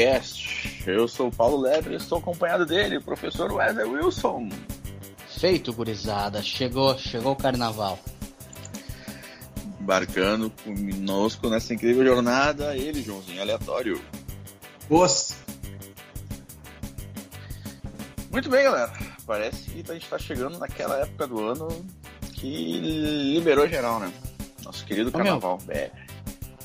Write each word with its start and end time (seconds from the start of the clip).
Do 0.00 0.06
CoboCast. 0.06 0.82
Eu 0.86 1.06
sou 1.06 1.28
o 1.28 1.30
Paulo 1.30 1.60
Lebre 1.60 1.94
e 1.94 1.96
estou 1.96 2.18
acompanhado 2.18 2.64
dele, 2.64 2.96
o 2.96 3.02
professor 3.02 3.52
Wesley 3.52 3.86
Wilson. 3.86 4.48
Feito, 5.38 5.72
gurizada. 5.72 6.42
Chegou, 6.42 6.96
chegou 6.98 7.32
o 7.32 7.36
carnaval. 7.36 7.98
Embarcando 9.80 10.50
conosco 10.64 11.48
nessa 11.48 11.74
incrível 11.74 12.04
jornada, 12.04 12.76
ele, 12.76 13.02
Joãozinho 13.02 13.40
Aleatório. 13.40 14.00
Os. 14.88 15.36
Muito 18.30 18.48
bem, 18.48 18.64
galera. 18.64 18.92
Parece 19.26 19.70
que 19.70 19.90
a 19.90 19.94
gente 19.94 20.04
está 20.04 20.18
chegando 20.18 20.58
naquela 20.58 20.96
época 20.98 21.26
do 21.26 21.40
ano 21.40 21.68
que 22.32 22.80
liberou 23.34 23.68
geral, 23.68 24.00
né? 24.00 24.12
Nosso 24.64 24.84
querido 24.84 25.08
Ô, 25.10 25.12
carnaval. 25.12 25.58
É, 25.68 25.90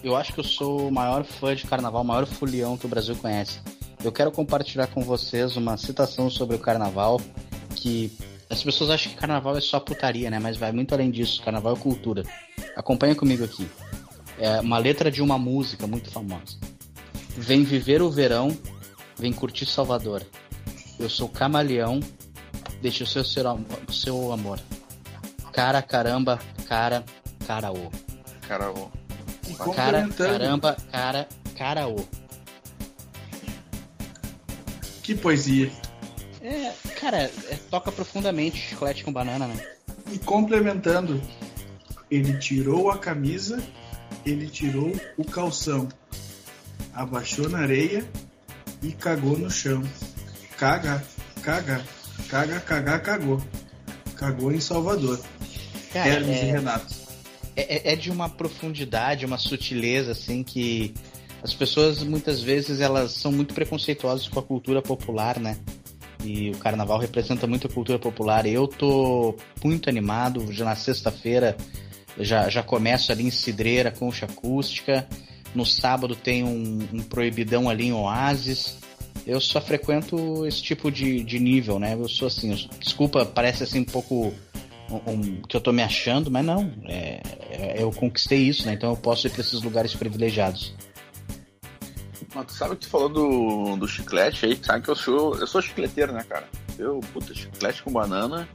Eu 0.05 0.15
acho 0.15 0.31
que 0.31 0.39
eu 0.39 0.43
sou 0.43 0.87
o 0.87 0.91
maior 0.91 1.23
fã 1.23 1.55
de 1.55 1.65
carnaval, 1.65 2.03
o 2.03 2.05
maior 2.05 2.27
fulião 2.27 2.77
que 2.77 2.85
o 2.85 2.87
Brasil 2.87 3.15
conhece. 3.15 3.59
Eu 4.03 4.11
quero 4.11 4.31
compartilhar 4.31 4.85
com 4.85 5.01
vocês 5.01 5.57
uma 5.57 5.77
citação 5.77 6.29
sobre 6.29 6.55
o 6.55 6.59
carnaval 6.59 7.19
que 7.75 8.15
as 8.47 8.63
pessoas 8.63 8.91
acham 8.91 9.11
que 9.11 9.17
carnaval 9.17 9.57
é 9.57 9.61
só 9.61 9.79
putaria, 9.79 10.29
né? 10.29 10.37
Mas 10.37 10.57
vai 10.57 10.71
muito 10.71 10.93
além 10.93 11.09
disso. 11.09 11.41
Carnaval 11.41 11.73
é 11.73 11.79
cultura. 11.79 12.23
Acompanha 12.75 13.15
comigo 13.15 13.43
aqui. 13.43 13.67
É 14.37 14.61
uma 14.61 14.77
letra 14.77 15.09
de 15.09 15.23
uma 15.23 15.39
música 15.39 15.87
muito 15.87 16.11
famosa. 16.11 16.55
Vem 17.35 17.63
viver 17.63 18.03
o 18.03 18.11
verão, 18.11 18.55
vem 19.17 19.33
curtir 19.33 19.65
Salvador. 19.65 20.21
Eu 20.99 21.09
sou 21.09 21.27
camaleão, 21.27 21.99
deixa 22.79 23.05
o 23.05 23.07
seu, 23.07 23.23
o 23.23 23.91
seu 23.91 24.31
amor. 24.31 24.59
Cara, 25.51 25.81
caramba, 25.81 26.39
cara, 26.67 27.03
caraô. 27.47 27.89
cara, 28.47 28.71
o- 29.47 29.51
E 29.51 29.53
Cara, 29.53 29.63
complementando, 29.65 30.31
caramba, 30.39 30.77
cara, 30.91 31.27
caraô. 31.57 31.95
que 35.03 35.15
poesia. 35.15 35.71
É, 36.41 36.71
cara, 36.99 37.17
é, 37.23 37.29
toca 37.69 37.91
profundamente 37.91 38.57
chiclete 38.57 39.03
com 39.03 39.11
banana, 39.13 39.47
né? 39.47 39.55
E 40.11 40.17
complementando, 40.19 41.21
ele 42.09 42.37
tirou 42.37 42.89
a 42.91 42.97
camisa, 42.97 43.61
ele 44.25 44.47
tirou 44.47 44.91
o 45.17 45.23
calção, 45.25 45.87
abaixou 46.93 47.49
na 47.49 47.59
areia 47.59 48.07
e 48.81 48.91
cagou 48.91 49.37
no 49.37 49.49
chão. 49.49 49.83
Caga, 50.57 51.03
caga, 51.41 51.83
caga, 52.29 52.59
caga, 52.59 52.99
cagou. 52.99 53.41
Cagou 54.15 54.51
em 54.51 54.59
Salvador. 54.61 55.19
Cara, 55.91 56.09
Hermes 56.09 56.37
e 56.37 56.45
é, 56.45 56.51
Renato. 56.53 57.04
É, 57.55 57.93
é 57.93 57.95
de 57.95 58.11
uma 58.11 58.29
profundidade, 58.29 59.25
uma 59.25 59.37
sutileza, 59.37 60.11
assim, 60.11 60.43
que 60.43 60.93
as 61.43 61.53
pessoas 61.53 62.01
muitas 62.03 62.41
vezes 62.41 62.81
elas 62.81 63.11
são 63.11 63.31
muito 63.31 63.53
preconceituosas 63.53 64.27
com 64.27 64.39
a 64.39 64.43
cultura 64.43 64.81
popular, 64.81 65.39
né? 65.39 65.57
E 66.23 66.49
o 66.49 66.57
carnaval 66.57 66.97
representa 66.97 67.45
muito 67.45 67.67
a 67.67 67.69
cultura 67.69 67.99
popular. 67.99 68.45
Eu 68.47 68.67
tô 68.67 69.35
muito 69.63 69.89
animado, 69.89 70.51
já 70.51 70.65
na 70.65 70.75
sexta-feira 70.75 71.55
já, 72.19 72.49
já 72.49 72.63
começo 72.63 73.11
ali 73.11 73.23
em 73.25 73.31
Cidreira, 73.31 73.91
concha 73.91 74.25
acústica. 74.25 75.07
No 75.53 75.65
sábado 75.65 76.15
tem 76.15 76.43
um, 76.43 76.79
um 76.93 77.01
proibidão 77.03 77.69
ali 77.69 77.87
em 77.87 77.93
Oasis. 77.93 78.77
Eu 79.25 79.39
só 79.39 79.59
frequento 79.61 80.45
esse 80.45 80.61
tipo 80.61 80.91
de, 80.91 81.23
de 81.23 81.39
nível, 81.39 81.79
né? 81.79 81.93
Eu 81.93 82.07
sou 82.07 82.27
assim, 82.27 82.51
eu- 82.51 82.79
desculpa, 82.79 83.25
parece 83.25 83.63
assim 83.63 83.79
um 83.81 83.85
pouco 83.85 84.33
um- 84.89 85.11
um- 85.11 85.41
que 85.41 85.55
eu 85.55 85.61
tô 85.61 85.71
me 85.71 85.81
achando, 85.81 86.29
mas 86.29 86.45
não. 86.45 86.71
É, 86.85 87.21
é- 87.23 87.44
eu 87.75 87.91
conquistei 87.91 88.39
isso, 88.39 88.65
né? 88.65 88.73
Então 88.73 88.89
eu 88.89 88.97
posso 88.97 89.27
ir 89.27 89.29
pra 89.29 89.41
esses 89.41 89.61
lugares 89.61 89.93
privilegiados. 89.95 90.73
Mas 92.33 92.47
tu 92.47 92.53
sabe 92.53 92.75
que 92.75 92.81
tu 92.81 92.89
falou 92.89 93.07
do, 93.07 93.77
do 93.77 93.87
chiclete 93.87 94.45
aí, 94.45 94.59
sabe 94.61 94.83
que 94.83 94.89
eu 94.89 94.95
sou, 94.95 95.37
eu 95.37 95.47
sou 95.47 95.61
chicleteiro, 95.61 96.11
né, 96.11 96.23
cara? 96.27 96.47
Eu, 96.77 96.99
puta, 97.13 97.33
chiclete 97.33 97.81
com 97.81 97.91
banana, 97.91 98.47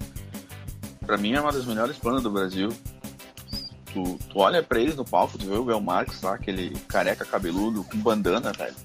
pra 1.06 1.16
mim 1.16 1.32
é 1.32 1.40
uma 1.40 1.50
das 1.50 1.64
melhores 1.64 1.96
bandas 1.98 2.22
do 2.22 2.30
Brasil. 2.30 2.68
Tu, 3.92 4.18
tu 4.28 4.38
olha 4.38 4.62
pra 4.62 4.78
eles 4.78 4.96
no 4.96 5.04
palco, 5.04 5.38
tu 5.38 5.46
vê 5.46 5.54
o 5.54 5.64
Bel 5.64 5.80
Marques 5.80 6.20
lá, 6.20 6.34
aquele 6.34 6.78
careca 6.88 7.24
cabeludo 7.24 7.82
com 7.84 7.96
bandana, 7.98 8.52
velho. 8.52 8.76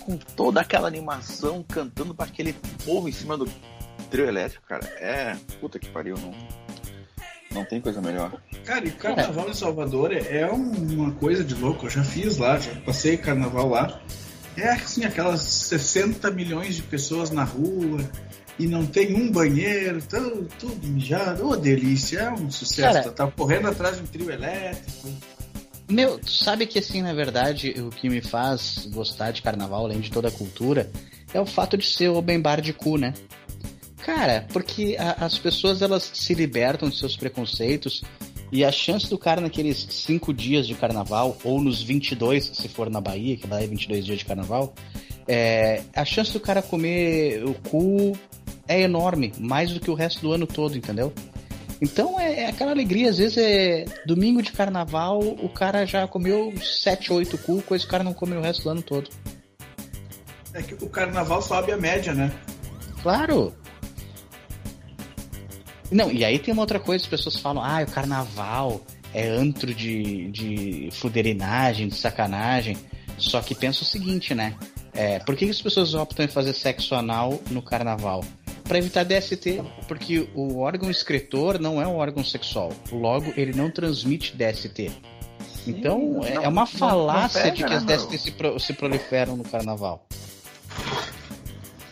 Com 0.00 0.16
toda 0.16 0.60
aquela 0.60 0.86
animação, 0.86 1.64
cantando 1.64 2.14
pra 2.14 2.26
aquele 2.26 2.52
povo 2.84 3.08
em 3.08 3.12
cima 3.12 3.36
do 3.36 3.50
trio 4.10 4.26
elétrico, 4.26 4.64
cara. 4.66 4.86
É, 5.00 5.36
puta 5.60 5.78
que 5.78 5.88
pariu, 5.88 6.16
não, 6.16 6.32
não 7.52 7.64
tem 7.64 7.80
coisa 7.80 8.00
melhor. 8.00 8.40
Cara, 8.64 8.84
e 8.86 8.88
o 8.90 8.96
carnaval 8.96 9.48
em 9.50 9.54
Salvador 9.54 10.12
é 10.12 10.38
é 10.40 10.46
uma 10.46 11.12
coisa 11.12 11.42
de 11.42 11.54
louco. 11.54 11.86
Eu 11.86 11.90
já 11.90 12.04
fiz 12.04 12.36
lá, 12.38 12.58
já 12.58 12.74
passei 12.82 13.16
carnaval 13.16 13.68
lá. 13.68 14.00
É 14.56 14.68
assim, 14.70 15.04
aquelas 15.04 15.40
60 15.42 16.30
milhões 16.30 16.76
de 16.76 16.82
pessoas 16.82 17.30
na 17.30 17.44
rua 17.44 18.00
e 18.58 18.66
não 18.66 18.84
tem 18.84 19.14
um 19.14 19.30
banheiro, 19.32 20.00
tudo, 20.02 20.48
tudo 20.58 20.86
mijado. 20.86 21.48
Ô, 21.48 21.56
delícia, 21.56 22.18
é 22.20 22.30
um 22.32 22.50
sucesso. 22.50 22.94
Cara- 22.94 23.10
tá 23.10 23.26
correndo 23.26 23.68
atrás 23.68 23.96
de 23.96 24.02
um 24.02 24.06
trio 24.06 24.30
elétrico. 24.30 25.08
Meu, 25.88 26.18
tu 26.18 26.30
sabe 26.30 26.66
que 26.66 26.78
assim, 26.78 27.02
na 27.02 27.12
verdade, 27.12 27.74
o 27.80 27.90
que 27.90 28.08
me 28.08 28.20
faz 28.20 28.86
gostar 28.92 29.32
de 29.32 29.42
carnaval, 29.42 29.86
além 29.86 29.98
de 30.00 30.10
toda 30.10 30.28
a 30.28 30.30
cultura, 30.30 30.88
é 31.34 31.40
o 31.40 31.46
fato 31.46 31.76
de 31.76 31.86
ser 31.86 32.10
o 32.10 32.22
bem 32.22 32.40
bar 32.40 32.60
de 32.60 32.72
cu, 32.72 32.96
né? 32.96 33.12
Cara, 34.14 34.44
porque 34.52 34.96
a- 34.98 35.24
as 35.24 35.38
pessoas 35.38 35.82
elas 35.82 36.10
se 36.12 36.34
libertam 36.34 36.88
de 36.88 36.96
seus 36.98 37.16
preconceitos 37.16 38.02
e 38.50 38.64
a 38.64 38.72
chance 38.72 39.08
do 39.08 39.16
cara 39.16 39.40
naqueles 39.40 39.86
cinco 39.90 40.34
dias 40.34 40.66
de 40.66 40.74
carnaval, 40.74 41.38
ou 41.44 41.60
nos 41.60 41.80
22, 41.80 42.50
se 42.52 42.68
for 42.68 42.90
na 42.90 43.00
Bahia, 43.00 43.36
que 43.36 43.46
lá 43.46 43.62
é 43.62 43.66
22 43.66 44.04
dias 44.04 44.18
de 44.18 44.24
carnaval, 44.24 44.74
é, 45.28 45.82
a 45.94 46.04
chance 46.04 46.32
do 46.32 46.40
cara 46.40 46.60
comer 46.60 47.44
o 47.44 47.54
cu 47.54 48.18
é 48.66 48.80
enorme, 48.80 49.32
mais 49.38 49.70
do 49.72 49.78
que 49.78 49.90
o 49.90 49.94
resto 49.94 50.20
do 50.22 50.32
ano 50.32 50.46
todo, 50.46 50.76
entendeu? 50.76 51.12
Então 51.80 52.18
é, 52.18 52.40
é 52.40 52.46
aquela 52.48 52.72
alegria, 52.72 53.10
às 53.10 53.18
vezes 53.18 53.38
é 53.38 53.84
domingo 54.04 54.42
de 54.42 54.50
carnaval, 54.52 55.20
o 55.20 55.48
cara 55.48 55.86
já 55.86 56.06
comeu 56.08 56.52
7, 56.60 57.12
8 57.12 57.38
cu, 57.38 57.62
coisa 57.62 57.84
que 57.84 57.88
o 57.88 57.90
cara 57.90 58.02
não 58.04 58.12
come 58.12 58.34
o 58.36 58.40
resto 58.42 58.64
do 58.64 58.70
ano 58.70 58.82
todo. 58.82 59.08
É 60.52 60.60
que 60.62 60.74
o 60.84 60.88
carnaval 60.88 61.40
sobe 61.40 61.70
a 61.70 61.76
média, 61.76 62.12
né? 62.12 62.32
Claro! 63.02 63.54
Não, 65.90 66.10
e 66.12 66.24
aí 66.24 66.38
tem 66.38 66.52
uma 66.52 66.62
outra 66.62 66.78
coisa, 66.78 67.02
as 67.04 67.08
pessoas 67.10 67.36
falam, 67.36 67.62
ah, 67.64 67.82
o 67.82 67.90
carnaval 67.90 68.80
é 69.12 69.26
antro 69.26 69.74
de, 69.74 70.30
de 70.30 70.88
fuderinagem, 70.92 71.88
de 71.88 71.96
sacanagem. 71.96 72.76
Só 73.18 73.40
que 73.42 73.54
pensa 73.54 73.82
o 73.82 73.84
seguinte, 73.84 74.34
né? 74.34 74.54
É, 74.92 75.18
por 75.20 75.36
que, 75.36 75.44
que 75.44 75.50
as 75.50 75.60
pessoas 75.60 75.94
optam 75.94 76.24
em 76.24 76.28
fazer 76.28 76.52
sexo 76.52 76.94
anal 76.94 77.40
no 77.50 77.60
carnaval? 77.60 78.24
Para 78.64 78.78
evitar 78.78 79.04
DST, 79.04 79.60
porque 79.88 80.28
o 80.34 80.58
órgão 80.60 80.88
excretor 80.90 81.58
não 81.60 81.82
é 81.82 81.86
um 81.86 81.96
órgão 81.96 82.24
sexual. 82.24 82.72
Logo, 82.92 83.32
ele 83.36 83.52
não 83.52 83.68
transmite 83.70 84.34
DST. 84.36 84.90
Então, 85.66 86.20
é, 86.24 86.34
não- 86.34 86.42
é 86.44 86.48
uma 86.48 86.62
não- 86.62 86.66
falácia 86.66 87.46
não 87.46 87.50
de 87.54 87.62
pega, 87.62 87.68
que 87.68 87.74
as 87.74 87.84
né, 87.84 87.96
DST 87.96 88.18
se, 88.18 88.30
pro- 88.30 88.58
se 88.60 88.72
proliferam 88.72 89.36
no 89.36 89.44
carnaval. 89.44 90.06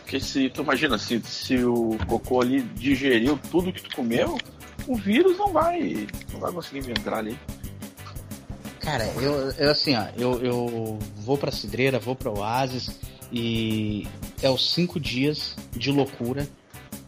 Porque 0.09 0.19
se 0.19 0.49
tu 0.49 0.63
imagina, 0.63 0.97
se, 0.97 1.21
se 1.23 1.63
o 1.63 1.95
cocô 2.07 2.41
ali 2.41 2.63
digeriu 2.63 3.39
tudo 3.51 3.71
que 3.71 3.83
tu 3.83 3.95
comeu, 3.95 4.39
o 4.87 4.95
vírus 4.95 5.37
não 5.37 5.53
vai, 5.53 6.07
não 6.33 6.39
vai 6.39 6.51
conseguir 6.51 6.89
entrar 6.89 7.19
ali. 7.19 7.37
Cara, 8.79 9.05
eu, 9.21 9.51
eu 9.51 9.69
assim, 9.69 9.95
ó, 9.95 10.07
eu, 10.17 10.43
eu 10.43 10.99
vou 11.17 11.37
pra 11.37 11.51
Cidreira, 11.51 11.99
vou 11.99 12.15
pra 12.15 12.31
Oasis 12.31 12.99
e 13.31 14.07
é 14.41 14.49
os 14.49 14.73
cinco 14.73 14.99
dias 14.99 15.55
de 15.73 15.91
loucura. 15.91 16.49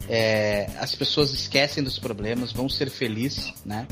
É, 0.08 0.70
as 0.78 0.94
pessoas 0.94 1.32
esquecem 1.32 1.82
dos 1.82 1.98
problemas, 1.98 2.52
vão 2.52 2.68
ser 2.68 2.88
felizes, 2.88 3.52
né? 3.66 3.84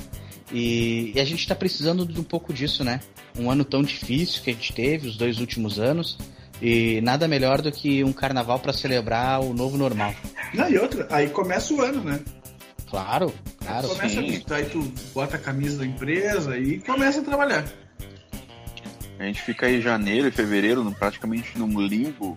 E, 0.53 1.11
e 1.17 1.21
a 1.21 1.25
gente 1.25 1.49
tá 1.49 1.57
precisando 1.57 2.07
de 2.07 2.21
um 2.21 2.25
pouco 2.25 2.53
disso, 2.53 2.85
né? 2.85 3.01
Um 3.37 3.51
ano 3.51 3.65
tão 3.65 3.83
difícil 3.83 4.41
que 4.41 4.51
a 4.51 4.53
gente 4.53 4.73
teve, 4.73 5.09
os 5.09 5.17
dois 5.17 5.41
últimos 5.41 5.81
anos, 5.81 6.17
e 6.61 7.01
nada 7.03 7.27
melhor 7.27 7.63
do 7.63 7.73
que 7.73 8.05
um 8.05 8.13
carnaval 8.13 8.59
pra 8.59 8.73
celebrar 8.73 9.41
o 9.41 9.55
novo 9.55 9.77
normal. 9.77 10.15
Não, 10.53 10.69
e 10.69 10.79
outra, 10.79 11.07
aí 11.11 11.29
começa 11.31 11.73
o 11.73 11.81
ano, 11.81 12.03
né? 12.03 12.21
Claro, 12.89 13.33
claro. 13.65 13.89
começa 13.89 14.09
sim. 14.15 14.19
ali, 14.19 14.41
tu- 14.41 14.55
aí 14.55 14.65
tu 14.67 14.93
bota 15.15 15.37
a 15.37 15.39
camisa 15.39 15.79
da 15.79 15.87
empresa 15.87 16.59
e 16.59 16.81
começa 16.81 17.21
a 17.21 17.25
trabalhar. 17.25 17.65
A 19.19 19.25
gente 19.25 19.43
fica 19.43 19.67
aí 19.67 19.81
janeiro 19.81 20.27
e 20.29 20.31
fevereiro 20.31 20.83
no, 20.83 20.93
praticamente 20.95 21.57
num 21.59 21.81
limbo 21.81 22.35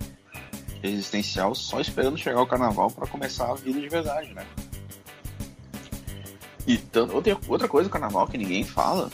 existencial, 0.83 1.55
só 1.55 1.79
esperando 1.79 2.17
chegar 2.17 2.41
o 2.41 2.45
carnaval 2.45 2.91
para 2.91 3.07
começar 3.07 3.49
a 3.49 3.55
vida 3.55 3.79
de 3.79 3.87
verdade, 3.87 4.33
né? 4.33 4.45
E 6.67 6.77
tanto, 6.77 7.15
outra, 7.15 7.37
outra 7.47 7.67
coisa 7.67 7.89
do 7.89 7.91
carnaval 7.91 8.27
que 8.27 8.37
ninguém 8.37 8.63
fala 8.63 9.09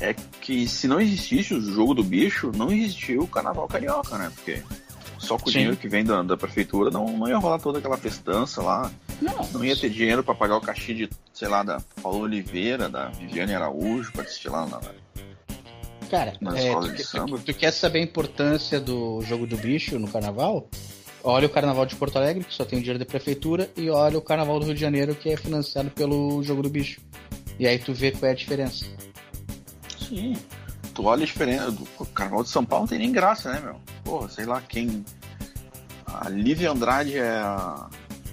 é 0.00 0.14
que 0.40 0.66
se 0.66 0.88
não 0.88 1.00
existisse 1.00 1.54
o 1.54 1.60
jogo 1.60 1.94
do 1.94 2.02
bicho, 2.02 2.50
não 2.56 2.70
existia 2.72 3.20
o 3.20 3.26
carnaval 3.26 3.66
carioca, 3.68 4.16
né? 4.18 4.30
Porque 4.34 4.62
só 5.18 5.36
com 5.38 5.48
o 5.48 5.52
dinheiro 5.52 5.76
que 5.76 5.88
vem 5.88 6.02
da, 6.04 6.22
da 6.22 6.36
prefeitura 6.36 6.90
não, 6.90 7.06
não 7.18 7.28
ia 7.28 7.36
rolar 7.36 7.58
toda 7.58 7.78
aquela 7.78 7.96
festança 7.98 8.62
lá. 8.62 8.90
Não, 9.20 9.34
Não 9.52 9.64
ia 9.64 9.76
ter 9.76 9.90
dinheiro 9.90 10.24
para 10.24 10.34
pagar 10.34 10.56
o 10.56 10.60
cachê 10.60 10.94
de, 10.94 11.10
sei 11.32 11.46
lá, 11.48 11.62
da 11.62 11.80
Paulo 12.02 12.20
Oliveira, 12.20 12.88
da 12.88 13.08
Viviane 13.08 13.54
Araújo, 13.54 14.10
pra 14.12 14.22
assistir 14.22 14.48
lá 14.48 14.66
na. 14.66 14.80
Cara, 16.10 16.32
Na 16.40 16.58
é, 16.58 16.66
escola 16.66 16.88
tu, 16.88 16.94
de 16.96 17.04
samba. 17.04 17.38
tu- 17.38 17.44
tu 17.44 17.54
quer 17.54 17.70
saber 17.72 18.00
a 18.00 18.02
importância 18.02 18.80
do 18.80 19.20
jogo 19.22 19.46
do 19.46 19.56
bicho 19.56 19.98
no 19.98 20.08
carnaval? 20.08 20.68
Olha 21.22 21.46
o 21.46 21.50
carnaval 21.50 21.84
de 21.86 21.94
Porto 21.96 22.16
Alegre, 22.16 22.42
que 22.42 22.54
só 22.54 22.64
tem 22.64 22.78
dinheiro 22.80 22.98
da 22.98 23.04
prefeitura, 23.04 23.70
e 23.76 23.90
olha 23.90 24.16
o 24.18 24.22
carnaval 24.22 24.58
do 24.58 24.64
Rio 24.66 24.74
de 24.74 24.80
Janeiro, 24.80 25.14
que 25.14 25.28
é 25.28 25.36
financiado 25.36 25.90
pelo 25.90 26.42
jogo 26.42 26.62
do 26.62 26.70
bicho. 26.70 27.00
E 27.58 27.66
aí 27.68 27.78
tu 27.78 27.92
vê 27.92 28.10
qual 28.10 28.28
é 28.30 28.32
a 28.32 28.34
diferença. 28.34 28.86
Sim. 30.10 30.36
Tu 30.94 31.02
olha 31.04 31.22
a 31.22 31.26
diferença. 31.26 31.70
do- 31.70 31.88
O 31.98 32.04
carnaval 32.06 32.42
de 32.42 32.50
São 32.50 32.64
Paulo 32.64 32.82
não 32.84 32.88
tem 32.88 32.98
nem 32.98 33.12
graça, 33.12 33.50
né, 33.52 33.60
meu? 33.60 33.76
Porra, 34.04 34.28
sei 34.28 34.44
lá 34.44 34.60
quem. 34.60 35.02
A 36.06 36.28
Lívia 36.28 36.70
Andrade 36.72 37.16
é 37.16 37.30
a. 37.30 37.88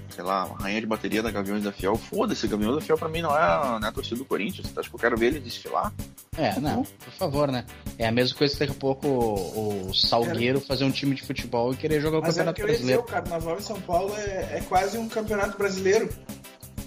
Sei 0.09 0.23
lá, 0.23 0.41
a 0.45 0.63
rainha 0.63 0.81
de 0.81 0.87
bateria 0.87 1.21
da 1.21 1.29
Gaviões 1.29 1.63
da 1.63 1.71
Fiel. 1.71 1.95
Foda-se, 1.95 2.47
Gaviões 2.47 2.73
da 2.75 2.81
Fiel 2.81 2.97
pra 2.97 3.07
mim 3.07 3.21
não 3.21 3.29
é, 3.37 3.39
a- 3.41 3.77
não 3.79 3.87
é 3.87 3.89
a 3.89 3.93
torcida 3.93 4.15
do 4.15 4.25
Corinthians. 4.25 4.67
Tu 4.73 4.79
acha 4.79 4.89
que 4.89 4.95
eu 4.95 4.99
quero 4.99 5.15
ver 5.15 5.27
ele 5.27 5.39
desfilar? 5.39 5.93
É, 6.35 6.59
não, 6.59 6.81
por 6.83 7.13
favor, 7.13 7.51
né? 7.51 7.63
É 7.99 8.07
a 8.07 8.11
mesma 8.11 8.35
coisa 8.35 8.51
que 8.53 8.59
daqui 8.61 8.71
a 8.71 8.75
pouco 8.75 9.07
o, 9.07 9.89
o 9.89 9.93
Salgueiro 9.93 10.59
fazer 10.59 10.85
um 10.85 10.91
time 10.91 11.13
de 11.15 11.21
futebol 11.21 11.71
e 11.71 11.77
querer 11.77 12.01
jogar 12.01 12.17
o 12.17 12.21
Mas 12.21 12.35
é 12.39 12.41
o 12.41 12.45
Campeonato 12.45 12.55
que 12.55 12.61
eu 12.63 12.67
ia 12.67 12.71
dizer, 12.79 12.97
Brasileiro. 12.97 13.01
o 13.01 13.29
carnaval 13.29 13.57
em 13.59 13.61
São 13.61 13.79
Paulo 13.81 14.15
é, 14.17 14.57
é 14.57 14.63
quase 14.67 14.97
um 14.97 15.07
campeonato 15.07 15.55
brasileiro. 15.55 16.09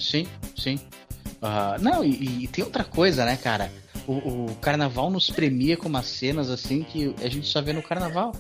Sim, 0.01 0.27
sim. 0.57 0.81
Ah, 1.41 1.77
não, 1.81 2.05
e, 2.05 2.45
e 2.45 2.49
tem 2.49 2.65
outra 2.65 2.83
coisa, 2.85 3.25
né, 3.25 3.37
cara? 3.37 3.71
O, 4.07 4.47
o 4.47 4.55
carnaval 4.57 5.11
nos 5.11 5.31
premia 5.31 5.77
com 5.77 5.89
umas 5.89 6.07
cenas 6.07 6.51
assim 6.51 6.83
que 6.83 7.15
a 7.23 7.29
gente 7.29 7.47
só 7.47 7.61
vê 7.63 7.73
no 7.73 7.83
carnaval. 7.83 8.33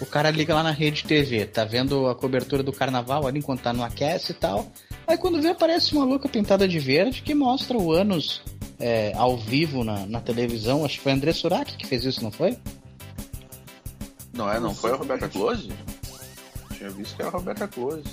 O 0.00 0.06
cara 0.06 0.30
liga 0.30 0.54
lá 0.54 0.62
na 0.62 0.70
rede 0.70 1.04
TV, 1.04 1.44
tá 1.44 1.64
vendo 1.64 2.06
a 2.08 2.14
cobertura 2.14 2.62
do 2.62 2.72
carnaval 2.72 3.26
ali 3.26 3.38
enquanto 3.40 3.60
tá 3.62 3.72
no 3.72 3.82
aquece 3.82 4.32
e 4.32 4.34
tal. 4.34 4.70
Aí 5.06 5.18
quando 5.18 5.40
vê 5.42 5.48
aparece 5.48 5.92
uma 5.92 6.04
louca 6.04 6.28
pintada 6.28 6.66
de 6.68 6.78
verde 6.78 7.20
que 7.22 7.34
mostra 7.34 7.76
o 7.76 7.92
anos 7.92 8.40
é, 8.78 9.12
ao 9.16 9.36
vivo 9.36 9.84
na, 9.84 10.06
na 10.06 10.20
televisão. 10.20 10.84
Acho 10.84 10.96
que 10.96 11.02
foi 11.02 11.12
André 11.12 11.32
Surak 11.32 11.76
que 11.76 11.86
fez 11.86 12.04
isso, 12.04 12.22
não 12.22 12.30
foi? 12.30 12.56
Não 14.32 14.50
é? 14.50 14.60
Não 14.60 14.74
foi 14.74 14.92
a 14.92 14.96
Roberta 14.96 15.28
Close? 15.28 15.68
Tinha 16.76 16.90
visto 16.90 17.16
que 17.16 17.22
era 17.22 17.30
a 17.30 17.34
Roberta 17.34 17.66
Close. 17.66 18.04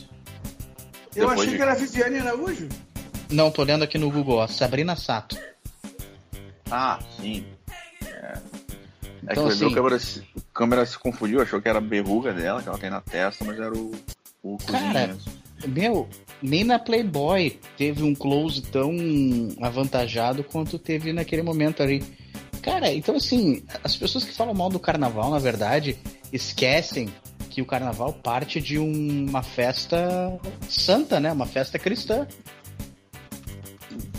Eu 1.15 1.27
Depois 1.29 1.39
achei 1.39 1.51
de- 1.51 1.55
que 1.57 1.61
era 1.61 1.75
Viviane 1.75 2.17
Araújo. 2.19 2.67
Não, 3.29 3.51
tô 3.51 3.61
olhando 3.61 3.83
aqui 3.83 3.97
no 3.97 4.09
Google, 4.11 4.37
ó, 4.37 4.47
Sabrina 4.47 4.95
Sato. 4.95 5.37
Ah, 6.71 6.99
sim. 7.19 7.45
É, 8.05 8.09
é 8.11 8.41
Então, 9.31 9.47
que 9.47 9.53
assim- 9.53 9.65
o 9.65 9.73
câmera, 9.73 9.99
se- 9.99 10.23
câmera 10.53 10.85
se 10.85 10.97
confundiu, 10.99 11.41
achou 11.41 11.61
que 11.61 11.67
era 11.69 11.77
a 11.79 11.81
berruga 11.81 12.33
dela, 12.33 12.61
que 12.61 12.67
ela 12.69 12.77
tem 12.77 12.89
na 12.89 13.01
testa, 13.01 13.43
mas 13.45 13.59
era 13.59 13.73
o, 13.75 13.91
o 14.43 14.57
Cara, 14.57 15.07
mesmo. 15.07 15.21
Meu, 15.67 16.07
nem 16.41 16.63
na 16.63 16.77
Playboy 16.77 17.59
teve 17.77 18.03
um 18.03 18.13
close 18.13 18.61
tão 18.61 18.91
avantajado 19.61 20.43
quanto 20.43 20.77
teve 20.77 21.13
naquele 21.13 21.41
momento 21.41 21.81
ali. 21.81 22.03
Cara, 22.61 22.91
então 22.93 23.15
assim, 23.15 23.63
as 23.83 23.95
pessoas 23.95 24.23
que 24.23 24.33
falam 24.33 24.53
mal 24.53 24.69
do 24.69 24.79
carnaval, 24.79 25.29
na 25.31 25.39
verdade, 25.39 25.97
esquecem 26.33 27.09
que 27.49 27.61
o 27.61 27.65
carnaval 27.65 28.11
parte 28.11 28.59
de 28.59 28.77
um- 28.77 29.25
uma 29.29 29.41
festa 29.41 30.37
santa, 30.67 31.19
né? 31.19 31.31
Uma 31.31 31.45
festa 31.45 31.79
cristã. 31.79 32.27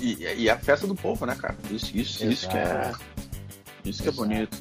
E, 0.00 0.42
e 0.42 0.50
a 0.50 0.58
festa 0.58 0.86
do 0.86 0.94
povo, 0.94 1.24
né, 1.26 1.34
cara? 1.34 1.56
Isso, 1.70 1.96
isso, 1.96 2.24
isso 2.26 2.48
que 2.48 2.56
é. 2.56 2.92
Isso 3.84 4.02
que 4.02 4.08
é 4.08 4.12
Exato. 4.12 4.28
bonito. 4.28 4.58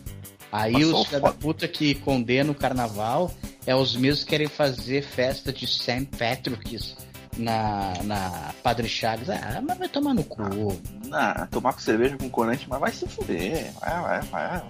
Aí 0.52 0.74
Passou 0.74 1.02
os 1.02 1.10
da 1.10 1.34
puta 1.34 1.68
que 1.68 1.96
condenam 1.96 2.52
o 2.52 2.56
carnaval 2.56 3.32
é 3.66 3.76
os 3.76 3.96
mesmos 3.96 4.24
que 4.24 4.30
querem 4.30 4.48
fazer 4.48 5.04
festa 5.04 5.52
de 5.52 5.66
St. 5.66 6.08
Patrick's 6.18 6.96
na, 7.38 7.94
na 8.04 8.54
Padre 8.64 8.88
Chagas. 8.88 9.30
Ah, 9.30 9.62
mas 9.62 9.78
vai 9.78 9.90
tomar 9.90 10.14
no 10.14 10.24
cu. 10.24 10.42
Não, 10.42 11.48
tomar 11.52 11.74
com 11.74 11.80
cerveja 11.80 12.18
com 12.18 12.30
corante, 12.30 12.70
mas 12.70 12.80
vai 12.80 12.92
se 12.92 13.08
fuder. 13.08 13.72
Vai, 13.81 14.02
vai, 14.02 14.22
vai. 14.22 14.64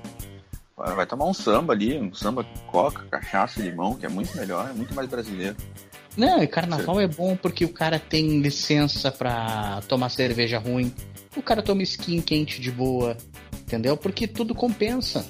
Vai, 0.76 0.96
vai 0.96 1.06
tomar 1.06 1.26
um 1.26 1.34
samba 1.34 1.74
ali, 1.74 1.98
um 2.00 2.14
samba 2.14 2.44
com 2.44 2.60
coca, 2.72 3.06
cachaça 3.10 3.60
e 3.60 3.64
limão, 3.64 3.96
que 3.96 4.06
é 4.06 4.10
muito 4.10 4.36
melhor, 4.36 4.70
é 4.70 4.74
muito 4.74 4.94
mais 4.94 5.08
brasileiro. 5.08 5.56
Não, 6.18 6.42
e 6.42 6.48
carnaval 6.48 7.00
é 7.02 7.08
bom 7.08 7.36
porque 7.36 7.66
o 7.66 7.74
cara 7.74 8.00
tem 8.00 8.40
licença 8.40 9.12
pra 9.12 9.82
tomar 9.88 10.10
cerveja 10.10 10.58
ruim. 10.60 10.94
O 11.36 11.42
cara 11.42 11.62
toma 11.62 11.84
skin 11.84 12.22
quente 12.22 12.62
de 12.62 12.72
boa. 12.72 13.18
Entendeu? 13.62 13.98
Porque 13.98 14.28
tudo 14.28 14.54
compensa. 14.56 15.26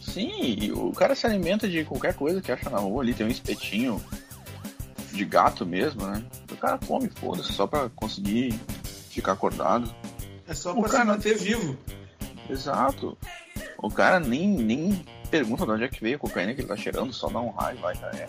Sim, 0.00 0.56
e 0.60 0.72
o 0.72 0.92
cara 0.92 1.14
se 1.14 1.26
alimenta 1.26 1.68
de 1.68 1.84
qualquer 1.84 2.14
coisa 2.14 2.40
que 2.40 2.50
acha 2.52 2.68
na 2.70 2.78
rua 2.78 3.02
ali, 3.02 3.14
tem 3.14 3.26
um 3.26 3.30
espetinho 3.30 4.02
de 5.12 5.24
gato 5.24 5.66
mesmo, 5.66 6.06
né? 6.06 6.22
O 6.50 6.56
cara 6.56 6.78
come, 6.78 7.08
foda-se, 7.08 7.52
só 7.52 7.66
pra 7.66 7.88
conseguir 7.90 8.54
ficar 9.10 9.32
acordado. 9.32 9.92
É 10.46 10.54
só 10.54 10.72
O 10.72 10.80
pra 10.82 10.90
cara- 10.90 11.04
se 11.04 11.08
manter 11.10 11.38
vivo. 11.38 11.76
Exato. 12.48 13.16
O 13.82 13.90
cara 13.90 14.18
nem, 14.20 14.48
nem 14.48 15.04
pergunta 15.30 15.64
de 15.66 15.72
onde 15.72 15.84
é 15.84 15.88
que 15.88 16.00
veio 16.02 16.16
a 16.16 16.18
cocaína 16.18 16.54
que 16.54 16.60
ele 16.60 16.68
tá 16.68 16.76
cheirando, 16.76 17.12
só 17.12 17.28
dá 17.28 17.40
um 17.40 17.50
raio, 17.50 17.78
vai, 17.78 17.94
já 17.94 18.08
é. 18.10 18.26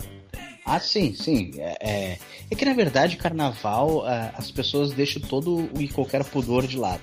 Ah, 0.70 0.78
sim, 0.78 1.12
sim. 1.12 1.50
É, 1.58 1.76
é, 1.80 2.18
é 2.48 2.54
que 2.54 2.64
na 2.64 2.72
verdade, 2.72 3.16
carnaval, 3.16 4.06
ah, 4.06 4.32
as 4.36 4.52
pessoas 4.52 4.92
deixam 4.92 5.20
todo 5.20 5.68
e 5.76 5.88
qualquer 5.88 6.22
pudor 6.22 6.64
de 6.64 6.76
lado. 6.76 7.02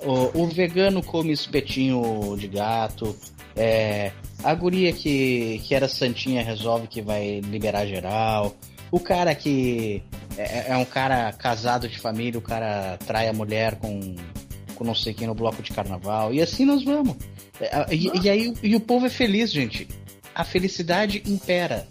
O, 0.00 0.44
o 0.44 0.46
vegano 0.46 1.02
come 1.02 1.30
espetinho 1.30 2.34
de 2.38 2.48
gato. 2.48 3.14
É, 3.54 4.12
a 4.42 4.54
guria 4.54 4.94
que, 4.94 5.60
que 5.62 5.74
era 5.74 5.88
santinha 5.88 6.42
resolve 6.42 6.86
que 6.86 7.02
vai 7.02 7.40
liberar 7.40 7.84
geral. 7.84 8.56
O 8.90 8.98
cara 8.98 9.34
que 9.34 10.02
é, 10.38 10.70
é 10.70 10.76
um 10.78 10.84
cara 10.86 11.30
casado 11.34 11.86
de 11.86 11.98
família, 11.98 12.38
o 12.38 12.42
cara 12.42 12.96
trai 13.06 13.28
a 13.28 13.32
mulher 13.34 13.76
com, 13.76 14.16
com 14.74 14.84
não 14.84 14.94
sei 14.94 15.12
quem 15.12 15.26
no 15.26 15.34
bloco 15.34 15.62
de 15.62 15.70
carnaval. 15.70 16.32
E 16.32 16.40
assim 16.40 16.64
nós 16.64 16.82
vamos. 16.82 17.14
É, 17.60 17.94
E, 17.94 18.10
e 18.22 18.30
aí 18.30 18.54
e 18.62 18.74
o 18.74 18.80
povo 18.80 19.04
é 19.04 19.10
feliz, 19.10 19.52
gente. 19.52 19.86
A 20.34 20.44
felicidade 20.44 21.22
impera. 21.26 21.86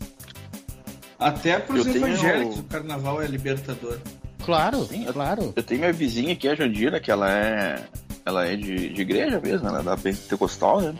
Até 1.22 1.60
pros 1.60 1.86
Eu 1.86 1.94
tenho- 1.94 2.08
evangélicos 2.08 2.60
o 2.60 2.64
carnaval 2.64 3.22
é 3.22 3.28
libertador. 3.28 4.00
Claro, 4.44 4.86
Sim, 4.86 5.06
eu- 5.06 5.14
claro. 5.14 5.54
Eu 5.56 5.62
tenho 5.64 5.80
minha 5.82 5.94
vizinha 5.94 6.34
aqui, 6.34 6.48
a 6.48 6.56
Jandira, 6.56 7.00
que 7.00 7.12
ela 7.12 7.32
é. 7.32 7.84
Ela 8.26 8.46
é 8.48 8.56
de, 8.56 8.90
de 8.90 9.02
igreja 9.02 9.40
mesmo, 9.40 9.68
ela 9.68 9.80
é 9.80 9.84
da 9.84 9.96
Pentecostal, 9.98 10.82
né? 10.82 10.96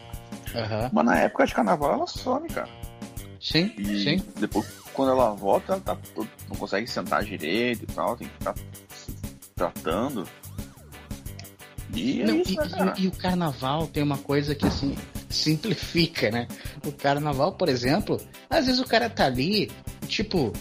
Aham. 0.56 0.90
Mas 0.94 1.06
na 1.06 1.18
época 1.20 1.46
de 1.46 1.54
carnaval 1.54 1.94
ela 1.94 2.08
some, 2.08 2.48
cara. 2.50 2.70
Sim, 3.40 3.72
E 3.78 4.04
sim. 4.04 4.24
depois, 4.40 4.68
quando 4.94 5.12
ela 5.12 5.32
volta, 5.34 5.74
ela 5.74 5.82
tá, 5.82 5.98
não 6.50 6.56
consegue 6.56 6.88
sentar 6.88 7.24
direito 7.24 7.84
e 7.84 7.88
tal, 7.88 8.16
tem 8.16 8.28
que 8.28 8.34
ficar 8.36 8.56
se 8.96 9.12
tratando. 9.56 10.28
E 11.94 12.22
é 12.22 12.26
Não, 12.26 12.36
isso, 12.36 12.54
e, 12.54 12.56
né, 12.56 12.94
e- 12.98 13.02
e 13.04 13.08
o 13.08 13.12
carnaval 13.12 13.88
tem 13.88 14.02
uma 14.04 14.18
coisa 14.18 14.56
que 14.56 14.66
assim 14.66 14.96
simplifica, 15.32 16.30
né? 16.30 16.48
O 16.86 16.92
carnaval, 16.92 17.54
por 17.54 17.70
exemplo, 17.70 18.20
às 18.50 18.66
vezes 18.66 18.80
o 18.82 18.86
cara 18.86 19.10
tá 19.10 19.26
ali, 19.26 19.72
tipo, 20.08 20.52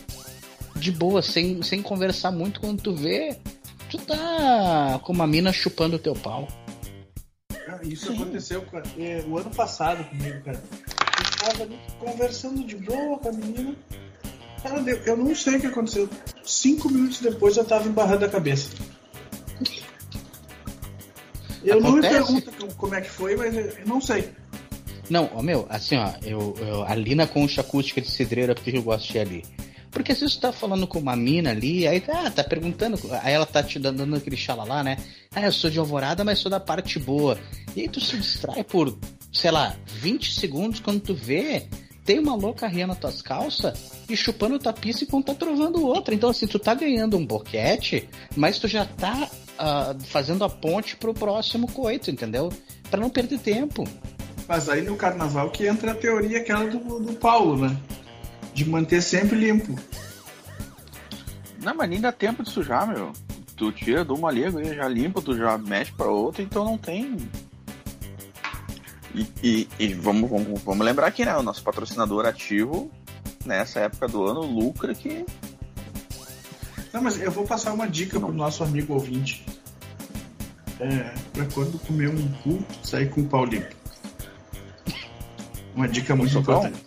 de 0.77 0.91
boa, 0.93 1.21
sem, 1.23 1.63
sem 1.63 1.83
conversar 1.83 2.31
muito, 2.31 2.61
quando 2.61 2.81
tu 2.83 2.95
vê, 2.95 3.37
tu 3.91 3.99
tá 3.99 5.01
com 5.03 5.13
uma 5.13 5.27
mina 5.27 5.53
chupando 5.53 5.97
o 5.97 5.99
teu 5.99 6.15
pau. 6.15 6.49
Isso 7.83 8.09
Sim. 8.09 8.15
aconteceu 8.23 8.65
eh, 8.99 9.23
o 9.29 9.39
ano 9.39 9.51
passado 9.51 10.03
comigo, 10.05 10.41
cara. 10.43 10.63
Eu 10.63 11.49
tava 11.49 11.63
ali 11.63 11.79
conversando 11.99 12.65
de 12.65 12.77
boa 12.77 13.19
com 13.19 13.29
a 13.29 13.33
menina. 13.33 13.75
Cara, 14.63 14.83
eu 15.07 15.17
não 15.17 15.35
sei 15.35 15.57
o 15.57 15.61
que 15.61 15.67
aconteceu. 15.69 16.09
Cinco 16.45 16.91
minutos 16.91 17.21
depois 17.21 17.57
eu 17.57 17.65
tava 17.65 17.89
embarrando 17.89 18.25
a 18.25 18.29
cabeça. 18.29 18.69
Eu 21.63 21.81
não 21.81 21.93
me 21.93 21.99
Acontece. 22.07 22.15
pergunto 22.15 22.53
como- 22.53 22.75
como 22.75 22.95
é 22.95 23.01
que 23.03 23.11
foi, 23.11 23.37
mas 23.37 23.55
eu 23.55 23.73
não 23.87 24.01
sei. 24.01 24.31
Não, 25.11 25.29
ó, 25.35 25.43
meu, 25.43 25.67
assim, 25.69 25.97
ó, 25.97 26.13
eu, 26.23 26.55
eu 26.61 26.85
ali 26.85 27.17
na 27.17 27.27
concha 27.27 27.61
acústica 27.61 28.01
de 28.01 28.09
cidreira, 28.09 28.55
porque 28.55 28.71
eu 28.71 28.83
gosto 28.83 29.11
de 29.11 29.19
ir 29.19 29.21
ali. 29.21 29.45
Porque 29.91 30.13
vezes 30.13 30.37
tu 30.37 30.41
tá 30.41 30.53
falando 30.53 30.87
com 30.87 31.01
uma 31.01 31.17
mina 31.17 31.51
ali, 31.51 31.87
aí 31.87 32.01
tá, 32.01 32.31
tá 32.31 32.45
perguntando, 32.45 32.97
aí 33.23 33.35
ela 33.35 33.45
tá 33.45 33.61
te 33.61 33.77
dando, 33.79 34.15
aquele 34.15 34.37
xalala, 34.37 34.85
né? 34.85 34.97
Ah, 35.35 35.43
eu 35.43 35.53
sou 35.53 35.69
de 35.69 35.81
alvorada, 35.81 36.23
mas 36.23 36.39
sou 36.39 36.49
da 36.49 36.61
parte 36.61 36.97
boa. 36.99 37.37
E 37.75 37.81
aí 37.81 37.89
tu 37.89 38.01
se 38.01 38.17
distrai 38.17 38.63
por, 38.63 38.97
sei 39.33 39.51
lá, 39.51 39.77
20 39.87 40.33
segundos 40.33 40.79
quando 40.79 41.01
tu 41.01 41.13
vê, 41.13 41.67
tem 42.05 42.21
uma 42.21 42.37
louca 42.37 42.69
riando 42.69 42.91
nas 42.91 42.99
tuas 42.99 43.21
calças 43.21 43.93
e 44.09 44.17
chupando 44.17 44.61
tua 44.61 44.73
pista 44.73 45.03
enquanto 45.03 45.27
tá 45.27 45.35
trovando 45.35 45.85
outra. 45.85 46.15
Então, 46.15 46.31
assim, 46.31 46.47
tu 46.47 46.61
tá 46.61 46.73
ganhando 46.73 47.17
um 47.17 47.27
boquete, 47.27 48.09
mas 48.37 48.61
tu 48.61 48.69
já 48.69 48.85
tá 48.85 49.29
ah, 49.59 49.97
fazendo 50.05 50.45
a 50.45 50.49
ponte 50.49 50.97
pro 50.97 51.13
próximo 51.13 51.67
coito, 51.67 52.13
entendeu? 52.13 52.49
Pra 52.89 53.01
não 53.01 53.11
perder 53.11 53.41
tempo. 53.41 53.85
Mas 54.51 54.69
aí 54.69 54.83
no 54.83 54.97
carnaval 54.97 55.49
que 55.49 55.65
entra 55.65 55.93
a 55.93 55.95
teoria 55.95 56.39
aquela 56.39 56.67
do, 56.67 56.99
do 56.99 57.13
Paulo, 57.13 57.69
né? 57.69 57.77
De 58.53 58.69
manter 58.69 59.01
sempre 59.01 59.39
limpo. 59.39 59.79
Não, 61.63 61.73
mas 61.73 61.89
nem 61.89 62.01
dá 62.01 62.11
tempo 62.11 62.43
de 62.43 62.51
sujar, 62.51 62.85
meu. 62.85 63.13
Tu 63.55 63.71
tira 63.71 64.05
de 64.05 64.11
uma 64.11 64.29
liga 64.29 64.61
e 64.61 64.75
já 64.75 64.89
limpa, 64.89 65.23
tu 65.23 65.37
já 65.37 65.57
mexe 65.57 65.93
pra 65.93 66.09
outra, 66.09 66.43
então 66.43 66.65
não 66.65 66.77
tem. 66.77 67.17
E, 69.15 69.25
e, 69.41 69.69
e 69.79 69.95
vamos, 69.95 70.29
vamos, 70.29 70.61
vamos 70.63 70.85
lembrar 70.85 71.07
aqui, 71.07 71.25
né? 71.25 71.37
O 71.37 71.45
nosso 71.45 71.63
patrocinador 71.63 72.27
ativo, 72.27 72.91
nessa 73.47 73.79
época 73.79 74.09
do 74.09 74.25
ano, 74.25 74.41
lucra 74.41 74.97
que. 74.97 75.25
Não, 76.93 77.01
mas 77.01 77.21
eu 77.21 77.31
vou 77.31 77.47
passar 77.47 77.73
uma 77.73 77.87
dica 77.87 78.19
pro 78.19 78.33
nosso 78.33 78.65
amigo 78.65 78.95
ouvinte. 78.95 79.47
É, 80.81 81.15
pra 81.33 81.45
quando 81.55 81.79
comer 81.87 82.09
um 82.09 82.29
cu, 82.43 82.65
sair 82.83 83.09
com 83.11 83.21
o 83.21 83.29
pau 83.29 83.45
limpo. 83.45 83.79
Uma 85.75 85.89
dica 85.89 86.15
muito 86.17 86.33
Socão? 86.33 86.59
importante. 86.67 86.85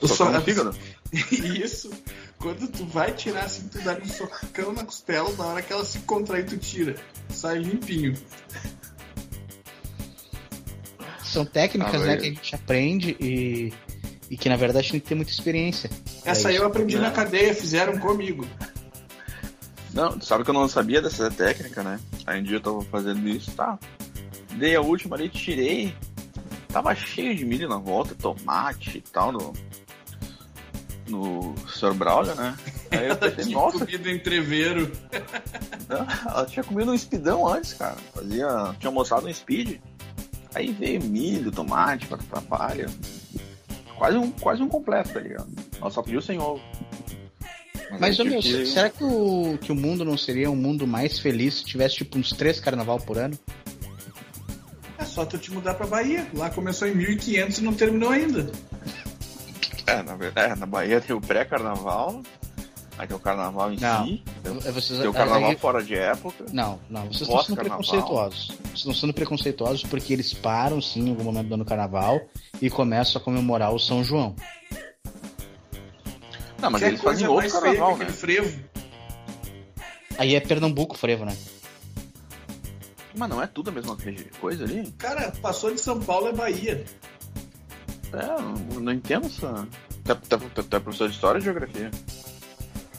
Socão 0.00 0.16
só- 0.16 0.30
no 0.32 0.40
fígado? 0.42 0.74
Isso. 1.32 1.90
Quando 2.38 2.68
tu 2.68 2.84
vai 2.86 3.12
tirar 3.12 3.44
assim, 3.44 3.66
tu 3.68 3.80
dá 3.80 3.98
um 4.00 4.06
socão 4.06 4.72
na 4.72 4.84
costela, 4.84 5.28
na 5.36 5.44
hora 5.46 5.62
que 5.62 5.72
ela 5.72 5.84
se 5.84 5.98
contrai, 6.00 6.44
tu 6.44 6.56
tira. 6.56 6.94
Sai 7.30 7.58
limpinho. 7.58 8.14
São 11.24 11.44
técnicas 11.44 12.02
Ah, 12.02 12.06
né, 12.06 12.16
que 12.16 12.22
a 12.26 12.30
gente 12.30 12.54
aprende 12.54 13.16
e, 13.20 13.72
e 14.30 14.36
que 14.36 14.48
na 14.48 14.56
verdade 14.56 14.90
tem 14.90 15.00
que 15.00 15.06
ter 15.06 15.14
muita 15.14 15.30
experiência. 15.30 15.90
Essa 16.24 16.48
É 16.48 16.50
aí 16.50 16.56
eu 16.56 16.62
isso. 16.62 16.70
aprendi 16.70 16.96
na 16.98 17.10
cadeia, 17.10 17.54
fizeram 17.54 17.98
comigo. 17.98 18.46
Não, 19.92 20.16
tu 20.18 20.24
sabe 20.24 20.44
que 20.44 20.50
eu 20.50 20.54
não 20.54 20.68
sabia 20.68 21.02
dessa 21.02 21.30
técnica, 21.30 21.82
né? 21.82 21.98
Aí 22.26 22.40
um 22.40 22.42
dia 22.44 22.56
eu 22.56 22.60
tava 22.60 22.82
fazendo 22.82 23.28
isso, 23.28 23.50
tá? 23.52 23.78
Dei 24.56 24.74
a 24.76 24.80
última 24.80 25.16
ali, 25.16 25.28
tirei. 25.28 25.94
Tava 26.68 26.94
cheio 26.94 27.34
de 27.34 27.44
milho 27.44 27.68
na 27.68 27.78
volta, 27.78 28.14
tomate 28.14 28.98
e 28.98 29.00
tal 29.00 29.32
no. 29.32 29.52
No 31.08 31.54
Sr. 31.66 31.94
Braulio, 31.94 32.34
né? 32.34 32.54
Aí 32.90 33.08
eu 33.08 33.16
pensei, 33.16 33.44
tinha 33.46 33.56
nossa, 33.58 33.78
comido 33.78 34.10
entreveiro. 34.10 34.92
ela 36.26 36.44
tinha 36.44 36.62
comido 36.62 36.92
um 36.92 36.98
speedão 36.98 37.46
antes, 37.48 37.72
cara. 37.72 37.96
Fazia. 38.14 38.46
Tinha 38.78 38.90
almoçado 38.90 39.26
um 39.26 39.32
speed. 39.32 39.78
Aí 40.54 40.70
veio 40.72 41.02
milho, 41.02 41.50
tomate, 41.50 42.06
batata 42.06 42.42
palha. 42.42 42.86
Quase 43.96 44.16
um, 44.18 44.30
quase 44.32 44.62
um 44.62 44.68
completo, 44.68 45.14
tá 45.14 45.20
ligado? 45.20 45.48
Ela 45.80 45.90
só 45.90 46.02
pediu 46.02 46.20
sem 46.20 46.38
ovo. 46.38 46.60
Mas, 47.98 48.18
ô, 48.18 48.22
aí 48.22 48.28
meu, 48.28 48.40
que- 48.40 48.66
será 48.66 48.90
que 48.90 49.02
o, 49.02 49.58
que 49.62 49.72
o 49.72 49.74
mundo 49.74 50.04
não 50.04 50.16
seria 50.18 50.50
um 50.50 50.56
mundo 50.56 50.86
mais 50.86 51.18
feliz 51.18 51.54
se 51.54 51.64
tivesse 51.64 51.96
tipo 51.96 52.18
uns 52.18 52.30
três 52.32 52.60
carnaval 52.60 53.00
por 53.00 53.16
ano? 53.16 53.36
É 54.98 55.04
só 55.04 55.24
tu 55.24 55.38
te 55.38 55.52
mudar 55.52 55.74
pra 55.74 55.86
Bahia. 55.86 56.26
Lá 56.34 56.50
começou 56.50 56.88
em 56.88 56.94
1500 56.94 57.58
e 57.58 57.62
não 57.62 57.72
terminou 57.74 58.10
ainda. 58.10 58.50
É, 59.86 60.02
na 60.02 60.16
verdade, 60.16 60.52
é, 60.52 60.56
na 60.56 60.66
Bahia 60.66 61.00
tem 61.00 61.14
o 61.16 61.20
pré-carnaval, 61.20 62.20
aí 62.98 63.06
tem 63.06 63.16
o 63.16 63.20
carnaval 63.20 63.72
em 63.72 63.78
Não. 63.78 64.04
si, 64.06 64.22
tem, 64.42 64.52
É, 64.66 64.70
Vocês, 64.72 64.98
tem 64.98 65.08
o 65.08 65.12
carnaval 65.14 65.50
aí- 65.50 65.56
fora 65.56 65.82
de 65.82 65.94
época. 65.94 66.44
Não, 66.52 66.78
não, 66.90 67.06
vocês 67.06 67.22
estão 67.22 67.42
sendo 67.42 67.56
preconceituosos. 67.56 68.48
Vocês 68.48 68.78
estão 68.78 68.94
sendo 68.94 69.14
preconceituosos 69.14 69.82
porque 69.84 70.12
eles 70.12 70.34
param 70.34 70.82
sim 70.82 71.06
em 71.06 71.10
algum 71.10 71.24
momento 71.24 71.46
do 71.48 71.54
ano 71.54 71.64
carnaval 71.64 72.20
e 72.60 72.68
começam 72.68 73.20
a 73.20 73.24
comemorar 73.24 73.72
o 73.72 73.78
São 73.78 74.04
João. 74.04 74.34
Não, 76.60 76.70
mas 76.70 76.80
Que 76.80 76.86
é 76.86 76.88
eles 76.88 77.00
fazem 77.00 77.26
outro 77.28 77.50
carnaval, 77.50 77.96
né? 77.96 78.06
frevo. 78.06 78.58
Aí 80.18 80.34
é 80.34 80.40
Pernambuco, 80.40 80.98
frevo, 80.98 81.24
né? 81.24 81.36
Mas 83.18 83.28
não 83.28 83.42
é 83.42 83.46
tudo 83.46 83.70
a 83.70 83.72
mesma 83.72 83.96
coisa 84.40 84.64
ali? 84.64 84.92
Cara, 84.96 85.32
passou 85.42 85.74
de 85.74 85.80
São 85.80 85.98
Paulo 86.00 86.28
é 86.28 86.32
Bahia. 86.32 86.84
É, 88.12 88.26
não, 88.40 88.80
não 88.80 88.92
entendo 88.92 89.26
essa... 89.26 89.66
Tu 90.04 90.12
é- 90.12 90.14
tu 90.14 90.34
é- 90.60 90.62
tu 90.62 90.76
é 90.76 90.80
professor 90.80 91.08
de 91.08 91.14
História 91.14 91.38
ou 91.38 91.44
Geografia? 91.44 91.90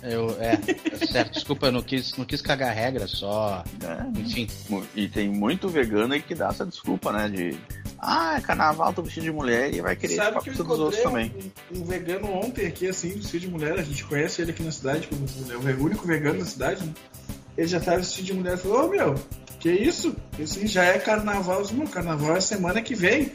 Eu, 0.02 0.30
é, 0.40 0.58
é 0.94 1.06
certo, 1.06 1.34
desculpa, 1.34 1.68
eu 1.68 1.72
não 1.74 1.82
quis, 1.82 2.16
não 2.16 2.24
quis 2.24 2.42
cagar 2.42 2.70
a 2.70 2.74
regra, 2.74 3.06
só. 3.06 3.64
É, 3.84 4.20
Enfim. 4.20 4.48
e 4.96 5.10
tem 5.10 5.28
muito 5.30 5.68
vegano 5.68 6.14
aí 6.14 6.22
que 6.22 6.34
dá 6.36 6.48
essa 6.50 6.66
desculpa, 6.66 7.12
né? 7.12 7.28
De... 7.28 7.58
Ah, 7.98 8.38
é 8.38 8.42
carnaval, 8.42 8.94
tô 8.94 9.02
vestido 9.02 9.24
de 9.24 9.32
mulher 9.32 9.74
e 9.74 9.82
vai 9.82 9.96
querer 9.98 10.16
Sabe 10.16 10.40
que 10.42 10.52
eu 10.52 10.54
dos 10.54 10.80
outros 10.80 11.00
encontrei 11.02 11.30
também. 11.30 11.52
um, 11.74 11.80
um 11.82 11.84
vegano 11.86 12.32
ontem 12.34 12.66
aqui, 12.68 12.88
assim, 12.88 13.10
vestido 13.10 13.42
de 13.42 13.48
mulher. 13.50 13.78
A 13.78 13.84
gente 13.84 14.06
conhece 14.06 14.42
ele 14.42 14.52
aqui 14.52 14.64
na 14.64 14.72
cidade, 14.72 15.08
como 15.08 15.26
é 15.70 15.74
o 15.74 15.84
único 15.84 16.08
vegano 16.08 16.40
da 16.40 16.46
cidade, 16.46 16.86
né? 16.86 16.94
Ele 17.58 17.68
já 17.68 17.82
tava 17.82 17.98
vestido 17.98 18.26
de 18.26 18.34
mulher 18.34 18.54
e 18.54 18.58
falou, 18.58 18.86
ô 18.86 18.90
meu, 18.90 19.16
que 19.60 19.70
isso? 19.70 20.16
Assim, 20.42 20.68
já 20.68 20.86
é 20.86 21.00
carnaval. 21.00 21.62
Disse, 21.62 21.74
Meu, 21.74 21.88
carnaval 21.88 22.36
é 22.36 22.42
semana 22.42 22.82
que 22.82 22.96
vem. 22.96 23.32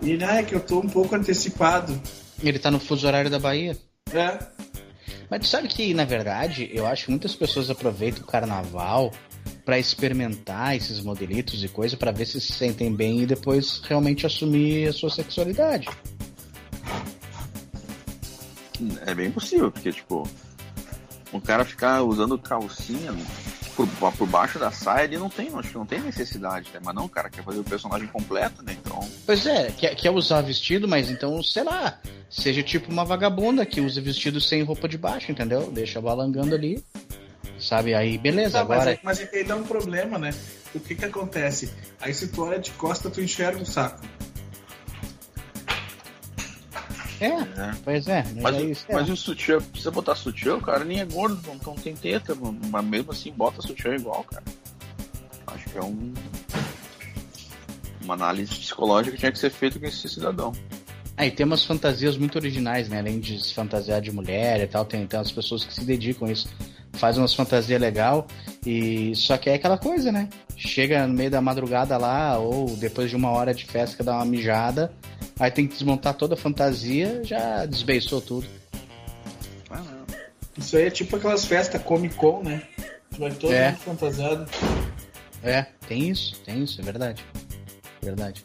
E 0.00 0.12
ele, 0.12 0.24
ah, 0.24 0.36
é 0.36 0.42
que 0.42 0.54
eu 0.54 0.60
tô 0.60 0.78
um 0.78 0.88
pouco 0.88 1.14
antecipado. 1.14 2.00
Ele 2.42 2.58
tá 2.58 2.70
no 2.70 2.78
fuso 2.78 3.06
horário 3.06 3.30
da 3.30 3.38
Bahia. 3.38 3.76
É, 4.12 4.38
Mas 5.28 5.40
tu 5.40 5.46
sabe 5.48 5.68
que, 5.68 5.92
na 5.92 6.04
verdade, 6.04 6.70
eu 6.72 6.86
acho 6.86 7.06
que 7.06 7.10
muitas 7.10 7.34
pessoas 7.34 7.68
aproveitam 7.68 8.22
o 8.22 8.26
carnaval 8.26 9.12
pra 9.64 9.78
experimentar 9.78 10.76
esses 10.76 11.00
modelitos 11.00 11.62
e 11.62 11.68
coisa 11.68 11.96
pra 11.96 12.10
ver 12.10 12.26
se 12.26 12.40
se 12.40 12.52
sentem 12.52 12.94
bem 12.94 13.20
e 13.20 13.26
depois 13.26 13.82
realmente 13.84 14.24
assumir 14.24 14.88
a 14.88 14.92
sua 14.92 15.10
sexualidade. 15.10 15.88
É 19.04 19.14
bem 19.14 19.30
possível, 19.30 19.70
porque, 19.70 19.92
tipo, 19.92 20.26
o 21.32 21.40
cara 21.40 21.64
ficar 21.64 22.02
usando 22.02 22.38
calcinha 22.38 23.12
por, 23.86 24.12
por 24.12 24.26
baixo 24.28 24.58
da 24.58 24.70
saia, 24.70 25.04
ele 25.04 25.18
não 25.18 25.28
tem, 25.28 25.48
acho 25.54 25.68
que 25.70 25.74
não 25.78 25.86
tem 25.86 26.00
necessidade, 26.00 26.68
né? 26.72 26.80
Mas 26.84 26.94
não, 26.94 27.08
cara 27.08 27.30
quer 27.30 27.44
fazer 27.44 27.60
o 27.60 27.64
personagem 27.64 28.06
completo, 28.08 28.62
né? 28.62 28.76
Então, 28.80 28.98
Pois 29.24 29.46
é, 29.46 29.70
quer, 29.70 29.94
quer 29.94 30.10
usar 30.10 30.40
vestido, 30.40 30.88
mas 30.88 31.10
então, 31.10 31.42
sei 31.42 31.62
lá, 31.64 31.98
seja 32.30 32.62
tipo 32.62 32.90
uma 32.90 33.04
vagabunda 33.04 33.64
que 33.66 33.80
usa 33.80 34.00
vestido 34.00 34.40
sem 34.40 34.62
roupa 34.62 34.88
de 34.88 34.98
baixo, 34.98 35.30
entendeu? 35.30 35.70
Deixa 35.70 36.00
balangando 36.00 36.54
ali. 36.54 36.82
Sabe? 37.58 37.92
Aí, 37.92 38.16
beleza, 38.18 38.58
Tá, 38.58 38.64
mas, 38.64 38.70
agora. 38.78 38.90
aí- 38.90 38.98
mas 39.02 39.20
aí 39.32 39.42
dá 39.44 39.56
um 39.56 39.64
problema, 39.64 40.16
né? 40.18 40.32
O 40.74 40.78
que 40.78 40.94
que 40.94 41.04
acontece? 41.04 41.72
Aí 42.00 42.14
se 42.14 42.28
tu 42.28 42.42
olha 42.44 42.58
de 42.58 42.70
costa, 42.72 43.10
tu 43.10 43.20
enxerga 43.20 43.60
o 43.60 43.66
saco. 43.66 44.00
É, 47.20 47.28
né? 47.44 47.76
pois 47.84 48.06
é. 48.06 48.24
Mas, 48.40 48.56
aí, 48.56 48.70
o- 48.70 48.74
sei 48.74 48.94
mas 48.94 49.08
lá. 49.08 49.14
o 49.14 49.16
sutiã, 49.16 49.60
precisa 49.60 49.90
botar 49.90 50.14
sutiã, 50.14 50.56
o 50.56 50.60
cara 50.60 50.84
nem 50.84 51.00
é 51.00 51.04
gordo, 51.04 51.40
não, 51.46 51.54
não 51.56 51.74
tem 51.74 51.94
teta, 51.94 52.36
mas 52.70 52.84
mesmo 52.84 53.10
assim 53.12 53.32
bota 53.32 53.60
sutiã 53.60 53.94
igual, 53.94 54.22
cara. 54.24 54.44
Acho 55.48 55.68
que 55.70 55.78
é 55.78 55.82
um. 55.82 56.12
Uma 58.02 58.14
análise 58.14 58.54
psicológica 58.54 59.12
que 59.14 59.20
tinha 59.20 59.32
que 59.32 59.38
ser 59.38 59.50
feita 59.50 59.78
com 59.78 59.86
esse 59.86 60.08
cidadão. 60.08 60.52
Aí 61.16 61.30
tem 61.30 61.44
umas 61.44 61.64
fantasias 61.64 62.16
muito 62.16 62.36
originais, 62.36 62.88
né? 62.88 63.00
Além 63.00 63.18
de 63.18 63.42
se 63.42 63.52
fantasiar 63.52 64.00
de 64.00 64.12
mulher 64.12 64.60
e 64.60 64.66
tal, 64.68 64.84
tem, 64.84 65.04
tem 65.06 65.18
umas 65.18 65.32
pessoas 65.32 65.64
que 65.64 65.74
se 65.74 65.84
dedicam 65.84 66.28
a 66.28 66.32
isso. 66.32 66.48
Fazem 66.98 67.20
umas 67.22 67.32
fantasias 67.34 67.80
legal 67.80 68.26
e 68.66 69.14
só 69.14 69.36
que 69.38 69.48
é 69.48 69.54
aquela 69.54 69.78
coisa, 69.78 70.10
né? 70.10 70.28
Chega 70.56 71.06
no 71.06 71.14
meio 71.14 71.30
da 71.30 71.40
madrugada 71.40 71.96
lá, 71.96 72.36
ou 72.38 72.76
depois 72.76 73.08
de 73.08 73.16
uma 73.16 73.30
hora 73.30 73.54
de 73.54 73.64
festa 73.64 73.96
que 73.96 74.02
dá 74.02 74.14
uma 74.16 74.24
mijada, 74.24 74.92
aí 75.38 75.50
tem 75.50 75.66
que 75.66 75.74
desmontar 75.74 76.14
toda 76.14 76.34
a 76.34 76.36
fantasia, 76.36 77.22
já 77.24 77.64
desbeiçou 77.66 78.20
tudo. 78.20 78.46
Ah. 79.70 79.82
Isso 80.56 80.76
aí 80.76 80.86
é 80.86 80.90
tipo 80.90 81.14
aquelas 81.16 81.44
festas 81.44 81.80
Comic 81.82 82.16
Con, 82.16 82.42
né? 82.42 82.62
Vai 83.16 83.30
todo 83.30 83.52
É. 83.52 83.70
mundo 83.70 83.78
fantasiado. 83.80 84.50
É, 85.42 85.66
tem 85.86 86.08
isso, 86.10 86.34
tem 86.44 86.64
isso, 86.64 86.80
é 86.80 86.84
verdade. 86.84 87.24
Verdade. 88.02 88.44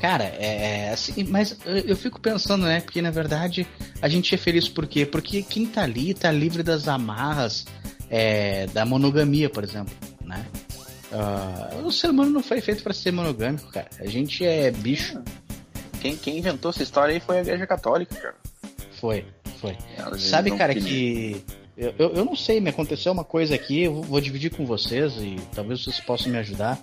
Cara, 0.00 0.24
é, 0.24 0.88
é 0.88 0.90
assim, 0.90 1.24
mas 1.24 1.56
eu, 1.64 1.76
eu 1.78 1.96
fico 1.96 2.20
pensando, 2.20 2.66
né? 2.66 2.80
Porque 2.82 3.00
na 3.00 3.10
verdade 3.10 3.66
a 4.02 4.08
gente 4.08 4.34
é 4.34 4.38
feliz 4.38 4.68
por 4.68 4.86
quê? 4.86 5.06
Porque 5.06 5.42
quem 5.42 5.64
tá 5.64 5.82
ali 5.82 6.12
tá 6.12 6.30
livre 6.30 6.62
das 6.62 6.86
amarras 6.86 7.64
é, 8.10 8.66
da 8.68 8.84
monogamia, 8.84 9.48
por 9.50 9.64
exemplo, 9.64 9.94
né? 10.24 10.44
Ah, 11.12 11.70
o 11.84 11.92
ser 11.92 12.10
humano 12.10 12.30
não 12.30 12.42
foi 12.42 12.60
feito 12.60 12.82
pra 12.82 12.92
ser 12.92 13.12
monogâmico, 13.12 13.70
cara. 13.70 13.88
A 14.00 14.06
gente 14.06 14.44
é 14.44 14.70
bicho. 14.70 15.20
Quem, 16.00 16.16
quem 16.16 16.38
inventou 16.38 16.70
essa 16.70 16.82
história 16.82 17.14
aí 17.14 17.20
foi 17.20 17.38
a 17.38 17.40
Igreja 17.40 17.66
Católica, 17.66 18.14
cara. 18.16 18.34
Foi, 19.00 19.24
foi. 19.60 19.76
Elas 19.96 20.22
Sabe, 20.22 20.50
cara, 20.56 20.74
queriam. 20.74 20.88
que. 20.88 21.44
Eu, 21.76 21.94
eu, 21.98 22.10
eu 22.14 22.24
não 22.24 22.36
sei, 22.36 22.60
me 22.60 22.70
aconteceu 22.70 23.12
uma 23.12 23.24
coisa 23.24 23.54
aqui, 23.54 23.82
eu 23.82 24.00
vou- 24.02 24.20
dividir 24.20 24.50
com 24.50 24.64
vocês 24.64 25.14
e 25.16 25.36
talvez 25.54 25.82
vocês 25.82 25.98
possam 26.00 26.30
me 26.30 26.38
ajudar. 26.38 26.80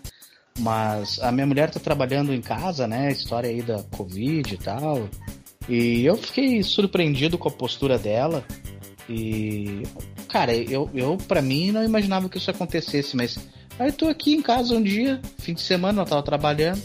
Mas 0.59 1.17
a 1.19 1.31
minha 1.31 1.45
mulher 1.47 1.69
tá 1.69 1.79
trabalhando 1.79 2.33
em 2.33 2.41
casa, 2.41 2.85
né? 2.87 3.09
História 3.11 3.49
aí 3.49 3.61
da 3.61 3.83
Covid 3.83 4.53
e 4.53 4.57
tal. 4.57 5.07
E 5.69 6.03
eu 6.05 6.17
fiquei 6.17 6.61
surpreendido 6.63 7.37
com 7.37 7.47
a 7.47 7.51
postura 7.51 7.97
dela. 7.97 8.43
E. 9.09 9.83
Cara, 10.31 10.55
eu, 10.55 10.89
eu 10.93 11.17
para 11.27 11.41
mim 11.41 11.71
não 11.71 11.83
imaginava 11.83 12.29
que 12.29 12.37
isso 12.37 12.49
acontecesse, 12.49 13.17
mas. 13.17 13.37
Aí 13.77 13.89
eu 13.89 13.93
tô 13.93 14.07
aqui 14.07 14.33
em 14.33 14.41
casa 14.41 14.75
um 14.75 14.81
dia, 14.81 15.19
fim 15.37 15.53
de 15.53 15.61
semana, 15.61 15.99
ela 15.99 16.09
tava 16.09 16.23
trabalhando. 16.23 16.81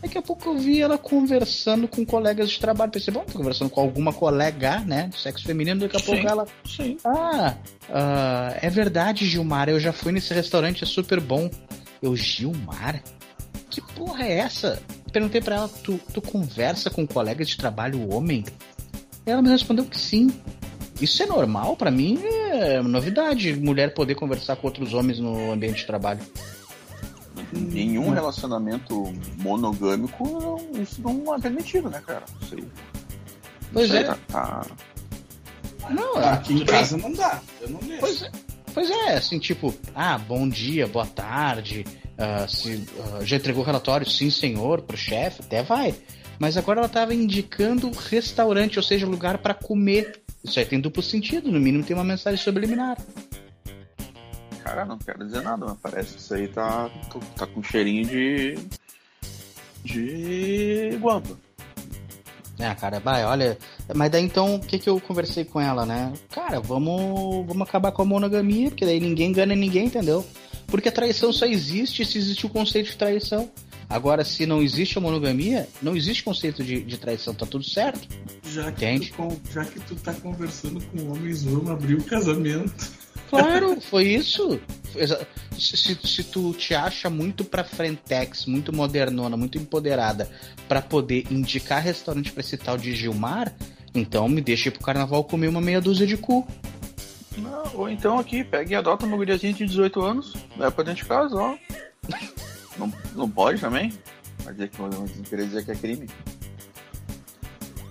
Daqui 0.00 0.16
a 0.16 0.22
pouco 0.22 0.50
eu 0.50 0.58
vi 0.58 0.80
ela 0.80 0.96
conversando 0.96 1.88
com 1.88 2.04
colegas 2.06 2.50
de 2.50 2.58
trabalho. 2.58 2.90
Pensei, 2.90 3.12
bom, 3.12 3.24
tô 3.24 3.38
conversando 3.38 3.70
com 3.70 3.80
alguma 3.80 4.12
colega, 4.12 4.80
né? 4.80 5.08
Do 5.08 5.16
sexo 5.16 5.44
feminino, 5.44 5.80
daqui 5.80 5.96
a 5.96 6.00
Sim. 6.00 6.06
pouco 6.06 6.28
ela. 6.28 6.46
Sim. 6.64 6.96
Ah, 7.04 7.54
ah, 7.90 8.56
é 8.62 8.70
verdade, 8.70 9.26
Gilmar. 9.26 9.68
Eu 9.68 9.80
já 9.80 9.92
fui 9.92 10.12
nesse 10.12 10.32
restaurante, 10.32 10.84
é 10.84 10.86
super 10.86 11.20
bom. 11.20 11.50
Eu, 12.00 12.14
Gilmar? 12.14 13.02
Que 13.70 13.80
porra 13.94 14.24
é 14.24 14.38
essa? 14.38 14.80
perguntei 15.12 15.40
pra 15.40 15.56
ela, 15.56 15.68
tu, 15.68 15.98
tu 16.12 16.20
conversa 16.20 16.90
com 16.90 17.06
colegas 17.06 17.48
de 17.48 17.56
trabalho 17.56 18.12
homem? 18.12 18.44
Ela 19.24 19.40
me 19.40 19.48
respondeu 19.48 19.86
que 19.86 19.98
sim. 19.98 20.30
Isso 21.00 21.22
é 21.22 21.26
normal, 21.26 21.76
pra 21.76 21.90
mim 21.90 22.18
é 22.24 22.80
novidade, 22.82 23.54
mulher 23.54 23.92
poder 23.94 24.14
conversar 24.14 24.56
com 24.56 24.66
outros 24.66 24.94
homens 24.94 25.18
no 25.18 25.52
ambiente 25.52 25.78
de 25.78 25.86
trabalho. 25.86 26.20
Nenhum 27.52 28.10
relacionamento 28.10 29.12
monogâmico, 29.36 30.26
não- 30.26 30.82
isso 30.82 31.00
não 31.02 31.34
é 31.34 31.38
permitido, 31.40 31.90
né, 31.90 32.02
cara? 32.06 32.24
Isso 32.42 32.54
aí, 32.54 32.64
Pois 33.72 33.86
isso 33.88 33.96
aí 33.96 34.04
é. 34.04 34.06
Tá, 34.06 34.18
tá- 34.28 34.66
Não, 35.90 36.16
Aqui 36.16 36.54
em 36.54 36.64
casa 36.64 36.96
não 36.96 37.12
dá. 37.12 37.40
Eu 37.60 37.68
não 37.70 37.78
deixo. 37.80 38.00
Pois 38.00 38.22
é, 38.22 38.30
pois 38.74 38.90
é, 38.90 39.16
assim, 39.16 39.38
tipo, 39.38 39.72
ah, 39.94 40.18
bom 40.18 40.48
dia, 40.48 40.86
boa 40.86 41.06
tarde, 41.06 41.84
ah, 42.18 42.48
se, 42.48 42.84
ah, 43.14 43.22
já 43.22 43.36
entregou 43.36 43.62
o 43.62 43.66
relatório, 43.66 44.08
sim, 44.08 44.30
senhor, 44.30 44.80
pro 44.82 44.96
chefe, 44.96 45.42
até 45.42 45.62
vai. 45.62 45.94
Mas 46.38 46.56
agora 46.56 46.80
ela 46.80 46.88
tava 46.88 47.14
indicando 47.14 47.90
restaurante, 47.90 48.78
ou 48.78 48.82
seja, 48.82 49.06
lugar 49.06 49.38
pra 49.38 49.54
comer. 49.54 50.22
Isso 50.46 50.58
aí 50.60 50.64
tem 50.64 50.80
duplo 50.80 51.02
sentido, 51.02 51.50
no 51.50 51.58
mínimo 51.58 51.84
tem 51.84 51.96
uma 51.96 52.04
mensagem 52.04 52.42
subliminar. 52.42 52.96
Cara, 54.62 54.84
não 54.84 54.96
quero 54.98 55.24
dizer 55.24 55.42
nada, 55.42 55.66
mas 55.66 55.78
parece 55.82 56.14
que 56.14 56.20
isso 56.20 56.34
aí 56.34 56.48
tá, 56.48 56.90
tá 57.36 57.46
com 57.46 57.62
cheirinho 57.62 58.06
de. 58.06 58.58
de 59.84 60.96
guampa. 61.00 61.36
Ah, 62.58 62.74
cara, 62.74 63.00
vai, 63.00 63.24
olha. 63.24 63.58
Mas 63.94 64.10
daí 64.10 64.22
então, 64.24 64.56
o 64.56 64.60
que 64.60 64.78
que 64.78 64.88
eu 64.88 65.00
conversei 65.00 65.44
com 65.44 65.60
ela, 65.60 65.84
né? 65.84 66.12
Cara, 66.30 66.60
vamos, 66.60 67.46
vamos 67.46 67.68
acabar 67.68 67.92
com 67.92 68.02
a 68.02 68.06
monogamia, 68.06 68.70
porque 68.70 68.86
daí 68.86 68.98
ninguém 68.98 69.30
engana 69.30 69.54
ninguém, 69.54 69.86
entendeu? 69.86 70.24
Porque 70.66 70.88
a 70.88 70.92
traição 70.92 71.32
só 71.32 71.44
existe 71.46 72.04
se 72.04 72.18
existe 72.18 72.46
o 72.46 72.50
conceito 72.50 72.90
de 72.90 72.96
traição. 72.96 73.50
Agora, 73.88 74.24
se 74.24 74.46
não 74.46 74.60
existe 74.62 74.98
a 74.98 75.00
monogamia, 75.00 75.68
não 75.80 75.96
existe 75.96 76.22
conceito 76.24 76.62
de, 76.64 76.82
de 76.82 76.98
traição, 76.98 77.32
tá 77.34 77.46
tudo 77.46 77.64
certo. 77.64 78.08
Já 78.52 78.72
que, 78.72 78.84
Entende? 78.84 79.12
tu, 79.16 79.40
já 79.52 79.64
que 79.64 79.78
tu 79.80 79.94
tá 79.96 80.12
conversando 80.14 80.80
com 80.86 81.10
homens, 81.12 81.44
vamos 81.44 81.70
abrir 81.70 81.94
o 81.94 82.04
casamento. 82.04 82.72
Claro, 83.28 83.80
foi 83.80 84.04
isso. 84.04 84.60
Se, 85.58 85.76
se- 85.76 85.98
se 86.06 86.22
tu 86.22 86.54
te 86.54 86.76
acha 86.76 87.10
muito 87.10 87.44
pra 87.44 87.64
frentex, 87.64 88.46
muito 88.46 88.72
modernona, 88.72 89.36
muito 89.36 89.58
empoderada, 89.58 90.30
pra 90.68 90.80
poder 90.80 91.26
indicar 91.28 91.82
restaurante 91.82 92.30
pra 92.30 92.38
esse 92.40 92.56
tal 92.56 92.78
de 92.78 92.94
Gilmar, 92.94 93.52
então 93.92 94.28
me 94.28 94.40
deixa 94.40 94.68
ir 94.68 94.70
pro 94.72 94.84
carnaval 94.84 95.24
comer 95.24 95.48
uma 95.48 95.60
meia 95.60 95.80
dúzia 95.80 96.06
de 96.06 96.16
cu. 96.16 96.46
Não, 97.36 97.64
ou 97.74 97.88
então 97.90 98.16
aqui, 98.16 98.44
pega 98.44 98.70
e 98.70 98.76
adota 98.76 99.04
uma 99.04 99.16
guriazinha 99.16 99.52
de 99.52 99.66
18 99.66 100.00
anos, 100.02 100.32
leva 100.56 100.70
pra 100.70 100.84
dentro 100.84 101.02
de 101.02 101.08
casa, 101.08 101.34
ó. 101.34 101.56
Não, 102.78 102.92
não 103.14 103.28
pode 103.28 103.60
também? 103.60 103.92
Vai 104.44 104.52
dizer 104.52 104.68
que 104.68 104.80
não 104.80 105.06
querer 105.24 105.46
dizer 105.46 105.64
que 105.64 105.70
é 105.70 105.74
crime. 105.74 106.08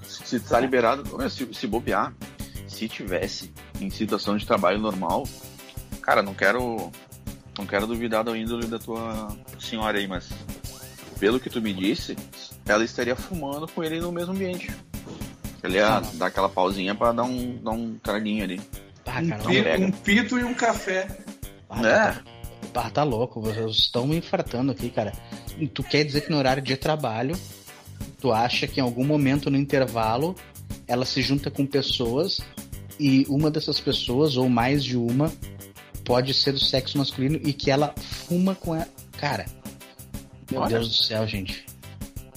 Se, 0.04 0.26
se 0.26 0.40
tá 0.40 0.60
liberado, 0.60 1.04
se, 1.30 1.48
se 1.54 1.68
bobear, 1.68 2.14
se 2.68 2.88
tivesse 2.88 3.54
em 3.80 3.90
situação 3.90 4.38
de 4.38 4.46
trabalho 4.46 4.80
normal, 4.80 5.28
cara, 6.02 6.22
não 6.22 6.34
quero. 6.34 6.92
Não 7.58 7.66
quero 7.66 7.88
duvidar 7.88 8.22
da 8.22 8.38
índole 8.38 8.68
da 8.68 8.78
tua 8.78 9.30
senhora 9.58 9.98
aí, 9.98 10.06
mas 10.08 10.30
pelo 11.18 11.40
que 11.40 11.50
tu 11.50 11.62
me 11.62 11.74
disse, 11.74 12.18
ela 12.66 12.84
estaria 12.84 13.16
fumando 13.16 13.66
com 13.66 13.82
ele 13.82 14.02
no 14.02 14.12
mesmo 14.12 14.34
ambiente. 14.34 14.70
Ele 15.64 15.78
ia 15.78 16.02
dar 16.16 16.28
aquela 16.28 16.50
pausinha 16.50 16.94
pra 16.94 17.14
dar 17.14 17.24
um, 17.24 17.58
dar 17.64 17.72
um 17.72 17.98
traguinho 17.98 18.44
ali. 18.44 18.62
Ah, 19.06 19.22
um, 19.22 19.30
cara, 19.30 19.44
pega. 19.44 19.86
um 19.86 19.92
pito 19.92 20.38
e 20.38 20.44
um 20.44 20.54
café. 20.54 21.08
Ah, 21.70 21.88
É. 21.88 22.35
tá, 22.76 22.88
ah, 22.88 22.90
tá 22.90 23.04
louco, 23.04 23.40
vocês 23.40 23.78
estão 23.78 24.06
me 24.06 24.18
infartando 24.18 24.74
aqui, 24.74 24.90
cara. 24.90 25.14
Tu 25.74 25.82
quer 25.82 26.04
dizer 26.04 26.22
que 26.22 26.30
no 26.30 26.38
horário 26.38 26.62
de 26.62 26.76
trabalho, 26.76 27.34
tu 28.20 28.34
acha 28.34 28.68
que 28.68 28.82
em 28.82 28.84
algum 28.84 29.06
momento 29.06 29.50
no 29.50 29.58
intervalo 29.58 30.36
ela 30.86 31.06
se 31.06 31.22
junta 31.22 31.50
com 31.50 31.66
pessoas 31.66 32.42
e 33.00 33.26
uma 33.30 33.50
dessas 33.50 33.80
pessoas, 33.80 34.36
ou 34.36 34.50
mais 34.50 34.84
de 34.84 34.98
uma, 34.98 35.32
pode 36.04 36.34
ser 36.34 36.52
do 36.52 36.60
sexo 36.60 36.98
masculino 36.98 37.40
e 37.44 37.54
que 37.54 37.72
ela 37.72 37.96
fuma 37.98 38.54
com 38.54 38.76
ela. 38.76 38.90
Cara, 39.18 39.46
meu 40.52 40.60
Olha. 40.60 40.72
Deus 40.72 40.90
do 40.90 40.96
céu, 40.96 41.26
gente. 41.26 41.66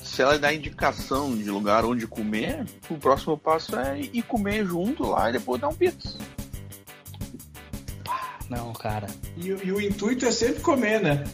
se 0.01 0.22
ela 0.22 0.38
dá 0.38 0.55
indicação 0.55 1.37
de 1.37 1.51
lugar 1.51 1.85
onde 1.85 2.07
comer, 2.07 2.64
o 2.88 2.96
próximo 2.96 3.37
passo 3.37 3.77
é 3.77 4.01
ir 4.01 4.22
comer 4.22 4.64
junto 4.64 5.03
lá 5.03 5.31
e 5.31 5.33
depois 5.33 5.61
dar 5.61 5.68
um 5.68 5.74
pizza. 5.74 6.16
Não, 8.49 8.73
cara. 8.73 9.07
E, 9.37 9.53
o- 9.53 9.65
e 9.67 9.73
o 9.73 9.81
intuito 9.81 10.25
é 10.27 10.31
sempre 10.31 10.61
comer, 10.61 11.01
né? 11.03 11.25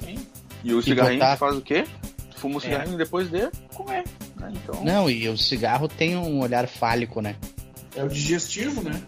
Sim. 0.00 0.26
E 0.62 0.72
o 0.74 0.82
cigarrinho 0.82 1.18
botar- 1.20 1.36
faz 1.36 1.56
o 1.56 1.60
quê? 1.60 1.84
Tu 2.30 2.38
fuma 2.38 2.56
o 2.56 2.58
É. 2.58 2.60
cigarrinho 2.62 2.98
depois 2.98 3.30
de 3.30 3.50
comer. 3.74 4.04
né? 4.36 4.52
Então, 4.54 4.84
Não, 4.84 5.08
e 5.08 5.28
o 5.28 5.38
cigarro 5.38 5.88
tem 5.88 6.16
um 6.16 6.40
olhar 6.40 6.68
fálico, 6.68 7.20
né? 7.22 7.36
É 7.96 8.02
o 8.04 8.08
digestivo, 8.08 8.82
né? 8.82 9.00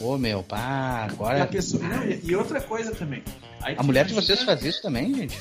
Ô, 0.00 0.16
meu, 0.18 0.42
pá, 0.42 1.06
E, 1.08 1.12
agora. 1.12 1.42
a 1.42 1.46
pessoa- 1.46 1.82
não, 1.82 2.04
e- 2.04 2.20
e 2.22 2.36
outra 2.36 2.60
coisa 2.60 2.94
também. 2.94 3.22
Aí 3.62 3.74
A 3.78 3.82
mulher 3.82 4.04
de 4.04 4.12
imagina- 4.12 4.36
vocês 4.36 4.46
faz 4.46 4.62
isso 4.64 4.82
também, 4.82 5.12
gente? 5.14 5.38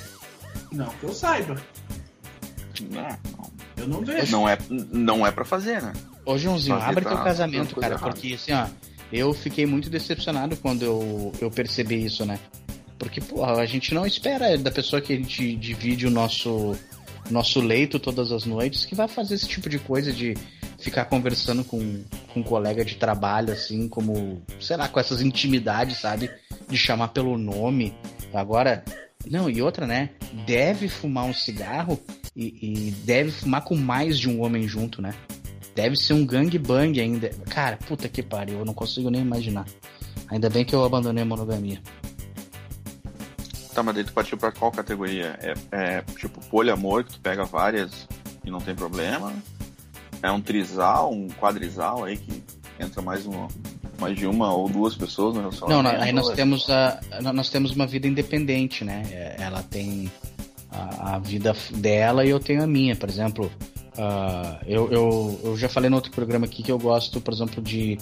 Não, 0.71 0.87
que 0.87 1.03
eu 1.03 1.13
saiba. 1.13 1.55
não, 2.89 3.17
Eu 3.77 3.87
não 3.87 4.01
vejo. 4.01 4.31
não 4.31 4.47
é, 4.49 4.57
não 4.69 5.27
é 5.27 5.31
pra 5.31 5.45
fazer, 5.45 5.81
né? 5.81 5.93
Ô, 6.25 6.37
Joãozinho, 6.37 6.75
abre 6.77 7.03
tá 7.03 7.11
teu 7.11 7.23
casamento, 7.23 7.75
cara, 7.75 7.95
errada. 7.95 8.11
porque 8.13 8.33
assim, 8.33 8.53
ó, 8.53 8.65
eu 9.15 9.33
fiquei 9.33 9.65
muito 9.65 9.89
decepcionado 9.89 10.57
quando 10.57 10.83
eu, 10.83 11.31
eu 11.39 11.49
percebi 11.49 12.03
isso, 12.03 12.25
né? 12.25 12.39
Porque, 12.97 13.19
porra, 13.19 13.61
a 13.61 13.65
gente 13.65 13.93
não 13.93 14.05
espera 14.05 14.57
da 14.57 14.71
pessoa 14.71 15.01
que 15.01 15.13
a 15.13 15.15
gente 15.15 15.55
divide 15.55 16.07
o 16.07 16.11
nosso, 16.11 16.75
nosso 17.29 17.59
leito 17.59 17.99
todas 17.99 18.31
as 18.31 18.45
noites 18.45 18.85
que 18.85 18.95
vai 18.95 19.07
fazer 19.07 19.35
esse 19.35 19.47
tipo 19.47 19.69
de 19.69 19.79
coisa 19.79 20.11
de 20.11 20.33
ficar 20.79 21.05
conversando 21.05 21.63
com, 21.63 22.03
com 22.33 22.39
um 22.39 22.43
colega 22.43 22.85
de 22.85 22.95
trabalho, 22.95 23.51
assim, 23.51 23.87
como, 23.87 24.41
sei 24.59 24.77
lá, 24.77 24.87
com 24.87 24.99
essas 24.99 25.21
intimidades, 25.21 25.97
sabe? 25.97 26.29
De 26.69 26.77
chamar 26.77 27.09
pelo 27.09 27.37
nome. 27.37 27.93
Agora, 28.33 28.83
não, 29.29 29.49
e 29.49 29.61
outra, 29.61 29.87
né? 29.87 30.11
Deve 30.45 30.87
fumar 30.87 31.25
um 31.25 31.33
cigarro 31.33 31.99
e, 32.35 32.87
e 32.87 32.91
deve 32.91 33.31
fumar 33.31 33.63
com 33.63 33.75
mais 33.75 34.19
de 34.19 34.29
um 34.29 34.41
homem 34.41 34.67
junto, 34.67 35.01
né? 35.01 35.13
Deve 35.75 35.95
ser 35.97 36.13
um 36.13 36.25
gangbang 36.25 36.99
ainda. 36.99 37.29
Cara, 37.49 37.77
puta 37.77 38.07
que 38.07 38.23
pariu, 38.23 38.59
eu 38.59 38.65
não 38.65 38.73
consigo 38.73 39.09
nem 39.09 39.21
imaginar. 39.21 39.65
Ainda 40.29 40.49
bem 40.49 40.63
que 40.63 40.73
eu 40.73 40.83
abandonei 40.85 41.23
a 41.23 41.25
monogamia. 41.25 41.81
Tá, 43.73 43.83
mas 43.83 43.93
daí 43.95 44.05
tu 44.05 44.13
partiu 44.13 44.37
pra 44.37 44.53
qual 44.53 44.71
categoria? 44.71 45.37
É, 45.41 45.53
é 45.71 46.01
tipo 46.17 46.39
poliamor, 46.47 47.03
que 47.03 47.11
tu 47.11 47.19
pega 47.19 47.43
várias 47.43 48.07
e 48.45 48.49
não 48.49 48.59
tem 48.59 48.73
problema? 48.73 49.33
É 50.23 50.31
um 50.31 50.39
trisal, 50.39 51.11
um 51.11 51.27
quadrisal 51.27 52.05
aí 52.05 52.15
que 52.15 52.41
entra 52.79 53.01
mais, 53.01 53.25
uma, 53.25 53.49
mais 53.99 54.17
de 54.17 54.25
uma 54.25 54.53
ou 54.53 54.69
duas 54.69 54.95
pessoas 54.95 55.35
no 55.35 55.41
Não, 55.41 55.49
relacionamento? 55.49 55.97
não, 55.97 56.03
aí 56.05 56.13
nós 56.13 56.29
temos 56.29 56.69
a, 56.69 57.01
nós 57.33 57.49
temos 57.49 57.71
uma 57.71 57.85
vida 57.85 58.07
independente, 58.07 58.85
né? 58.85 59.03
É, 59.11 59.35
Ela 59.39 59.61
tem 59.61 60.09
a, 60.71 61.15
a 61.15 61.19
vida 61.19 61.53
dela 61.75 62.25
e 62.25 62.29
eu 62.29 62.39
tenho 62.39 62.63
a 62.63 62.67
minha, 62.67 62.95
por 62.95 63.09
exemplo. 63.09 63.51
Ah, 63.97 64.59
eu, 64.67 64.91
eu, 64.91 65.39
eu 65.43 65.57
já 65.57 65.69
falei 65.69 65.89
no 65.89 65.95
outro 65.95 66.11
programa 66.11 66.45
aqui 66.45 66.61
que 66.63 66.71
eu 66.71 66.77
gosto, 66.79 67.21
por 67.21 67.33
exemplo, 67.33 67.61
de 67.61 67.97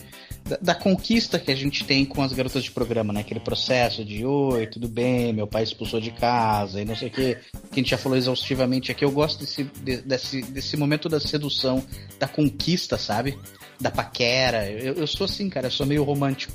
da, 0.45 0.57
da 0.61 0.75
conquista 0.75 1.39
que 1.39 1.51
a 1.51 1.55
gente 1.55 1.83
tem 1.85 2.03
com 2.05 2.21
as 2.21 2.33
garotas 2.33 2.63
de 2.63 2.71
programa, 2.71 3.13
né? 3.13 3.21
Aquele 3.21 3.39
processo 3.39 4.03
de 4.03 4.25
oi, 4.25 4.67
tudo 4.67 4.87
bem, 4.87 5.31
meu 5.33 5.47
pai 5.47 5.63
expulsou 5.63 5.99
de 6.01 6.11
casa 6.11 6.81
e 6.81 6.85
não 6.85 6.95
sei 6.95 7.07
o 7.07 7.11
que, 7.11 7.35
que 7.35 7.39
a 7.71 7.75
gente 7.75 7.89
já 7.91 7.97
falou 7.97 8.17
exaustivamente 8.17 8.91
aqui. 8.91 9.05
Eu 9.05 9.11
gosto 9.11 9.39
desse, 9.41 9.63
de- 9.63 10.01
desse, 10.01 10.41
desse 10.41 10.75
momento 10.77 11.07
da 11.07 11.19
sedução, 11.19 11.83
da 12.19 12.27
conquista, 12.27 12.97
sabe? 12.97 13.37
Da 13.79 13.89
paquera. 13.91 14.69
Eu, 14.69 14.95
eu 14.95 15.07
sou 15.07 15.25
assim, 15.25 15.49
cara, 15.49 15.67
eu 15.67 15.71
sou 15.71 15.85
meio 15.85 16.03
romântico, 16.03 16.53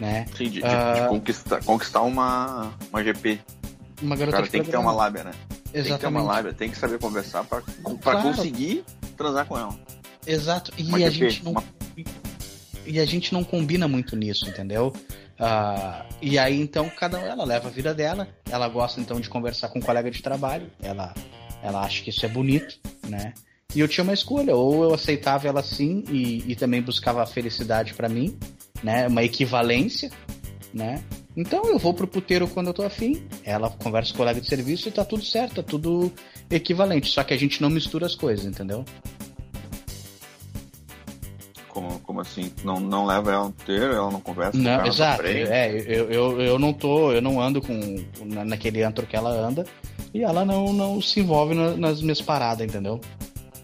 né? 0.00 0.24
Sim, 0.36 0.44
de, 0.44 0.60
de- 0.60 0.64
Ah. 0.64 0.94
de 1.02 1.08
conquistar, 1.08 1.62
conquistar 1.64 2.02
uma, 2.02 2.72
uma 2.90 3.02
GP. 3.04 3.38
Uma 4.00 4.14
O 4.14 4.18
garota 4.18 4.36
cara 4.36 4.46
de 4.46 4.50
tem 4.52 4.62
que 4.62 4.70
ter 4.70 4.76
uma 4.76 4.92
lábia, 4.92 5.24
né? 5.24 5.30
Tem 5.50 5.56
que 5.62 5.72
ter 5.72 5.78
uma 5.80 5.86
Exatamente. 5.88 6.26
lábia, 6.26 6.52
tem 6.52 6.70
que 6.70 6.76
saber 6.78 6.98
conversar 6.98 7.44
pra, 7.44 7.60
pra 7.60 7.94
Claro. 8.00 8.22
conseguir 8.22 8.84
transar 9.16 9.46
com 9.46 9.58
ela. 9.58 9.74
Exato. 10.26 10.72
E 10.78 10.82
Uma 10.84 10.96
a 10.98 11.10
GP, 11.10 11.30
gente 11.30 11.44
não 11.44 11.52
uma- 11.52 11.64
e 12.86 12.98
a 13.00 13.04
gente 13.04 13.32
não 13.32 13.44
combina 13.44 13.86
muito 13.88 14.16
nisso, 14.16 14.48
entendeu? 14.48 14.92
Ah, 15.38 16.06
e 16.22 16.38
aí 16.38 16.60
então 16.60 16.88
cada 16.90 17.18
ela 17.18 17.44
leva 17.44 17.68
a 17.68 17.70
vida 17.70 17.94
dela, 17.94 18.26
ela 18.50 18.68
gosta 18.68 19.00
então 19.00 19.20
de 19.20 19.28
conversar 19.28 19.68
com 19.68 19.78
um 19.78 19.82
colega 19.82 20.10
de 20.10 20.22
trabalho, 20.22 20.70
ela 20.82 21.12
ela 21.62 21.80
acha 21.82 22.02
que 22.02 22.10
isso 22.10 22.24
é 22.24 22.28
bonito, 22.28 22.78
né? 23.08 23.34
E 23.74 23.80
eu 23.80 23.88
tinha 23.88 24.02
uma 24.04 24.12
escolha, 24.14 24.54
ou 24.56 24.84
eu 24.84 24.94
aceitava 24.94 25.46
ela 25.48 25.60
assim 25.60 26.02
e, 26.08 26.44
e 26.50 26.56
também 26.56 26.80
buscava 26.80 27.22
a 27.22 27.26
felicidade 27.26 27.94
pra 27.94 28.08
mim, 28.08 28.38
né? 28.82 29.06
Uma 29.08 29.22
equivalência, 29.24 30.10
né? 30.72 31.02
Então 31.38 31.64
eu 31.66 31.78
vou 31.78 31.94
pro 31.94 32.08
puteiro 32.08 32.48
quando 32.48 32.66
eu 32.66 32.74
tô 32.74 32.82
afim, 32.82 33.22
ela 33.44 33.70
conversa 33.70 34.10
com 34.10 34.16
o 34.16 34.18
colega 34.18 34.40
de 34.40 34.48
serviço 34.48 34.88
e 34.88 34.90
tá 34.90 35.04
tudo 35.04 35.24
certo, 35.24 35.54
tá 35.54 35.62
tudo 35.62 36.10
equivalente, 36.50 37.08
só 37.08 37.22
que 37.22 37.32
a 37.32 37.36
gente 37.36 37.62
não 37.62 37.70
mistura 37.70 38.06
as 38.06 38.16
coisas, 38.16 38.44
entendeu? 38.44 38.84
Como, 41.68 42.00
como 42.00 42.20
assim? 42.20 42.52
Não, 42.64 42.80
não 42.80 43.06
leva 43.06 43.30
ela 43.30 43.44
no 43.44 43.52
puteiro, 43.52 43.84
ela 43.94 44.10
não 44.10 44.20
conversa 44.20 44.50
com 44.50 44.58
o 44.58 44.62
Não, 44.62 44.70
cara 44.70 44.82
na 44.82 44.88
exato. 44.88 45.22
É, 45.26 45.70
eu, 45.86 46.10
eu, 46.10 46.40
eu 46.40 46.58
não 46.58 46.72
tô, 46.72 47.12
eu 47.12 47.22
não 47.22 47.40
ando 47.40 47.62
com 47.62 48.04
na- 48.24 48.44
naquele 48.44 48.82
antro 48.82 49.06
que 49.06 49.14
ela 49.14 49.30
anda, 49.30 49.64
e 50.12 50.24
ela 50.24 50.44
não, 50.44 50.72
não 50.72 51.00
se 51.00 51.20
envolve 51.20 51.54
na, 51.54 51.76
nas 51.76 52.02
minhas 52.02 52.20
paradas, 52.20 52.66
entendeu? 52.66 53.00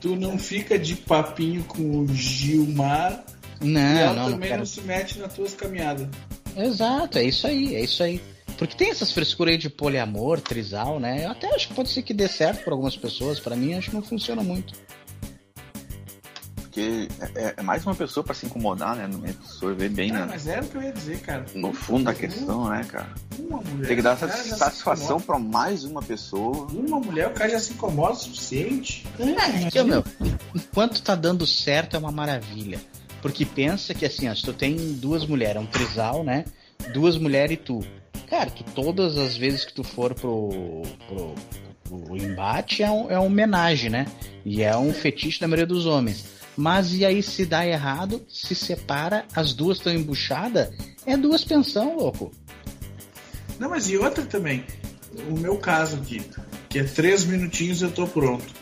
Tu 0.00 0.14
não 0.14 0.38
fica 0.38 0.78
de 0.78 0.94
papinho 0.94 1.64
com 1.64 1.82
o 2.02 2.06
Gilmar 2.14 3.24
não, 3.60 3.80
e 3.80 3.98
ela 3.98 4.12
não, 4.14 4.30
também 4.30 4.48
cara. 4.50 4.58
não 4.58 4.66
se 4.66 4.80
mete 4.82 5.18
nas 5.18 5.34
tuas 5.34 5.54
caminhadas. 5.54 6.06
Exato, 6.57 7.19
é 7.19 7.25
isso 7.25 7.47
aí, 7.47 7.75
é 7.75 7.83
isso 7.83 8.03
aí. 8.03 8.21
Porque 8.59 8.77
tem 8.77 8.90
essas 8.90 9.11
frescuras 9.11 9.53
aí 9.53 9.59
de 9.59 9.69
poliamor, 9.69 10.40
trisal, 10.40 11.01
né? 11.01 11.25
Eu 11.25 11.31
até 11.31 11.53
acho 11.55 11.69
que 11.69 11.75
pode 11.75 11.88
ser 11.90 12.03
que 12.03 12.14
dê 12.14 12.29
certo 12.29 12.62
para 12.62 12.73
algumas 12.73 12.97
pessoas, 12.97 13.40
para 13.40 13.57
mim 13.57 13.75
acho 13.75 13.90
que 13.90 13.97
não 13.97 14.03
funciona 14.03 14.43
muito. 14.43 14.75
Porque 16.75 17.09
é, 17.37 17.55
é 17.57 17.62
mais 17.62 17.87
uma 17.87 17.95
pessoa 17.95 18.25
pra 18.25 18.35
se 18.35 18.47
incomodar, 18.47 18.97
né? 18.97 19.07
Não 19.07 19.21
absorver 19.29 19.88
bem 19.88 20.11
Ah, 20.11 20.21
né? 20.21 20.27
mas 20.31 20.47
era 20.49 20.64
o 20.64 20.69
que 20.69 20.77
eu 20.77 20.83
ia 20.83 20.93
dizer, 20.93 21.21
cara. 21.21 21.47
no 21.55 21.73
fundo 21.73 22.05
da 22.05 22.14
questão, 22.14 22.69
né, 22.69 22.83
cara? 22.85 23.14
Uma 23.38 23.61
mulher. 23.61 23.87
Tem 23.87 23.97
que 23.97 24.03
dar 24.03 24.17
satisfação 24.17 25.21
pra 25.21 25.38
mais 25.38 25.85
uma 25.85 26.03
pessoa. 26.03 26.67
Uma 26.73 26.99
mulher, 26.99 27.29
o 27.29 27.31
cara 27.31 27.51
já 27.51 27.61
se 27.61 27.75
incomoda 27.75 28.14
o 28.14 28.17
suficiente. 28.17 29.07
Aqui, 29.67 29.79
ó, 29.79 29.85
meu, 29.85 30.05
enquanto 30.53 31.01
tá 31.01 31.14
dando 31.14 31.47
certo 31.47 31.95
é 31.95 31.99
uma 31.99 32.11
maravilha. 32.11 32.81
Porque 33.24 33.46
pensa 33.46 33.94
que 33.94 34.04
assim, 34.04 34.28
ó, 34.28 34.34
se 34.34 34.42
tu 34.42 34.52
tem 34.52 34.76
duas 34.76 35.24
mulheres, 35.24 35.56
é 35.56 35.60
um 35.60 35.64
trisal, 35.64 36.22
né? 36.22 36.44
Duas 36.92 37.16
mulheres 37.16 37.54
e 37.54 37.56
tu. 37.56 37.82
Cara, 38.28 38.50
tu 38.50 38.62
todas 38.74 39.16
as 39.16 39.34
vezes 39.34 39.64
que 39.64 39.72
tu 39.72 39.82
for 39.82 40.12
pro, 40.12 40.82
pro, 41.08 42.16
embate 42.18 42.82
é 42.82 42.90
um, 42.90 43.10
é 43.10 43.18
uma 43.18 43.24
homenagem, 43.24 43.88
né? 43.88 44.04
E 44.44 44.62
é 44.62 44.76
um 44.76 44.92
fetiche 44.92 45.40
da 45.40 45.48
maioria 45.48 45.64
dos 45.64 45.87
homens. 45.87 46.26
Mas 46.54 46.92
e 46.92 47.02
aí 47.02 47.22
se 47.22 47.46
dá 47.46 47.66
errado, 47.66 48.22
se 48.28 48.54
separa, 48.54 49.24
as 49.34 49.54
duas 49.54 49.78
estão 49.78 49.94
embuchadas, 49.94 50.68
é 51.06 51.16
duas 51.16 51.42
pensão, 51.42 51.96
louco. 51.96 52.30
Não, 53.58 53.70
mas 53.70 53.88
e 53.88 53.96
outra 53.96 54.26
também. 54.26 54.66
O 55.30 55.40
meu 55.40 55.56
caso 55.56 55.96
aqui, 55.96 56.20
que 56.68 56.78
é 56.78 56.84
três 56.84 57.24
minutinhos 57.24 57.80
eu 57.80 57.90
tô 57.90 58.06
pronto. 58.06 58.52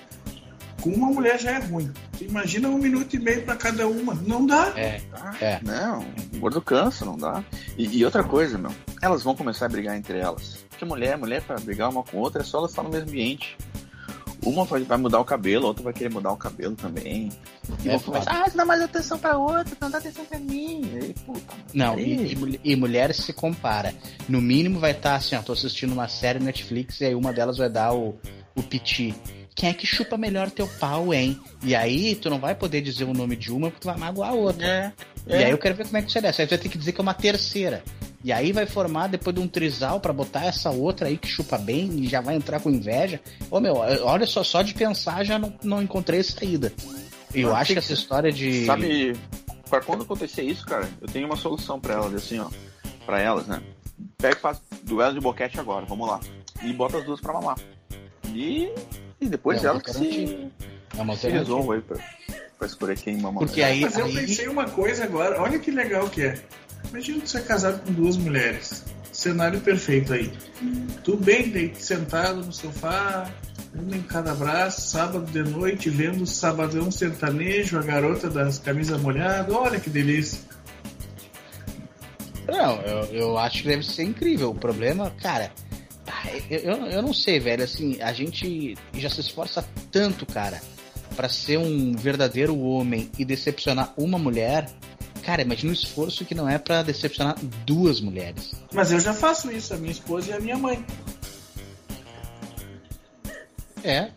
Com 0.81 0.91
uma 0.91 1.09
mulher 1.09 1.41
já 1.41 1.51
é 1.51 1.59
ruim. 1.59 1.91
Imagina 2.29 2.69
um 2.69 2.79
minuto 2.79 3.15
e 3.15 3.19
meio 3.19 3.43
pra 3.43 3.57
cada 3.57 3.87
uma. 3.87 4.15
Não 4.15 4.45
dá. 4.47 4.73
É, 4.77 5.01
Tá? 5.11 5.35
É. 5.41 5.61
Não, 5.63 6.01
o 6.35 6.39
gordo 6.39 6.61
cansa, 6.61 7.05
não 7.05 7.17
dá. 7.17 7.43
E, 7.77 7.99
e 7.99 8.05
outra 8.05 8.23
coisa, 8.25 8.57
meu, 8.59 8.71
elas 9.01 9.23
vão 9.23 9.35
começar 9.35 9.67
a 9.67 9.69
brigar 9.69 9.97
entre 9.97 10.19
elas. 10.19 10.65
Porque 10.69 10.85
mulher, 10.85 11.17
mulher 11.19 11.43
pra 11.43 11.57
brigar 11.57 11.89
uma 11.91 12.03
com 12.03 12.19
outra 12.19 12.43
é 12.43 12.45
só 12.45 12.59
elas 12.59 12.71
estar 12.71 12.83
no 12.83 12.91
mesmo 12.91 13.09
ambiente. 13.09 13.57
Uma 14.45 14.65
vai, 14.65 14.83
vai 14.83 14.99
mudar 14.99 15.21
o 15.21 15.25
cabelo, 15.25 15.67
a 15.67 15.69
outra 15.69 15.85
vai 15.85 15.93
querer 15.93 16.11
mudar 16.13 16.33
o 16.33 16.37
cabelo 16.37 16.75
também. 16.75 17.29
E 17.85 17.89
É 17.89 17.93
vão 17.93 18.01
começar, 18.01 18.43
ah, 18.45 18.51
você 18.51 18.57
dá 18.57 18.65
mais 18.65 18.83
atenção 18.83 19.17
pra 19.17 19.37
outra, 19.39 19.77
não 19.81 19.89
dá 19.89 19.99
atenção 19.99 20.25
pra 20.25 20.37
mim. 20.41 20.81
E 20.93 20.97
aí, 20.97 21.15
puta, 21.25 21.55
Não, 21.73 21.97
e, 21.97 22.33
e 22.33 22.35
mulher- 22.37 22.61
e 22.65 22.75
mulheres 22.77 23.17
se 23.19 23.33
compara. 23.33 23.95
No 24.29 24.41
mínimo 24.43 24.81
vai 24.81 24.91
estar 24.91 25.15
assim, 25.15 25.37
ó, 25.37 25.43
tô 25.43 25.53
assistindo 25.53 25.93
uma 25.93 26.09
série 26.09 26.41
Netflix 26.41 27.01
e 27.01 27.05
aí 27.05 27.15
uma 27.15 27.33
delas 27.33 27.57
vai 27.57 27.71
dar 27.71 27.95
o, 27.95 28.19
o 28.57 28.63
piti. 28.65 29.15
Quem 29.55 29.69
é 29.69 29.75
que 29.75 29.87
chupa 29.87 30.17
melhor 30.17 30.51
teu 30.51 30.67
pau, 30.67 31.13
hein? 31.13 31.39
E 31.63 31.75
aí 31.75 32.15
tu 32.15 32.31
não 32.31 32.39
vai 32.39 32.55
poder 32.55 32.81
dizer 32.81 33.05
o 33.05 33.13
nome 33.13 33.37
de 33.37 33.53
uma 33.53 33.69
porque 33.71 33.83
tu 33.83 33.87
vai 33.87 33.97
magoar 33.99 34.31
a 34.31 34.35
outra. 34.35 34.67
É, 34.67 34.93
E 35.27 35.35
aí 35.45 35.51
eu 35.51 35.59
quero 35.59 35.75
ver 35.75 35.85
como 35.85 35.97
é 35.99 36.03
que 36.03 36.09
isso 36.09 36.19
é 36.19 36.23
dessa. 36.23 36.43
Aí 36.43 36.47
tu 36.47 36.51
vai 36.51 36.59
ter 36.59 36.69
que 36.69 36.79
dizer 36.79 36.93
que 36.93 37.01
é 37.01 37.03
uma 37.03 37.15
terceira. 37.15 37.83
E 38.25 38.33
aí 38.33 38.53
vai 38.53 38.67
formar 38.67 39.09
depois 39.09 39.35
de 39.35 39.43
um 39.43 39.49
trisal 39.49 40.01
pra 40.01 40.13
botar 40.13 40.45
essa 40.47 40.71
outra 40.71 41.09
aí 41.09 41.19
que 41.19 41.29
chupa 41.29 41.59
bem 41.59 41.91
e 42.01 42.07
já 42.09 42.21
vai 42.21 42.35
entrar 42.37 42.61
com 42.61 42.71
inveja. 42.71 43.21
Ô 43.51 43.61
meu, 43.61 43.75
olha 43.77 44.27
só, 44.27 44.43
só 44.45 44.63
de 44.63 44.73
pensar 44.75 45.25
já 45.25 45.39
não, 45.39 45.53
não 45.63 45.83
encontrei 45.83 46.23
saída. 46.23 46.73
Eu 47.35 47.55
Ah, 47.55 47.59
acho 47.61 47.73
que 47.73 47.79
essa 47.79 47.93
história 47.93 48.31
de. 48.33 48.65
Sabe, 48.65 49.17
pra 49.69 49.81
quando 49.81 50.03
acontecer 50.05 50.43
isso, 50.43 50.65
cara, 50.65 50.89
eu 51.01 51.09
tenho 51.09 51.27
uma 51.27 51.37
solução 51.37 51.79
pra 51.81 51.95
elas, 51.95 52.15
assim, 52.15 52.39
ó. 52.39 52.49
Pra 53.05 53.21
elas, 53.21 53.47
né? 53.47 53.61
Pega 54.19 54.37
e 54.37 54.41
faz 54.41 54.61
duelo 54.85 55.15
de 55.15 55.21
boquete 55.21 55.59
agora, 55.59 55.85
vamos 55.87 56.07
lá. 56.09 56.21
E 56.63 56.73
bota 56.73 56.99
as 56.99 57.05
duas 57.05 57.21
pra 57.21 57.33
mamar. 57.33 57.57
E, 58.35 58.71
e 59.25 59.29
depois 59.29 59.63
É 59.63 59.67
elas 59.69 59.83
que 59.83 59.93
se. 59.93 60.49
É 60.97 61.01
uma 61.03 61.17
se 61.17 61.29
resolvam 61.29 61.73
aí 61.73 61.81
pra, 61.81 61.97
pra 62.59 62.67
escolher 62.67 62.99
quem 62.99 63.17
mama 63.17 63.41
Porque 63.41 63.63
aí, 63.63 63.81
Mas 63.81 63.97
eu 63.97 64.05
aí- 64.07 64.15
pensei 64.15 64.47
uma 64.49 64.69
coisa 64.69 65.05
agora. 65.05 65.41
Olha 65.41 65.59
que 65.59 65.71
legal 65.71 66.09
que 66.11 66.23
é. 66.23 66.39
Imagina 66.91 67.21
tu 67.21 67.29
ser 67.31 67.45
casado 67.45 67.81
com 67.85 67.93
duas 67.93 68.17
mulheres. 68.17 68.85
Cenário 69.13 69.61
perfeito 69.61 70.13
aí. 70.13 70.33
Tu 71.05 71.17
bem 71.17 71.73
sentado 71.75 72.45
no 72.45 72.53
sofá, 72.53 73.31
uma 73.75 73.97
em 73.97 74.03
cada 74.03 74.35
braço, 74.35 74.81
sábado 74.91 75.31
de 75.31 75.43
noite, 75.49 75.89
vendo 75.91 76.23
o 76.23 76.27
Sabadão 76.27 76.91
Sertanejo, 76.91 77.79
a 77.79 77.83
garota 77.83 78.29
das 78.29 78.59
camisas 78.59 79.01
molhadas. 79.01 79.55
Olha 79.55 79.79
que 79.79 79.89
delícia. 79.91 80.41
Não, 82.49 82.81
eu, 82.83 83.05
eu 83.13 83.39
acho 83.39 83.63
que 83.63 83.69
deve 83.69 83.83
ser 83.85 84.03
incrível. 84.03 84.51
O 84.51 84.55
problema, 84.55 85.11
cara, 85.23 85.51
eu, 86.51 86.59
eu, 86.59 86.87
eu 86.87 87.03
não 87.03 87.13
sei, 87.13 87.39
velho. 87.39 87.63
Assim, 87.63 88.01
a 88.01 88.13
gente 88.13 88.77
já 88.95 89.09
se 89.09 89.21
esforça 89.21 89.65
tanto, 89.91 90.27
cara, 90.27 90.61
pra 91.15 91.29
ser 91.29 91.59
um 91.59 91.93
verdadeiro 91.93 92.59
homem 92.59 93.11
e 93.19 93.25
decepcionar 93.25 93.93
uma 93.97 94.19
mulher. 94.19 94.69
Cara, 95.23 95.43
imagina 95.43 95.71
o 95.71 95.75
esforço 95.75 96.25
que 96.25 96.35
não 96.35 96.49
é 96.49 96.59
pra 96.59 96.83
decepcionar 96.83 97.37
duas 97.65 98.01
mulheres. 98.01 98.53
Mas 98.73 98.91
eu 98.91 98.99
já 98.99 99.15
faço 99.15 99.51
isso, 99.53 99.73
a 99.73 99.77
minha 99.77 99.93
esposa 99.93 100.31
e 100.31 100.33
a 100.33 100.41
minha 100.41 100.59
mãe. 100.59 100.85
É. 103.85 104.11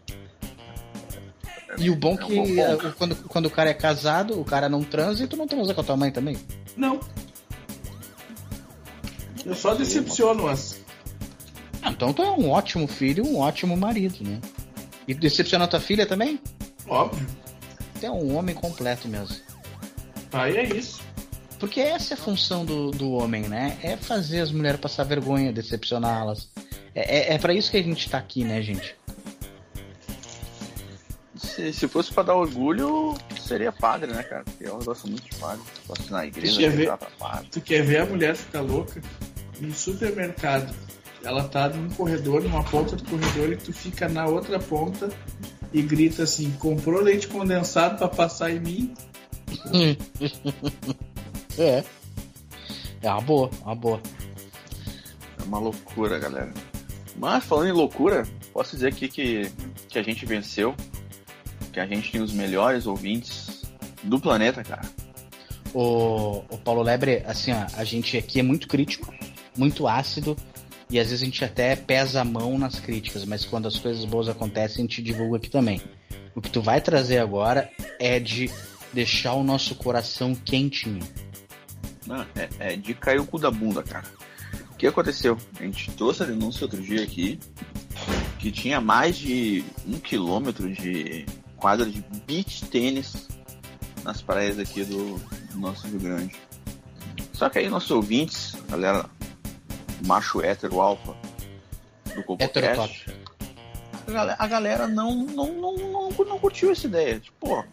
E 1.78 1.90
o 1.90 1.96
bom 1.96 2.12
É 2.12 2.14
um 2.14 2.28
que 2.28 2.36
bom 2.36 2.46
eh, 2.46 2.94
quando, 2.98 3.16
quando 3.28 3.46
o 3.48 3.52
cara 3.52 3.70
é 3.70 3.74
casado, 3.74 4.40
o 4.40 4.46
cara 4.46 4.70
não 4.70 4.84
transa 4.84 5.24
e 5.24 5.28
tu 5.28 5.36
não 5.36 5.48
transa 5.48 5.74
com 5.74 5.82
a 5.82 5.84
tua 5.84 5.98
mãe 5.98 6.12
também. 6.12 6.38
Não. 6.76 7.00
Eu 9.46 9.54
só 9.54 9.76
decepciono-as. 9.76 10.75
Ah, 11.86 11.92
então 11.92 12.12
tu 12.12 12.24
é 12.24 12.32
um 12.32 12.50
ótimo 12.50 12.88
filho, 12.88 13.24
um 13.24 13.38
ótimo 13.38 13.78
marido, 13.78 14.24
né? 14.24 14.42
E 15.08 15.14
decepcionar 15.14 15.68
tua 15.68 15.80
filha 15.80 16.06
também? 16.08 16.40
Óbvio. 16.88 17.28
Tu 18.00 18.06
é 18.08 18.10
um 18.10 18.36
homem 18.36 18.56
completo 18.56 19.08
mesmo. 19.08 19.36
Aí 20.34 20.58
é 20.58 20.64
isso. 20.64 21.00
Porque 21.60 21.80
essa 21.80 22.14
é 22.14 22.16
a 22.16 22.18
função 22.20 22.66
do, 22.66 22.90
do 22.90 23.12
homem, 23.12 23.44
né? 23.44 23.78
É 23.84 23.96
fazer 23.96 24.42
as 24.42 24.52
mulheres 24.52 24.80
passar 24.80 25.04
vergonha, 25.04 25.54
decepcioná-las. 25.54 26.50
É, 26.96 27.34
é, 27.34 27.34
é 27.36 27.38
para 27.38 27.54
isso 27.54 27.70
que 27.70 27.78
a 27.78 27.84
gente 27.84 28.10
tá 28.10 28.18
aqui, 28.18 28.44
né, 28.44 28.62
gente? 28.64 28.96
Se, 31.36 31.72
se 31.72 31.88
fosse 31.88 32.12
pra 32.12 32.24
dar 32.24 32.36
orgulho, 32.36 33.16
seria 33.40 33.72
padre, 33.72 34.12
né, 34.12 34.24
cara? 34.24 34.44
Porque 34.44 34.68
eu 34.68 34.78
gosto 34.84 35.08
muito 35.08 35.24
de 35.30 35.36
padre. 35.38 35.62
Gosto 35.88 36.12
na 36.12 36.26
igreja, 36.26 36.48
Deixa 36.58 36.68
eu 36.68 36.72
ver. 36.72 36.78
rezar 36.80 36.98
pra 36.98 37.10
padre. 37.12 37.48
Tu 37.52 37.62
quer 37.62 37.84
ver 37.84 37.98
a 38.00 38.06
mulher 38.06 38.36
ficar 38.36 38.62
louca? 38.62 39.02
No 39.62 39.74
supermercado. 39.74 40.74
Ela 41.26 41.44
tá 41.46 41.68
num 41.70 41.90
corredor, 41.90 42.44
numa 42.44 42.64
ponta 42.64 42.96
do 42.96 43.04
corredor, 43.04 43.52
e 43.52 43.58
tu 43.58 43.74
fica 43.74 44.08
na 44.08 44.28
outra 44.28 44.60
ponta 44.60 45.10
e 45.74 45.82
grita 45.82 46.24
assim: 46.24 46.52
comprou 46.60 47.02
leite 47.02 47.28
condensado 47.28 47.98
pra 47.98 48.08
passar 48.08 48.52
em 48.52 48.60
mim? 48.60 48.94
É. 51.58 51.86
É 53.02 53.10
uma 53.10 53.22
boa, 53.22 53.50
uma 53.64 53.76
boa. 53.76 54.02
É 55.40 55.44
uma 55.44 55.58
loucura, 55.58 56.20
galera. 56.20 56.54
Mas 57.16 57.46
falando 57.46 57.70
em 57.70 57.72
loucura, 57.72 58.28
posso 58.52 58.76
dizer 58.76 58.90
aqui 58.90 59.08
que, 59.08 59.50
que 59.88 59.98
a 59.98 60.04
gente 60.04 60.26
venceu. 60.26 60.76
Que 61.72 61.80
a 61.80 61.86
gente 61.86 62.12
tem 62.12 62.22
os 62.22 62.34
melhores 62.34 62.86
ouvintes 62.86 63.64
do 64.04 64.20
planeta, 64.20 64.66
cara. 64.66 64.82
O, 65.74 66.44
o 66.50 66.58
Paulo 66.58 66.82
Lebre, 66.82 67.24
assim, 67.26 67.54
ó, 67.54 67.66
a 67.74 67.86
gente 67.86 68.18
aqui 68.18 68.42
é 68.42 68.44
muito 68.44 68.68
crítico, 68.68 69.14
muito 69.58 69.88
ácido, 69.88 70.36
e 70.90 71.00
às 71.00 71.10
vezes 71.10 71.22
a 71.22 71.26
gente 71.26 71.44
até 71.44 71.76
pesa 71.76 72.22
a 72.22 72.26
mão 72.26 72.58
nas 72.58 72.80
críticas, 72.80 73.26
mas 73.26 73.44
quando 73.46 73.68
as 73.68 73.78
coisas 73.78 74.06
boas 74.06 74.30
acontecem, 74.30 74.84
a 74.84 74.88
gente 74.88 75.02
divulga 75.02 75.38
aqui 75.38 75.50
também. 75.50 75.82
O 76.36 76.42
que 76.42 76.50
tu 76.50 76.62
vai 76.62 76.82
trazer 76.82 77.20
agora 77.20 77.70
é 78.00 78.20
de 78.20 78.52
deixar 78.94 79.34
o 79.34 79.44
nosso 79.44 79.76
coração 79.76 80.36
quentinho. 80.36 81.06
Não, 82.06 82.22
é, 82.36 82.50
é 82.60 82.76
de 82.76 82.94
cair 82.94 83.20
o 83.20 83.26
cu 83.26 83.40
da 83.40 83.50
bunda, 83.50 83.82
cara. 83.82 84.06
O 84.72 84.76
que 84.76 84.86
aconteceu? 84.86 85.38
A 85.60 85.64
gente 85.64 85.92
trouxe 85.92 86.24
a 86.24 86.26
denúncia 86.26 86.66
outro 86.66 86.82
dia 86.82 87.04
aqui 87.04 87.40
que 88.38 88.52
tinha 88.52 88.80
mais 88.80 89.18
de 89.18 89.64
um 89.88 89.98
quilômetro 89.98 90.72
de 90.72 91.26
quadra 91.56 91.86
de 91.86 92.04
beach 92.28 92.66
tênis 92.66 93.28
nas 94.04 94.22
praias 94.22 94.60
aqui 94.60 94.84
do, 94.84 95.18
do 95.52 95.58
nosso 95.58 95.88
Rio 95.88 96.00
Grande. 96.00 96.36
Só 97.34 97.50
que 97.50 97.60
aí 97.60 97.70
nossos 97.70 97.92
ouvintes, 97.92 98.56
galera 98.70 99.10
macho 100.06 100.42
hétero 100.42 100.82
alfa 100.82 101.16
do 102.06 102.38
Heterotop. 102.40 103.06
a 104.38 104.48
galera, 104.48 104.88
não, 104.88 105.16
não, 105.16 105.54
não, 105.54 105.76
não, 105.76 106.10
não 106.10 106.40
curtiu 106.40 106.72
essa 106.72 106.88
ideia. 106.88 107.20
Tipo, 107.20 107.66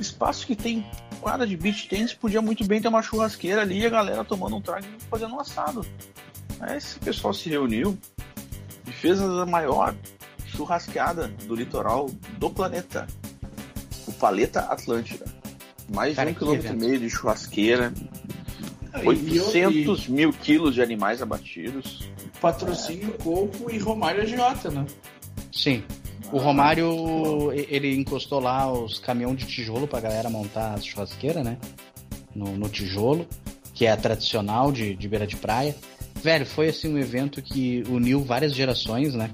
espaço 0.00 0.46
que 0.46 0.56
tem 0.56 0.84
quadra 1.20 1.46
de 1.46 1.56
beach 1.56 1.88
tênis 1.88 2.12
podia 2.12 2.42
muito 2.42 2.66
bem 2.66 2.80
ter 2.80 2.88
uma 2.88 3.02
churrasqueira 3.02 3.62
ali 3.62 3.80
e 3.80 3.86
a 3.86 3.90
galera 3.90 4.24
tomando 4.24 4.56
um 4.56 4.60
trago 4.60 4.84
e 4.86 5.04
fazendo 5.04 5.34
um 5.34 5.40
assado. 5.40 5.84
Aí 6.60 6.76
esse 6.76 6.98
pessoal 6.98 7.32
se 7.32 7.48
reuniu 7.48 7.96
e 8.86 8.92
fez 8.92 9.20
a 9.20 9.46
maior 9.46 9.94
churrasqueada 10.46 11.28
do 11.46 11.54
litoral 11.54 12.10
do 12.38 12.50
planeta. 12.50 13.06
O 14.06 14.12
Paleta 14.12 14.60
Atlântida. 14.60 15.24
Mais 15.88 16.14
Cara, 16.14 16.30
de 16.30 16.36
um 16.36 16.38
quilômetro 16.38 16.72
e 16.72 16.76
meio 16.76 16.98
de 16.98 17.10
churrasqueira, 17.10 17.92
E 19.02 19.36
eu- 19.36 19.44
800 19.46 20.08
mil 20.08 20.32
quilos 20.32 20.74
de 20.74 20.82
animais 20.82 21.20
abatidos. 21.22 22.08
patrocínio 22.40 23.12
Coco 23.22 23.70
e 23.70 23.78
Romário 23.78 24.22
Agiota, 24.22 24.70
né? 24.70 24.84
Sim. 25.52 25.82
O 26.30 26.38
Romário, 26.38 27.52
e- 27.54 27.66
ele 27.70 27.94
encostou 27.96 28.38
lá 28.40 28.70
os 28.70 28.98
caminhão 28.98 29.34
de 29.34 29.46
tijolo 29.46 29.86
pra 29.86 30.00
galera 30.00 30.28
montar 30.28 30.74
a 30.74 30.80
churrasqueira, 30.80 31.42
né? 31.42 31.56
No, 32.34 32.56
no 32.56 32.68
tijolo, 32.68 33.26
que 33.72 33.86
é 33.86 33.90
a 33.92 33.96
tradicional 33.96 34.70
de, 34.72 34.94
de 34.94 35.08
beira 35.08 35.26
de 35.26 35.36
praia. 35.36 35.74
Velho, 36.22 36.44
foi 36.44 36.68
assim 36.68 36.92
um 36.92 36.98
evento 36.98 37.40
que 37.40 37.82
uniu 37.88 38.22
várias 38.22 38.54
gerações, 38.54 39.14
né? 39.14 39.30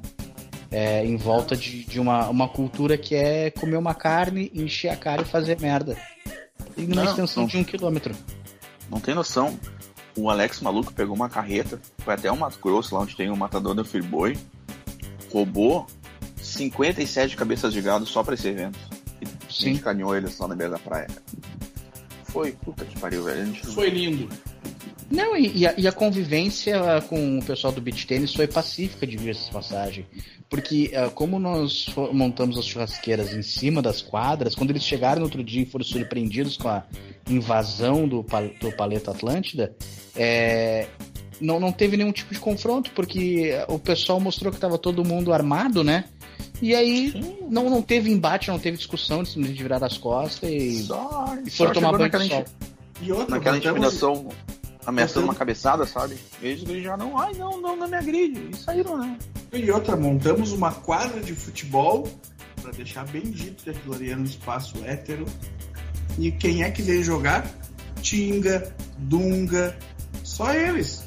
É, 0.71 1.05
em 1.05 1.17
volta 1.17 1.57
de, 1.57 1.85
de 1.85 1.99
uma, 1.99 2.29
uma 2.29 2.49
cultura 2.49 2.97
que 2.97 3.15
é 3.17 3.51
comer 3.51 3.77
uma 3.77 3.95
carne, 3.95 4.53
encher 4.55 4.89
a 4.91 4.97
cara 4.97 5.23
e 5.23 5.25
fazer 5.25 5.59
merda. 5.61 5.97
E 6.77 6.83
numa 6.83 7.03
Não, 7.03 7.11
extensão 7.11 7.43
não. 7.43 7.49
de 7.49 7.57
um 7.57 7.65
quilômetro. 7.65 8.15
Não 8.91 9.01
tem 9.01 9.15
noção. 9.15 9.59
O 10.17 10.29
Alex 10.29 10.61
maluco 10.61 10.93
pegou 10.93 11.15
uma 11.15 11.29
carreta, 11.29 11.81
foi 11.99 12.15
até 12.15 12.31
o 12.31 12.37
Mato 12.37 12.59
Grosso, 12.61 12.95
lá 12.95 13.03
onde 13.03 13.17
tem 13.17 13.31
o 13.31 13.37
matador 13.37 13.75
do 13.75 13.85
Friboi, 13.85 14.37
roubou 15.33 15.87
57 16.37 17.37
cabeças 17.37 17.73
de 17.73 17.81
gado 17.81 18.05
só 18.05 18.23
pra 18.23 18.35
esse 18.35 18.49
evento. 18.49 18.79
E 19.23 19.53
Sim. 19.53 19.77
caminhou 19.77 20.17
eles 20.17 20.37
lá 20.39 20.49
na 20.49 20.57
beira 20.57 20.73
da 20.73 20.79
praia. 20.79 21.07
Foi, 22.25 22.53
puta 22.53 22.85
que 22.85 22.99
pariu, 22.99 23.25
velho. 23.25 23.43
A 23.43 23.45
gente 23.45 23.67
Foi 23.67 23.89
lindo. 23.89 24.29
Não, 25.11 25.37
e, 25.37 25.59
e 25.59 25.67
a, 25.67 25.75
e 25.77 25.89
a 25.89 25.93
convivência 25.93 26.81
ah, 26.81 27.01
com 27.01 27.39
o 27.39 27.45
pessoal 27.45 27.73
do 27.73 27.81
beach 27.81 28.07
tênis 28.07 28.33
foi 28.33 28.47
pacífica, 28.47 29.07
de 29.07 29.29
essa 29.29 29.51
passagem. 29.51 30.07
Porque, 30.49 30.93
ah, 30.95 31.11
como 31.11 31.39
nós 31.39 31.87
montamos 32.13 32.57
as 32.57 32.65
churrasqueiras 32.65 33.33
em 33.33 33.43
cima 33.43 33.83
das 33.83 34.01
quadras, 34.01 34.55
quando 34.55 34.71
eles 34.71 34.85
chegaram 34.85 35.19
no 35.19 35.25
outro 35.25 35.43
dia 35.43 35.63
e 35.63 35.67
foram 35.67 35.85
surpreendidos 35.85 36.57
com 36.57 36.69
a 36.69 36.85
invasão 37.29 38.07
do, 38.07 38.23
pal- 38.23 38.51
do 38.61 38.71
Paleta 38.77 39.11
Atlântida, 39.11 39.75
é, 40.15 40.87
não, 41.41 41.59
não 41.59 41.73
teve 41.73 41.97
nenhum 41.97 42.13
tipo 42.13 42.33
de 42.33 42.39
confronto, 42.39 42.93
porque 42.93 43.53
o 43.69 43.79
pessoal 43.79 44.21
mostrou 44.21 44.53
que 44.53 44.59
estava 44.59 44.79
todo 44.79 45.05
mundo 45.05 45.33
armado, 45.33 45.83
né? 45.83 46.05
E 46.63 46.75
aí 46.75 47.15
não, 47.49 47.71
não 47.71 47.83
teve 47.83 48.11
embate, 48.11 48.49
não 48.49 48.59
teve 48.59 48.77
discussão, 48.77 49.19
eles 49.19 49.31
simplesmente 49.31 49.63
viraram 49.63 49.87
as 49.87 49.97
costas 49.97 50.51
e, 50.51 50.85
só, 50.85 51.37
e 51.45 51.51
foram 51.51 51.75
só 51.75 51.81
tomar 51.81 51.93
banho 51.99 52.11
de 52.11 52.29
sol. 52.29 52.45
E 53.03 53.13
outra, 53.13 53.37
naquela 53.37 53.57
intimidação, 53.57 54.29
ameaçando 54.87 55.27
uma 55.27 55.35
cabeçada, 55.35 55.87
sabe? 55.87 56.17
Eles 56.43 56.83
já 56.83 56.97
não, 56.97 57.19
ai 57.19 57.33
não, 57.35 57.61
não, 57.61 57.77
não 57.77 57.89
me 57.89 57.97
agride. 57.97 58.51
E 58.53 58.57
saíram, 58.57 58.99
né? 58.99 59.17
E 59.53 59.71
outra, 59.71 59.97
montamos 59.97 60.53
uma 60.53 60.73
quadra 60.73 61.21
de 61.21 61.35
futebol 61.35 62.09
pra 62.61 62.71
deixar 62.73 63.07
bem 63.07 63.23
dito 63.23 63.65
que 63.65 63.71
aquilo 63.71 63.95
ali 63.95 64.11
era 64.11 64.21
um 64.21 64.25
espaço 64.25 64.77
hétero. 64.85 65.25
E 66.19 66.31
quem 66.33 66.63
é 66.63 66.71
que 66.71 66.83
veio 66.83 67.03
jogar? 67.03 67.51
Tinga, 68.03 68.75
Dunga, 68.99 69.77
só 70.23 70.53
eles. 70.53 71.05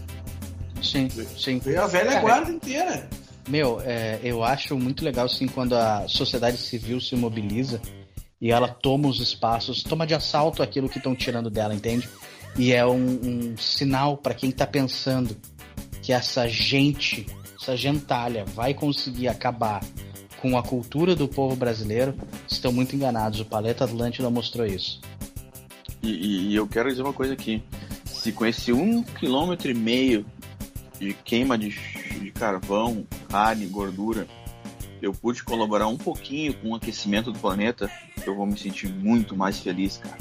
Sim, 0.81 1.09
sim. 1.37 1.59
Veio 1.59 1.81
a 1.81 1.87
velha 1.87 2.11
Cara, 2.11 2.21
guarda 2.21 2.51
inteira. 2.51 3.09
Meu, 3.47 3.81
é, 3.81 4.19
eu 4.23 4.43
acho 4.43 4.77
muito 4.77 5.03
legal 5.03 5.25
assim 5.25 5.47
quando 5.47 5.75
a 5.75 6.07
sociedade 6.07 6.57
civil 6.57 6.99
se 7.01 7.15
mobiliza 7.15 7.81
e 8.39 8.51
ela 8.51 8.67
toma 8.67 9.07
os 9.07 9.19
espaços, 9.19 9.83
toma 9.83 10.05
de 10.05 10.13
assalto 10.13 10.61
aquilo 10.61 10.89
que 10.89 10.97
estão 10.97 11.15
tirando 11.15 11.49
dela, 11.49 11.73
entende? 11.73 12.09
E 12.57 12.71
é 12.71 12.85
um, 12.85 13.51
um 13.53 13.57
sinal 13.57 14.17
para 14.17 14.33
quem 14.33 14.51
tá 14.51 14.65
pensando 14.67 15.35
que 16.01 16.11
essa 16.13 16.47
gente, 16.47 17.25
essa 17.59 17.75
gentalha 17.75 18.45
vai 18.45 18.73
conseguir 18.73 19.27
acabar 19.27 19.83
com 20.41 20.57
a 20.57 20.61
cultura 20.63 21.15
do 21.15 21.27
povo 21.27 21.55
brasileiro, 21.55 22.13
estão 22.47 22.71
muito 22.71 22.95
enganados. 22.95 23.39
O 23.39 23.45
Paleta 23.45 23.85
Atlântida 23.85 24.29
mostrou 24.29 24.65
isso. 24.65 24.99
E, 26.01 26.09
e- 26.11 26.47
e 26.49 26.55
eu 26.55 26.67
quero 26.67 26.89
dizer 26.89 27.01
uma 27.01 27.13
coisa 27.13 27.33
aqui. 27.33 27.63
Se 28.05 28.31
com 28.31 28.45
esse 28.45 28.71
um 28.73 29.01
quilômetro 29.03 29.71
e 29.71 29.73
meio 29.73 30.25
de 30.99 31.13
queima 31.13 31.57
de, 31.57 31.69
de 32.19 32.31
carvão, 32.31 33.05
carne, 33.29 33.65
gordura, 33.65 34.27
eu 35.01 35.13
pude 35.13 35.43
colaborar 35.43 35.87
um 35.87 35.97
pouquinho 35.97 36.53
com 36.55 36.69
o 36.71 36.75
aquecimento 36.75 37.31
do 37.31 37.39
planeta, 37.39 37.89
eu 38.25 38.35
vou 38.35 38.45
me 38.45 38.57
sentir 38.57 38.89
muito 38.89 39.35
mais 39.35 39.59
feliz, 39.59 39.97
cara. 39.97 40.17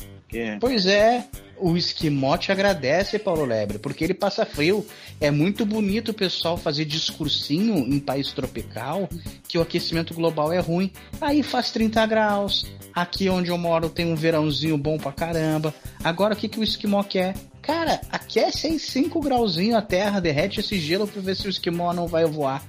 Pois 0.58 0.86
é, 0.86 1.24
o 1.62 1.76
Esquimó 1.76 2.36
te 2.36 2.50
agradece, 2.50 3.18
Paulo 3.18 3.44
Lebre, 3.44 3.78
porque 3.78 4.02
ele 4.02 4.14
passa 4.14 4.44
frio. 4.44 4.84
É 5.20 5.30
muito 5.30 5.64
bonito 5.64 6.10
o 6.10 6.14
pessoal 6.14 6.56
fazer 6.56 6.84
discursinho 6.84 7.76
em 7.76 8.00
país 8.00 8.32
tropical 8.32 9.08
que 9.46 9.56
o 9.56 9.62
aquecimento 9.62 10.12
global 10.12 10.52
é 10.52 10.58
ruim. 10.58 10.90
Aí 11.20 11.42
faz 11.42 11.70
30 11.70 12.04
graus. 12.06 12.66
Aqui 12.92 13.28
onde 13.28 13.50
eu 13.50 13.56
moro 13.56 13.88
tem 13.88 14.06
um 14.06 14.16
verãozinho 14.16 14.76
bom 14.76 14.98
pra 14.98 15.12
caramba. 15.12 15.72
Agora 16.02 16.34
o 16.34 16.36
que, 16.36 16.48
que 16.48 16.58
o 16.58 16.64
Esquimó 16.64 17.02
quer? 17.04 17.34
Cara, 17.62 18.00
aquece 18.10 18.66
aí 18.66 18.78
5 18.78 19.20
grauzinho 19.20 19.76
a 19.76 19.82
terra, 19.82 20.18
derrete 20.18 20.58
esse 20.58 20.78
gelo 20.80 21.06
pra 21.06 21.22
ver 21.22 21.36
se 21.36 21.46
o 21.46 21.50
Esquimó 21.50 21.92
não 21.92 22.08
vai 22.08 22.24
voar. 22.24 22.62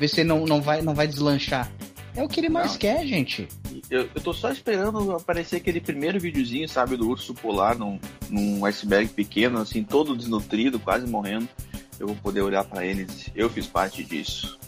Ver 0.00 0.08
se 0.08 0.20
ele 0.20 0.28
não, 0.28 0.46
não, 0.46 0.62
vai, 0.62 0.80
não 0.80 0.94
vai 0.94 1.06
deslanchar. 1.06 1.70
É 2.18 2.22
o 2.24 2.28
que 2.28 2.40
ele 2.40 2.48
mais 2.48 2.72
Não. 2.72 2.78
quer, 2.78 3.06
gente. 3.06 3.46
eu, 3.88 4.08
eu 4.12 4.20
tô 4.20 4.32
só 4.32 4.50
esperando 4.50 5.12
aparecer 5.12 5.54
aquele 5.54 5.80
primeiro 5.80 6.18
videozinho, 6.18 6.68
sabe, 6.68 6.96
do 6.96 7.08
urso 7.08 7.32
polar 7.32 7.78
num, 7.78 7.96
num 8.28 8.64
iceberg 8.64 9.08
pequeno, 9.10 9.60
assim, 9.60 9.84
todo 9.84 10.16
desnutrido, 10.16 10.80
quase 10.80 11.06
morrendo. 11.06 11.48
Eu 11.96 12.08
vou 12.08 12.16
poder 12.16 12.40
olhar 12.40 12.64
pra 12.64 12.84
ele 12.84 13.02
e 13.02 13.04
dizer, 13.04 13.32
eu 13.36 13.48
fiz 13.48 13.68
parte 13.68 14.02
disso. 14.02 14.58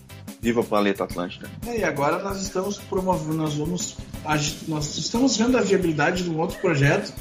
Viva 0.41 0.61
o 0.61 0.65
planeta 0.65 1.03
Atlântida. 1.03 1.51
É, 1.67 1.79
E 1.79 1.85
agora 1.85 2.23
nós 2.23 2.41
estamos 2.41 2.79
promovendo, 2.79 3.35
nós 3.35 3.55
vamos. 3.55 3.97
Nós 4.69 4.97
estamos 4.97 5.37
vendo 5.37 5.59
a 5.59 5.61
viabilidade 5.61 6.23
de 6.23 6.31
um 6.31 6.39
outro 6.39 6.57
projeto. 6.61 7.13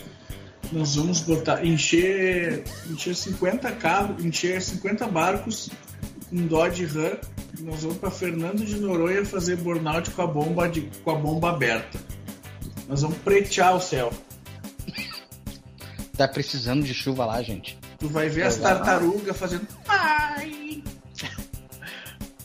Nós 0.71 0.95
vamos 0.95 1.21
botar, 1.21 1.65
encher, 1.65 2.63
encher 2.87 3.15
50 3.15 3.71
carros, 3.71 4.23
encher 4.23 4.61
50 4.61 5.07
barcos 5.07 5.71
com 6.29 6.47
Dodge 6.47 6.85
Ram. 6.85 7.17
E 7.57 7.63
nós 7.63 7.81
vamos 7.81 7.97
para 7.97 8.11
Fernando 8.11 8.63
de 8.65 8.75
Noronha 8.77 9.25
fazer 9.25 9.57
burnout 9.57 10.11
com 10.11 10.21
a 10.21 10.27
bomba 10.27 10.69
de, 10.69 10.81
com 11.03 11.11
a 11.11 11.15
bomba 11.15 11.49
aberta. 11.49 11.99
Nós 12.87 13.01
vamos 13.01 13.17
pretear 13.19 13.75
o 13.75 13.81
céu. 13.81 14.11
Tá 16.15 16.27
precisando 16.27 16.83
de 16.83 16.93
chuva 16.93 17.25
lá, 17.25 17.41
gente. 17.41 17.77
Tu 17.97 18.07
vai 18.09 18.29
ver 18.29 18.43
as 18.43 18.57
Exato. 18.57 18.75
tartarugas 18.83 19.37
fazendo. 19.37 19.67
Ai! 19.87 20.83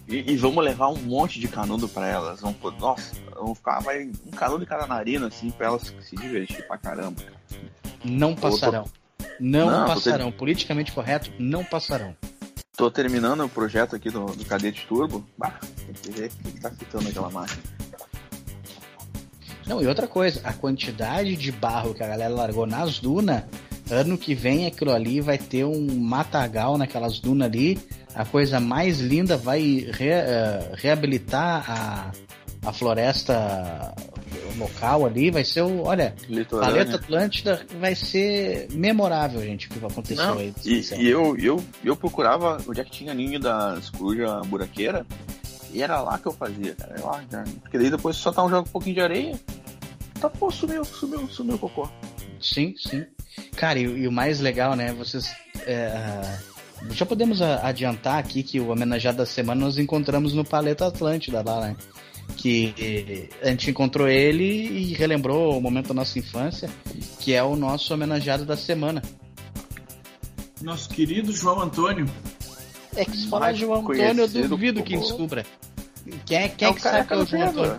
E, 0.07 0.33
e 0.33 0.37
vamos 0.37 0.63
levar 0.63 0.89
um 0.89 0.97
monte 0.97 1.41
de 1.41 1.49
canudo 1.49 1.89
pra 1.89 2.07
elas. 2.07 2.41
Vamos, 2.41 2.57
nossa, 2.79 3.13
vamos 3.35 3.59
ficar 3.59 3.81
vai, 3.81 4.05
um 4.27 4.31
canudo 4.31 4.61
de 4.61 4.67
cada 4.67 4.87
narina, 4.87 5.29
assim, 5.29 5.51
pra 5.51 5.69
elas 5.69 5.95
se 6.03 6.15
divertir 6.17 6.67
pra 6.67 6.77
caramba. 6.77 7.23
cara. 7.23 7.35
Não 8.05 8.35
passarão. 8.35 8.85
Não, 9.41 9.71
Não, 9.71 9.87
passarão. 9.87 10.31
Politicamente 10.31 10.93
correto, 10.93 11.33
não 11.39 11.65
passarão. 11.65 12.15
Tô 12.77 12.91
terminando 12.91 13.45
o 13.45 13.49
projeto 13.49 13.95
aqui 13.95 14.11
do, 14.11 14.27
do 14.27 14.45
Cadete 14.45 14.85
Turbo. 14.87 15.25
Bah, 15.39 15.59
tem 15.87 15.95
que 15.95 16.11
ver 16.11 16.31
o 16.45 16.49
que 16.51 16.61
tá 16.61 16.71
fitando 16.71 17.09
aquela 17.09 17.31
máquina. 17.31 17.63
Não, 19.67 19.81
e 19.81 19.87
outra 19.87 20.07
coisa, 20.07 20.41
a 20.45 20.53
quantidade 20.53 21.37
de 21.37 21.51
barro 21.53 21.95
que 21.95 22.03
a 22.03 22.09
galera 22.09 22.35
largou 22.35 22.67
nas 22.67 22.99
dunas, 22.99 23.45
ano 23.91 24.19
que 24.19 24.35
vem 24.35 24.67
aquilo 24.67 24.93
ali 24.93 25.21
vai 25.21 25.39
ter 25.39 25.65
um 25.65 25.87
matagal 26.01 26.77
naquelas 26.77 27.19
dunas 27.21 27.47
ali. 27.47 27.81
A 28.15 28.25
coisa 28.25 28.61
mais 28.61 29.01
linda 29.01 29.37
vai 29.37 29.87
re- 29.91 30.09
eh, 30.11 30.73
reabilitar 30.75 31.65
a, 31.69 32.13
a 32.69 32.73
floresta 32.73 33.95
local 34.57 35.07
ali. 35.07 35.31
Vai 35.31 35.45
ser 35.45 35.63
o. 35.63 35.83
Olha, 35.85 36.15
Litorânea. 36.29 36.73
Paleta 36.73 36.97
Atlântida 36.97 37.67
vai 37.81 37.95
ser 37.95 38.69
memorável, 38.73 39.41
gente, 39.43 39.67
o 39.67 39.71
que 39.71 39.85
aconteceu 39.85 40.25
Não, 40.25 40.39
aí. 40.39 40.55
e, 40.65 40.81
e 40.97 41.09
eu, 41.09 41.37
eu, 41.37 41.65
eu 41.85 41.97
procurava 41.97 42.59
onde 42.67 42.81
é 42.81 42.85
que 42.85 42.91
tinha 42.91 43.15
ninho 43.15 43.39
das 43.39 43.91
corujas 43.91 44.47
buraqueira 44.47 45.07
e 45.73 45.83
era 45.83 46.01
lá 46.01 46.19
que 46.19 46.27
eu 46.27 46.33
fazia, 46.33 46.75
cara. 46.75 46.95
Era 46.95 47.05
lá, 47.05 47.25
cara. 47.29 47.45
Porque 47.63 47.77
daí 47.77 47.91
depois 47.91 48.17
só 48.17 48.31
tá 48.31 48.45
um 48.45 48.49
jogo 48.49 48.69
um 48.69 48.73
pouquinho 48.73 48.95
de 48.95 49.01
areia. 49.01 49.41
Tá, 50.21 50.31
pô, 50.31 50.51
sumiu, 50.51 50.85
sumiu, 50.85 51.29
sumiu 51.29 51.57
o 51.57 51.59
cocô. 51.59 51.89
Sim, 52.41 52.75
sim. 52.79 53.05
Cara, 53.57 53.79
e, 53.79 53.83
e 53.83 54.07
o 54.07 54.13
mais 54.13 54.39
legal, 54.39 54.77
né? 54.77 54.93
Vocês. 54.93 55.35
é, 55.67 55.89
ah, 55.89 56.39
já 56.91 57.05
podemos 57.05 57.41
adiantar 57.41 58.19
aqui 58.19 58.43
que 58.43 58.61
o 58.61 58.71
homenageado 58.71 59.19
da 59.19 59.27
semana 59.27 59.65
nós 59.65 59.79
encontramos 59.79 60.33
no 60.33 60.45
Paleta 60.45 60.87
Atlântida 60.87 61.43
lá, 61.45 61.61
né? 61.61 61.77
Que 62.37 63.29
a 63.43 63.47
gente 63.49 63.71
encontrou 63.71 64.07
ele 64.09 64.45
e 64.45 64.93
relembrou 64.95 65.57
o 65.57 65.61
momento 65.61 65.89
da 65.89 65.95
nossa 65.95 66.19
infância, 66.19 66.69
que 67.21 67.33
é 67.33 67.43
o 67.43 67.57
nosso 67.57 67.93
homenageado 67.95 68.45
da 68.45 68.57
semana. 68.57 69.03
Nosso 70.61 70.89
querido 70.89 71.33
João 71.33 71.61
Antônio. 71.61 72.07
É 72.97 73.05
que 73.05 73.17
se 73.17 73.29
falar 73.29 73.47
Mais 73.47 73.59
João 73.59 73.81
Antônio, 73.81 74.25
eu 74.35 74.49
duvido 74.49 74.83
que 74.83 74.95
como- 74.95 75.07
descubra. 75.07 75.45
Quem 76.27 76.39
é, 76.39 76.49
quem 76.49 76.67
é, 76.67 76.71
É 76.71 76.73
o 76.73 76.75
que 76.75 76.83
sabe 76.83 77.07
que 77.07 77.13
é 77.13 77.17
o 77.17 77.25
do 77.25 77.31
João 77.31 77.47
Teva. 77.47 77.61
Antônio? 77.67 77.79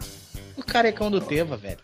O 0.57 0.63
carecão 0.63 1.11
do 1.11 1.21
Teva, 1.21 1.55
velho. 1.57 1.77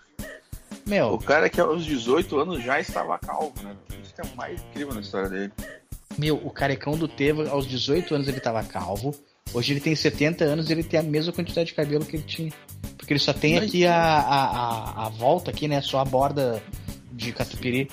O 0.86 0.90
Meu, 0.90 1.18
cara 1.20 1.50
que 1.50 1.62
aos 1.62 1.86
18 1.86 2.40
anos 2.40 2.64
já 2.64 2.80
estava 2.80 3.18
calvo, 3.20 3.54
né? 3.64 3.76
Isso 4.04 4.14
que 4.14 4.22
é 4.22 4.24
o 4.24 4.36
mais 4.36 4.60
incrível 4.62 4.94
na 4.96 5.02
história 5.02 5.30
dele. 5.30 5.54
Meu, 6.18 6.36
o 6.36 6.50
carecão 6.50 6.98
do 6.98 7.08
Teva, 7.08 7.48
aos 7.50 7.66
18 7.68 8.16
anos 8.16 8.28
ele 8.28 8.40
tava 8.40 8.64
calvo. 8.64 9.16
Hoje 9.54 9.74
ele 9.74 9.82
tem 9.82 9.96
70 9.96 10.46
anos 10.46 10.70
e 10.70 10.74
ele 10.74 10.84
tem 10.84 11.00
a 11.00 11.04
mesma 11.04 11.34
quantidade 11.34 11.68
de 11.70 11.74
cabelo 11.74 12.06
que 12.06 12.16
ele 12.16 12.24
tinha. 12.24 12.52
Porque 12.98 13.14
ele 13.14 13.20
só 13.20 13.34
tem 13.34 13.56
Mas- 13.56 13.68
aqui 13.68 13.86
a, 13.86 13.96
a, 13.96 14.44
a, 14.46 15.06
a 15.06 15.10
volta 15.10 15.52
aqui, 15.52 15.68
né? 15.68 15.82
Só 15.82 16.00
a 16.00 16.06
borda 16.06 16.62
de 17.12 17.34
catupiry. 17.34 17.90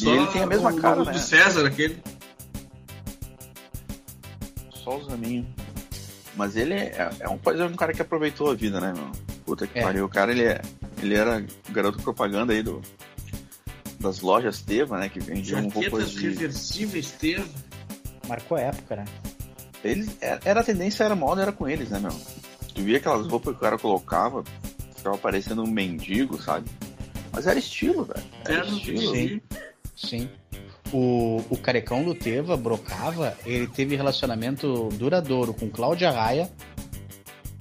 E 0.00 0.08
ele 0.08 0.26
tem 0.28 0.42
a 0.42 0.46
mesma 0.46 0.70
o 0.72 0.76
cara, 0.80 0.96
logo 0.96 1.06
né? 1.10 1.12
do 1.12 1.18
César, 1.20 1.66
aquele. 1.66 2.00
Só 4.72 4.96
os 4.98 5.06
raminhos. 5.08 5.46
Mas 6.36 6.56
ele 6.56 6.74
é, 6.74 7.10
é 7.20 7.28
um, 7.28 7.38
é 7.60 7.64
um 7.64 7.74
cara 7.74 7.92
que 7.92 8.00
aproveitou 8.02 8.50
a 8.50 8.54
vida, 8.54 8.80
né, 8.80 8.92
meu? 8.96 9.10
Puta 9.44 9.66
que 9.66 9.78
É. 9.78 9.82
pariu. 9.82 10.04
O 10.04 10.08
cara, 10.08 10.30
ele, 10.32 10.44
é, 10.44 10.60
ele 11.02 11.14
era 11.14 11.44
garoto 11.70 12.00
propaganda 12.02 12.52
aí 12.52 12.62
do, 12.62 12.80
das 14.00 14.20
lojas 14.20 14.60
Teva, 14.62 14.98
né? 14.98 15.08
Que 15.08 15.18
vendiam 15.20 15.62
roupas 15.62 15.82
Jaquetas 15.84 16.10
de... 16.12 16.28
reversíveis 16.30 17.10
teve. 17.12 17.48
Marcou 18.28 18.56
a 18.56 18.60
época, 18.60 18.96
né? 18.96 19.04
Eles, 19.84 20.16
era, 20.20 20.40
era 20.44 20.60
a 20.60 20.64
tendência, 20.64 21.04
era 21.04 21.14
moda, 21.14 21.42
era 21.42 21.52
com 21.52 21.68
eles, 21.68 21.90
né, 21.90 21.98
meu? 21.98 22.12
Tu 22.74 22.82
via 22.82 22.98
aquelas 22.98 23.26
roupas 23.26 23.52
que 23.54 23.58
o 23.58 23.60
cara 23.60 23.78
colocava, 23.78 24.44
ficava 24.96 25.18
parecendo 25.18 25.62
um 25.62 25.66
mendigo, 25.70 26.40
sabe? 26.40 26.68
Mas 27.32 27.46
era 27.46 27.58
estilo, 27.58 28.04
velho. 28.04 28.24
Era 28.44 28.62
Terno 28.62 28.76
estilo. 28.78 29.12
vestir. 29.12 29.42
Sim. 29.96 30.28
O, 30.92 31.44
o 31.50 31.56
carecão 31.58 32.02
do 32.02 32.14
Teva, 32.14 32.56
Brocava, 32.56 33.36
ele 33.44 33.66
teve 33.66 33.94
relacionamento 33.94 34.88
duradouro 34.94 35.52
com 35.52 35.68
Cláudia 35.68 36.10
Raia, 36.10 36.50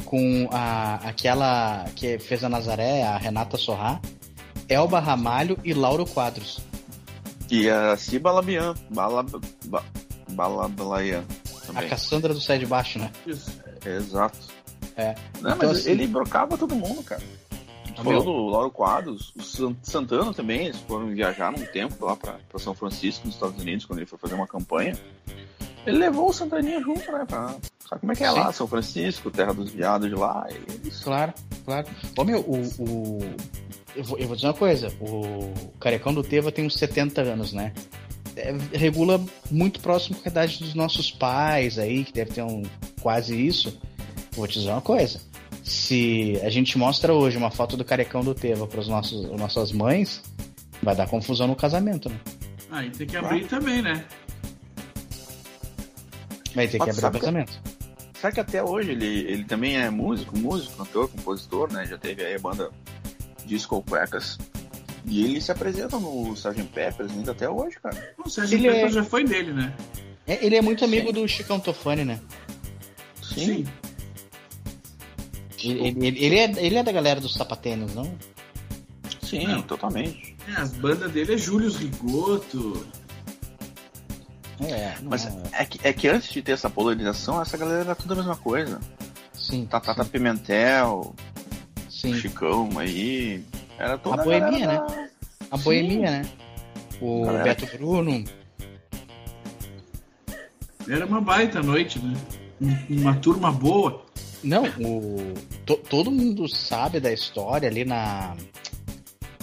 com 0.05 0.47
a, 0.51 0.95
aquela 1.07 1.85
que 1.95 2.17
fez 2.17 2.43
a 2.43 2.49
Nazaré, 2.49 3.03
a 3.03 3.17
Renata 3.17 3.57
Sorrá, 3.57 3.99
Elba 4.69 4.99
Ramalho 4.99 5.59
e 5.63 5.73
Lauro 5.73 6.05
Quadros. 6.05 6.59
E 7.49 7.69
a 7.69 7.95
Ciba 7.97 8.31
Labian, 8.31 8.73
A. 11.79 11.89
Cassandra 11.89 12.33
do 12.33 12.41
Sai 12.41 12.59
de 12.59 12.65
Baixo, 12.65 12.99
né? 12.99 13.11
Isso. 13.25 13.51
Exato. 13.85 14.37
É. 14.95 15.15
Não, 15.41 15.51
Então, 15.53 15.69
mas 15.69 15.79
assim- 15.79 15.91
ele 15.91 16.07
brocava 16.07 16.57
todo 16.57 16.75
mundo, 16.75 17.03
cara. 17.03 17.21
Ah, 17.99 18.03
falou 18.03 18.23
do 18.23 18.45
Lauro 18.47 18.69
Quadros, 18.69 19.33
o 19.35 19.41
San- 19.41 19.75
Santana 19.81 20.31
também, 20.33 20.65
eles 20.65 20.77
foram 20.81 21.07
viajar 21.07 21.51
num 21.51 21.65
tempo 21.65 22.05
lá 22.05 22.15
pra, 22.15 22.33
pra 22.47 22.59
São 22.59 22.75
Francisco, 22.75 23.25
nos 23.25 23.35
Estados 23.35 23.59
Unidos, 23.59 23.85
quando 23.85 23.99
ele 23.99 24.05
foi 24.05 24.19
fazer 24.19 24.35
uma 24.35 24.45
campanha. 24.47 24.95
Ele 25.85 25.97
levou 25.97 26.29
o 26.29 26.33
Santaninha 26.33 26.79
junto, 26.81 27.11
né? 27.11 27.25
Pra, 27.27 27.55
sabe 27.87 28.01
como 28.01 28.11
é 28.11 28.15
que 28.15 28.23
é 28.23 28.29
Sim. 28.29 28.35
lá, 28.39 28.51
São 28.53 28.67
Francisco, 28.67 29.31
terra 29.31 29.53
dos 29.53 29.71
viados 29.71 30.09
de 30.09 30.15
lá. 30.15 30.45
E 30.49 30.73
eles 30.73 30.99
Claro, 30.99 31.33
claro. 31.65 31.87
Ô 32.17 32.23
meu, 32.23 32.41
o. 32.41 32.61
o- 32.77 33.35
eu, 33.95 34.03
vou, 34.03 34.17
eu 34.19 34.27
vou 34.27 34.35
dizer 34.35 34.47
uma 34.47 34.53
coisa, 34.53 34.89
o 35.01 35.51
Carecão 35.79 36.13
do 36.13 36.21
Teva 36.23 36.51
tem 36.51 36.65
uns 36.67 36.75
70 36.75 37.21
anos, 37.21 37.51
né? 37.53 37.73
É, 38.37 38.55
regula 38.77 39.19
muito 39.49 39.79
próximo 39.79 40.15
com 40.17 40.29
a 40.29 40.31
idade 40.31 40.59
dos 40.59 40.75
nossos 40.75 41.09
pais 41.11 41.79
aí, 41.79 42.03
que 42.03 42.13
deve 42.13 42.31
ter 42.31 42.43
um 42.43 42.61
quase 43.01 43.35
isso. 43.35 43.79
Vou 44.33 44.47
te 44.47 44.59
dizer 44.59 44.71
uma 44.71 44.81
coisa. 44.81 45.19
Se 45.63 46.39
a 46.43 46.49
gente 46.49 46.77
mostra 46.77 47.13
hoje 47.13 47.35
uma 47.35 47.49
foto 47.51 47.75
do 47.75 47.83
Carecão 47.83 48.23
do 48.23 48.35
Teva 48.35 48.67
para 48.67 48.79
os 48.79 48.87
nossos 48.87 49.29
nossas 49.37 49.71
mães, 49.71 50.21
vai 50.81 50.95
dar 50.95 51.09
confusão 51.09 51.47
no 51.47 51.55
casamento, 51.55 52.09
né? 52.09 52.19
Aí 52.69 52.89
tem 52.91 53.07
que 53.07 53.17
abrir 53.17 53.45
também, 53.47 53.81
né? 53.81 54.05
Vai 56.53 56.67
ter 56.67 56.77
que 56.77 56.83
abrir 56.83 56.97
o 56.97 57.01
sabe 57.01 57.19
que- 57.19 57.25
casamento. 57.25 57.61
Sabe 58.21 58.33
que 58.33 58.39
até 58.39 58.63
hoje 58.63 58.91
ele, 58.91 59.05
ele 59.05 59.43
também 59.43 59.77
é 59.77 59.89
músico, 59.91 60.37
músico, 60.37 60.75
cantor, 60.77 61.07
compositor, 61.09 61.71
né? 61.71 61.85
Já 61.85 61.97
teve 61.97 62.23
aí 62.25 62.35
a 62.35 62.39
banda 62.39 62.71
Disco 63.45 63.83
Cuecas. 63.87 64.37
E 65.07 65.23
ele 65.23 65.39
se 65.41 65.51
apresenta 65.51 65.97
no 65.99 66.33
Sgt. 66.33 66.63
Peppers 66.73 67.11
ainda 67.11 67.31
até 67.31 67.49
hoje, 67.49 67.77
cara. 67.81 68.13
O 68.23 68.29
Sérgio 68.29 68.57
Ele 68.57 68.67
é- 68.67 68.73
Pepper 68.73 68.89
já 68.91 69.03
foi 69.03 69.23
dele, 69.23 69.53
né? 69.53 69.73
É, 70.27 70.45
ele 70.45 70.55
é 70.57 70.61
muito 70.61 70.83
amigo 70.83 71.07
Sim. 71.07 71.13
do 71.13 71.27
Chicão 71.27 71.59
Tofani, 71.59 72.03
né? 72.03 72.19
Sim. 73.23 73.65
Ele, 75.63 75.87
ele- 76.07 76.25
ele 76.25 76.35
é, 76.39 76.43
ele 76.65 76.75
é 76.77 76.83
da 76.83 76.91
galera 76.91 77.19
dos 77.21 77.33
sapatênis, 77.33 77.93
não? 77.95 78.13
Sim, 79.23 79.47
Não. 79.47 79.61
totalmente. 79.61 80.35
É, 80.47 80.51
as 80.61 80.71
bandas 80.73 81.11
dele 81.11 81.33
é 81.33 81.37
Júlio 81.37 81.71
Rigoto. 81.71 82.85
É, 84.59 84.95
Mas 85.03 85.25
é. 85.25 85.41
é 85.53 85.65
que, 85.65 85.87
é 85.87 85.93
que 85.93 86.07
antes 86.07 86.29
de 86.31 86.41
ter 86.41 86.53
essa 86.53 86.69
polarização, 86.69 87.41
essa 87.41 87.57
galera 87.57 87.81
era 87.81 87.95
tudo 87.95 88.13
a 88.13 88.15
mesma 88.17 88.35
coisa. 88.35 88.79
Sim. 89.33 89.65
Tatata 89.65 90.03
Pimentel, 90.05 91.13
Sim. 91.89 92.13
Chicão 92.15 92.69
aí. 92.77 93.43
Era 93.77 93.97
toda 93.97 94.21
A 94.21 94.25
boemia, 94.25 94.67
da- 94.67 95.07
A 95.51 95.57
Sim. 95.57 95.63
boemia, 95.63 96.11
né? 96.11 96.25
O 97.01 97.25
Galera. 97.25 97.43
Beto 97.43 97.77
Bruno. 97.77 98.23
Era 100.87 101.05
uma 101.05 101.21
baita 101.21 101.61
noite, 101.61 101.99
né? 101.99 102.15
Um- 102.61 103.01
Uma 103.01 103.15
turma 103.15 103.51
boa. 103.51 104.05
Não, 104.43 104.63
o. 104.79 105.33
to- 105.65 105.77
todo 105.89 106.09
mundo 106.09 106.47
sabe 106.47 106.99
da 106.99 107.11
história 107.11 107.67
ali 107.69 107.83
na. 107.85 108.35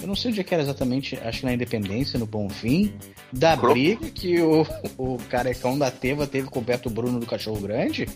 Eu 0.01 0.07
não 0.07 0.15
sei 0.15 0.31
onde 0.31 0.41
é 0.41 0.43
que 0.43 0.53
era 0.53 0.61
exatamente, 0.63 1.15
acho 1.17 1.39
que 1.39 1.45
na 1.45 1.53
Independência, 1.53 2.19
no 2.19 2.25
Bonfim, 2.25 2.93
da 3.31 3.55
briga 3.55 4.09
que 4.09 4.39
o, 4.41 4.65
o 4.97 5.17
carecão 5.29 5.77
da 5.77 5.89
Teva 5.89 6.27
teve 6.27 6.47
com 6.49 6.59
o 6.59 6.63
Beto 6.63 6.89
Bruno 6.89 7.19
do 7.19 7.25
Cachorro 7.25 7.59
Grande. 7.61 8.07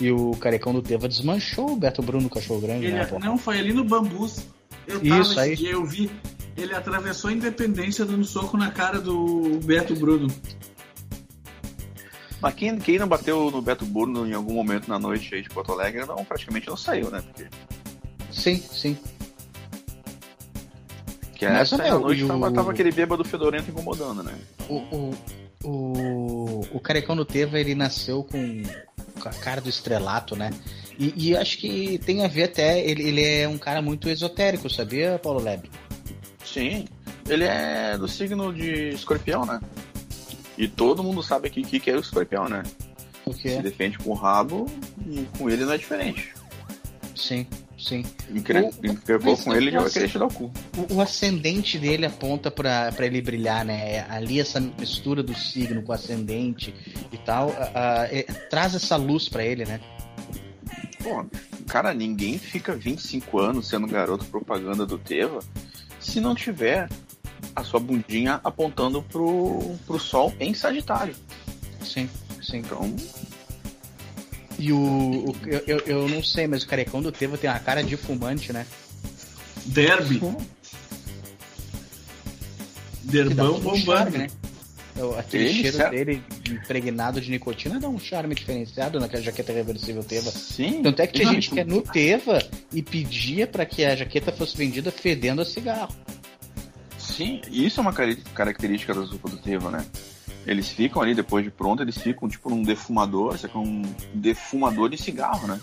E 0.00 0.10
o 0.12 0.30
carecão 0.32 0.72
do 0.72 0.80
Teva 0.82 1.08
desmanchou 1.08 1.72
o 1.72 1.76
Beto 1.76 2.00
Bruno 2.02 2.24
do 2.28 2.30
Cachorro 2.34 2.60
Grande, 2.60 2.86
Ele, 2.86 2.94
né, 2.94 3.04
pô? 3.06 3.18
não, 3.18 3.36
foi 3.36 3.58
ali 3.58 3.72
no 3.72 3.82
Bambus. 3.84 4.46
Eu 4.88 5.00
tava 5.00 5.20
Isso, 5.22 5.38
aí. 5.40 5.54
dia, 5.56 5.70
eu 5.72 5.84
vi. 5.84 6.10
Ele 6.56 6.74
atravessou 6.74 7.30
a 7.30 7.32
Independência 7.32 8.04
dando 8.04 8.24
soco 8.24 8.56
na 8.56 8.70
cara 8.70 9.00
do 9.00 9.60
Beto 9.62 9.94
Bruno. 9.94 10.26
Mas 12.40 12.54
quem, 12.54 12.78
quem 12.78 12.98
não 12.98 13.06
bateu 13.08 13.50
no 13.50 13.60
Beto 13.60 13.84
Bruno 13.84 14.26
em 14.26 14.32
algum 14.32 14.54
momento 14.54 14.88
na 14.88 14.98
noite 14.98 15.34
aí 15.34 15.42
de 15.42 15.48
Porto 15.48 15.72
Alegre, 15.72 16.04
não, 16.06 16.24
praticamente 16.24 16.68
não 16.68 16.76
saiu, 16.76 17.10
né? 17.10 17.20
Porque, 17.22 17.46
Sim, 18.32 18.56
sim. 18.56 18.96
porque 21.30 21.46
Mas, 21.48 21.72
essa 21.72 21.82
aí 21.82 21.88
meu, 21.90 21.98
à 21.98 22.00
noite 22.00 22.24
o- 22.24 22.28
tava, 22.28 22.50
tava 22.52 22.70
aquele 22.70 22.92
bêbado 22.92 23.24
fedorento 23.24 23.70
incomodando, 23.70 24.22
né? 24.22 24.34
O, 24.68 24.74
o, 24.76 25.14
o, 25.64 26.60
o 26.72 26.80
Carecão 26.80 27.14
do 27.16 27.24
Teva, 27.24 27.58
ele 27.58 27.74
nasceu 27.74 28.22
com, 28.24 28.62
com 29.20 29.28
a 29.28 29.32
cara 29.32 29.60
do 29.60 29.68
estrelato, 29.68 30.34
né? 30.36 30.50
E, 30.98 31.14
e 31.16 31.36
acho 31.36 31.58
que 31.58 31.98
tem 31.98 32.24
a 32.24 32.28
ver 32.28 32.44
até, 32.44 32.80
ele, 32.80 33.02
ele 33.04 33.24
é 33.24 33.48
um 33.48 33.56
cara 33.58 33.80
muito 33.80 34.08
esotérico, 34.08 34.68
sabia, 34.68 35.18
Paulo 35.22 35.40
Leb? 35.40 35.70
Sim, 36.44 36.86
ele 37.28 37.44
é 37.44 37.96
do 37.96 38.08
signo 38.08 38.52
de 38.52 38.88
escorpião, 38.90 39.46
né? 39.46 39.60
E 40.56 40.66
todo 40.66 41.04
mundo 41.04 41.22
sabe 41.22 41.46
aqui 41.46 41.60
o 41.60 41.64
que, 41.64 41.78
que 41.78 41.90
é 41.90 41.94
o 41.96 42.00
escorpião, 42.00 42.48
né? 42.48 42.64
O 43.24 43.32
Se 43.32 43.42
quê? 43.42 43.62
defende 43.62 43.96
com 43.98 44.10
o 44.10 44.14
rabo 44.14 44.66
e 45.06 45.24
com 45.38 45.48
ele 45.48 45.64
não 45.64 45.72
é 45.72 45.78
diferente. 45.78 46.32
Sim, 47.14 47.46
sim. 47.78 48.04
Encrevou 48.34 49.36
com 49.36 49.54
ele 49.54 49.70
já 49.70 49.80
vai 49.80 49.90
querer 49.90 50.08
te 50.08 50.18
dar 50.18 50.26
o 50.26 50.32
cu. 50.32 50.50
O, 50.90 50.94
o 50.94 51.00
ascendente 51.00 51.78
dele 51.78 52.06
aponta 52.06 52.50
pra 52.50 52.90
pra 52.92 53.06
ele 53.06 53.20
brilhar, 53.20 53.64
né? 53.64 53.96
É 53.96 54.06
Ali 54.08 54.40
essa 54.40 54.58
mistura 54.60 55.22
do 55.22 55.34
signo 55.36 55.82
com 55.82 55.92
o 55.92 55.94
ascendente 55.94 56.74
e 57.12 57.18
tal, 57.18 57.50
a- 57.50 58.00
a- 58.02 58.04
é- 58.06 58.22
traz 58.50 58.74
essa 58.74 58.96
luz 58.96 59.28
pra 59.28 59.44
ele, 59.44 59.64
né? 59.64 59.80
Pô, 61.02 61.24
cara, 61.66 61.94
ninguém 61.94 62.38
fica 62.38 62.74
25 62.74 63.38
anos 63.38 63.68
sendo 63.68 63.86
garoto 63.86 64.24
propaganda 64.26 64.84
do 64.84 64.98
Teva 64.98 65.38
se 66.00 66.20
não 66.20 66.34
tiver 66.34 66.88
a 67.54 67.62
sua 67.64 67.80
bundinha 67.80 68.40
apontando 68.44 69.02
pro, 69.02 69.76
pro 69.86 69.98
sol 69.98 70.32
em 70.40 70.54
Sagitário. 70.54 71.14
Sim, 71.84 72.08
sim. 72.42 72.58
Então, 72.58 72.94
E 74.58 74.72
o, 74.72 74.78
o- 75.30 75.36
eu, 75.46 75.62
eu, 75.66 75.78
eu 75.86 76.08
não 76.08 76.22
sei, 76.22 76.46
mas 76.46 76.62
o 76.62 76.66
carecão 76.68 77.00
do 77.00 77.12
Teva 77.12 77.38
tem 77.38 77.48
uma 77.48 77.58
cara 77.60 77.82
de 77.82 77.96
fumante, 77.96 78.52
né? 78.52 78.66
Derby. 79.66 80.20
Derbão 83.04 83.60
bombando. 83.60 83.80
charme, 83.84 84.18
né? 84.18 84.26
O- 84.98 85.18
Aquele 85.18 85.44
Ele, 85.44 85.52
cheiro 85.60 85.76
certo. 85.76 85.90
dele 85.92 86.22
impregnado 86.50 87.20
de 87.20 87.30
nicotina 87.30 87.78
dá 87.78 87.88
um 87.88 87.98
charme 87.98 88.34
diferenciado 88.34 88.98
naquela 88.98 89.22
jaqueta 89.22 89.52
reversível 89.52 90.02
Teva. 90.02 90.30
sim. 90.30 90.82
Tanto 90.82 91.00
é 91.02 91.06
que 91.06 91.20
tinha 91.20 91.32
gente 91.32 91.50
que 91.50 91.60
é 91.60 91.64
no 91.64 91.82
Teva 91.82 92.38
e 92.72 92.82
pedia 92.82 93.46
pra 93.46 93.64
que 93.64 93.84
a 93.84 93.94
jaqueta 93.94 94.32
fosse 94.32 94.56
vendida 94.56 94.90
fedendo 94.90 95.40
a 95.40 95.44
cigarro. 95.44 95.94
Sim, 96.98 97.40
isso 97.50 97.80
é 97.80 97.82
uma 97.82 97.92
característica 97.92 98.92
das 98.94 99.10
roupas 99.10 99.32
do 99.32 99.38
Teva, 99.38 99.70
né? 99.70 99.84
Eles 100.46 100.68
ficam 100.68 101.02
ali 101.02 101.14
depois 101.14 101.44
de 101.44 101.50
pronto, 101.50 101.82
eles 101.82 101.98
ficam 101.98 102.28
tipo 102.28 102.48
num 102.48 102.62
defumador, 102.62 103.34
isso 103.34 103.46
aqui 103.46 103.56
é 103.56 103.60
um 103.60 103.82
defumador 104.14 104.88
de 104.88 104.96
cigarro, 104.96 105.46
né? 105.46 105.60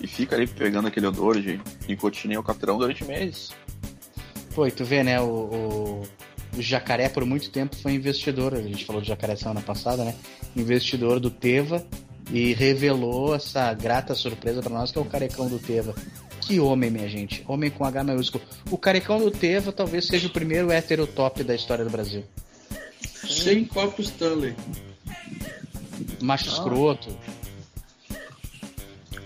E 0.00 0.06
fica 0.06 0.34
ali 0.36 0.46
pegando 0.46 0.88
aquele 0.88 1.06
odor 1.06 1.40
de 1.40 1.60
nicotina 1.88 2.34
e 2.34 2.36
alcatrão 2.36 2.78
durante 2.78 3.04
meses. 3.04 3.50
Pô, 4.54 4.66
e 4.66 4.70
tu 4.70 4.84
vê, 4.84 5.02
né, 5.02 5.20
o, 5.20 5.24
o, 5.24 6.02
o 6.02 6.35
Jacaré 6.58 7.08
por 7.08 7.24
muito 7.24 7.50
tempo 7.50 7.76
foi 7.76 7.92
investidor, 7.92 8.54
a 8.54 8.62
gente 8.62 8.84
falou 8.84 9.00
de 9.02 9.08
Jacaré 9.08 9.36
semana 9.36 9.60
passada, 9.60 10.04
né? 10.04 10.14
Investidor 10.56 11.20
do 11.20 11.30
Teva 11.30 11.84
e 12.32 12.52
revelou 12.54 13.34
essa 13.34 13.72
grata 13.74 14.14
surpresa 14.14 14.60
pra 14.62 14.72
nós 14.74 14.90
que 14.90 14.98
é 14.98 15.00
o 15.00 15.04
carecão 15.04 15.48
do 15.48 15.58
Teva. 15.58 15.94
Que 16.40 16.60
homem, 16.60 16.90
minha 16.90 17.08
gente. 17.08 17.44
Homem 17.48 17.70
com 17.70 17.84
H 17.84 18.04
maiúsculo. 18.04 18.44
O 18.70 18.78
carecão 18.78 19.18
do 19.18 19.30
Teva 19.30 19.72
talvez 19.72 20.06
seja 20.06 20.28
o 20.28 20.30
primeiro 20.30 20.70
hétero 20.70 21.06
top 21.06 21.42
da 21.42 21.54
história 21.54 21.84
do 21.84 21.90
Brasil. 21.90 22.24
Sem 23.28 23.64
copo 23.64 24.00
Stanley. 24.00 24.54
Macho 26.22 26.48
Ah. 26.48 26.52
escroto. 26.52 27.16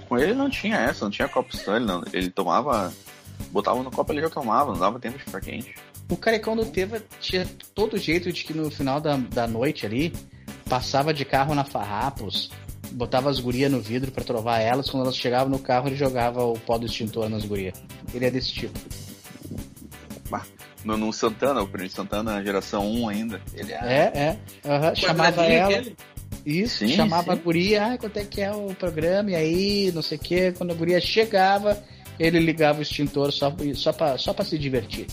Com 0.09 0.19
ele 0.19 0.35
não 0.35 0.49
tinha 0.51 0.77
essa, 0.77 1.05
não 1.05 1.11
tinha 1.11 1.29
copo 1.29 1.55
Stanley, 1.55 1.87
não. 1.87 2.03
Ele 2.13 2.31
tomava. 2.31 2.93
Botava 3.53 3.83
no 3.83 3.91
copo 3.91 4.13
ele 4.13 4.21
já 4.21 4.31
tomava, 4.31 4.73
não 4.73 4.79
dava 4.79 4.99
tempo 4.99 5.19
de 5.19 5.25
ficar 5.25 5.41
quente. 5.41 5.75
O 6.11 6.17
carecão 6.17 6.57
do 6.57 6.67
Teva 6.67 7.03
tinha 7.21 7.47
todo 7.75 7.97
jeito 7.97 8.33
de 8.33 8.45
que 8.45 8.53
no 8.53 8.71
final 8.71 9.01
da, 9.01 9.17
da 9.17 9.47
noite 9.47 9.87
ali 9.87 10.13
passava 10.69 11.15
de 11.15 11.25
carro 11.25 11.55
na 11.55 11.65
Farrapos 11.65 12.51
botava 12.93 13.31
as 13.31 13.39
gurias 13.39 13.71
no 13.71 13.81
vidro 13.81 14.11
para 14.11 14.25
trovar 14.25 14.59
elas, 14.59 14.91
quando 14.91 15.05
elas 15.05 15.17
chegavam 15.17 15.49
no 15.49 15.59
carro 15.59 15.89
ele 15.89 15.97
jogava 15.97 16.45
o 16.45 16.59
pó 16.59 16.77
do 16.77 16.87
extintor 16.87 17.29
nas 17.29 17.45
gurias. 17.45 17.81
Ele 18.13 18.27
é 18.27 18.31
desse 18.31 18.53
tipo. 18.53 18.79
No, 20.85 20.97
no 20.97 21.13
Santana, 21.13 21.63
o 21.63 21.69
Primeiro 21.69 21.93
Santana, 21.93 22.43
geração 22.43 22.91
1 22.91 23.09
ainda. 23.09 23.41
Ele 23.55 23.73
é. 23.73 23.77
É, 23.77 24.19
é. 24.19 24.39
Uhum. 24.65 24.97
Chamava 24.97 25.45
ela. 25.45 25.77
Aquele? 25.77 25.97
Isso, 26.45 26.79
sim, 26.79 26.89
chamava 26.89 27.35
sim. 27.35 27.39
a 27.39 27.43
guria, 27.43 27.85
ah, 27.85 27.99
quanto 27.99 28.17
é 28.17 28.25
que 28.25 28.41
é 28.41 28.51
o 28.51 28.75
programa, 28.75 29.31
e 29.31 29.35
aí, 29.35 29.93
não 29.93 30.01
sei 30.01 30.17
o 30.17 30.21
que. 30.21 30.53
Quando 30.53 30.71
a 30.71 30.75
guria 30.75 30.99
chegava, 30.99 31.83
ele 32.19 32.39
ligava 32.39 32.79
o 32.79 32.83
extintor 32.83 33.31
só, 33.31 33.55
só, 33.75 33.93
pra, 33.93 34.17
só 34.17 34.33
pra 34.33 34.45
se 34.45 34.59
divertir. 34.59 35.07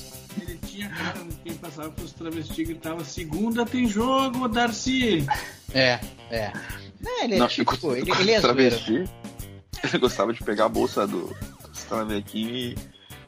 Tinha 0.77 0.89
cara 0.89 1.25
quem 1.43 1.53
passava 1.55 1.89
pros 1.89 2.11
travestis 2.11 2.67
gritava: 2.67 3.03
Segunda 3.03 3.65
tem 3.65 3.87
jogo, 3.87 4.47
Darcy! 4.47 5.25
É, 5.73 5.99
é. 6.29 6.53
Não, 7.01 7.23
ele 7.23 7.33
é 7.33 7.37
não, 7.39 7.47
tipo, 7.47 7.95
ele, 7.95 8.11
ele 8.11 8.31
é 8.31 8.39
travesti. 8.39 9.09
Ele 9.83 9.97
gostava 9.97 10.31
de 10.31 10.43
pegar 10.43 10.65
a 10.65 10.69
bolsa 10.69 11.07
do, 11.07 11.29
do 11.29 11.35
travesti 11.89 12.37
e 12.37 12.75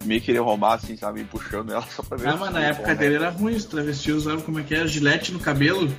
meio 0.06 0.22
querer 0.22 0.42
roubar, 0.42 0.74
assim, 0.74 0.96
sabe? 0.96 1.24
Puxando 1.24 1.72
ela 1.72 1.82
só 1.90 2.04
pra 2.04 2.18
ver. 2.18 2.28
Ah, 2.28 2.38
mas 2.38 2.54
na 2.54 2.66
época 2.66 2.94
dele 2.94 3.16
era 3.16 3.32
ruim, 3.32 3.56
os 3.56 3.66
travestis 3.66 4.14
usavam 4.14 4.42
como 4.42 4.60
é 4.60 4.64
que 4.64 4.76
é? 4.76 4.86
Gilete 4.86 5.32
no 5.32 5.40
cabelo. 5.40 5.92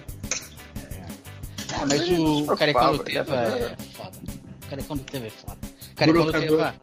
Ah, 1.75 1.85
mas 1.85 2.09
o, 2.11 2.45
o 2.45 2.57
Carecão 2.57 2.97
do 2.97 3.03
Teva 3.03 3.35
é 3.35 3.77
foda. 3.93 4.19
O 4.63 4.67
Carecão 4.69 4.97
do 4.97 5.03
Teva 5.03 5.27
é 5.27 5.31
foda. 5.31 5.59
O 5.65 5.97
Carecão 5.97 6.27
do 6.27 6.33
Teva 6.33 6.75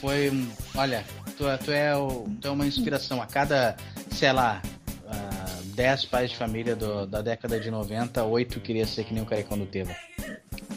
foi 0.00 0.30
um. 0.30 0.48
Olha, 0.74 1.04
tu, 1.36 1.44
tu, 1.64 1.72
é 1.72 1.96
o, 1.96 2.28
tu 2.40 2.48
é 2.48 2.50
uma 2.50 2.66
inspiração. 2.66 3.20
A 3.22 3.26
cada, 3.26 3.76
sei 4.10 4.32
lá, 4.32 4.62
uh, 5.06 5.62
10 5.74 6.04
pais 6.06 6.30
de 6.30 6.36
família 6.36 6.76
do, 6.76 7.06
da 7.06 7.22
década 7.22 7.58
de 7.58 7.70
90, 7.70 8.22
8 8.22 8.60
queria 8.60 8.86
ser 8.86 9.04
que 9.04 9.14
nem 9.14 9.22
o 9.22 9.26
Carecão 9.26 9.58
do 9.58 9.66
Teva. 9.66 9.94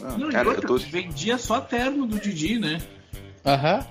Ah, 0.02 0.18
não, 0.18 0.30
cara, 0.30 0.48
eu 0.48 0.60
tô... 0.60 0.76
vendia 0.78 1.38
só 1.38 1.60
terno 1.60 2.06
do 2.06 2.18
Didi, 2.18 2.58
né? 2.58 2.80
Aham. 3.44 3.86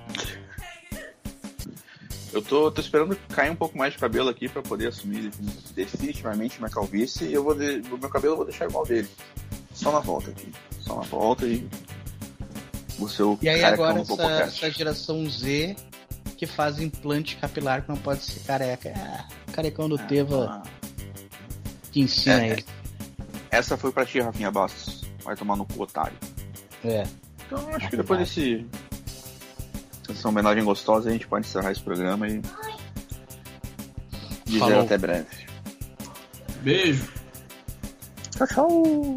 Eu 2.32 2.42
tô, 2.42 2.70
tô 2.70 2.82
esperando 2.82 3.16
cair 3.30 3.50
um 3.50 3.56
pouco 3.56 3.78
mais 3.78 3.94
de 3.94 3.98
cabelo 3.98 4.28
aqui 4.28 4.46
para 4.46 4.60
poder 4.60 4.88
assumir 4.88 5.30
definitivamente 5.74 6.58
minha 6.58 6.70
calvície 6.70 7.28
e 7.28 7.32
eu 7.32 7.42
vou 7.42 7.54
de, 7.54 7.80
o 7.90 7.96
meu 7.96 8.10
cabelo 8.10 8.34
eu 8.34 8.36
vou 8.36 8.44
deixar 8.44 8.66
igual 8.66 8.84
dele. 8.84 9.08
Só 9.72 9.90
na 9.90 10.00
volta 10.00 10.30
aqui. 10.30 10.52
Só 10.80 10.96
na 10.96 11.02
volta 11.02 11.46
e. 11.46 11.66
O 12.98 13.08
seu 13.08 13.38
e 13.42 13.48
aí 13.48 13.62
agora 13.62 14.00
essa, 14.00 14.22
essa, 14.22 14.70
geração 14.70 15.28
Z 15.28 15.76
que 16.36 16.46
faz 16.46 16.78
implante 16.78 17.36
capilar 17.36 17.82
que 17.82 17.88
não 17.88 17.96
pode 17.96 18.22
ser 18.22 18.40
careca. 18.40 18.92
Ah, 18.96 19.26
carecão 19.52 19.88
do 19.88 19.98
é, 19.98 20.02
Teva 20.04 20.62
ah. 20.62 20.68
que 21.90 22.00
ensina 22.00 22.44
é, 22.44 22.50
ele. 22.50 22.64
Essa 23.50 23.76
foi 23.76 23.90
pra 23.90 24.04
ti, 24.04 24.20
Rafinha 24.20 24.50
Bastos. 24.50 25.04
Vai 25.24 25.34
tomar 25.34 25.56
no 25.56 25.64
cu, 25.64 25.82
otário. 25.82 26.16
É. 26.84 27.04
Então 27.46 27.68
acho 27.74 27.88
que 27.88 27.96
depois 27.96 28.20
desse 28.20 28.66
essa 30.08 30.28
homenagem 30.28 30.62
gostosa, 30.64 31.08
a 31.08 31.12
gente 31.12 31.26
pode 31.26 31.46
encerrar 31.46 31.72
esse 31.72 31.82
programa 31.82 32.28
e 32.28 32.40
dizer 34.44 34.58
Falou. 34.60 34.80
até 34.82 34.98
breve. 34.98 35.46
Beijo. 36.62 37.12
Tchau, 38.30 38.46
tchau. 38.46 39.16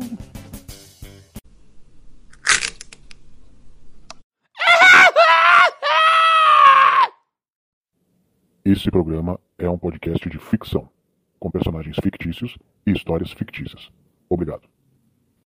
Esse 8.71 8.91
programa 8.91 9.39
é 9.57 9.67
um 9.67 9.79
podcast 9.79 10.29
de 10.29 10.37
ficção, 10.37 10.87
com 11.39 11.49
personagens 11.49 11.97
fictícios 12.03 12.55
e 12.85 12.91
histórias 12.91 13.31
fictícias. 13.31 13.89
Obrigado. 14.29 14.69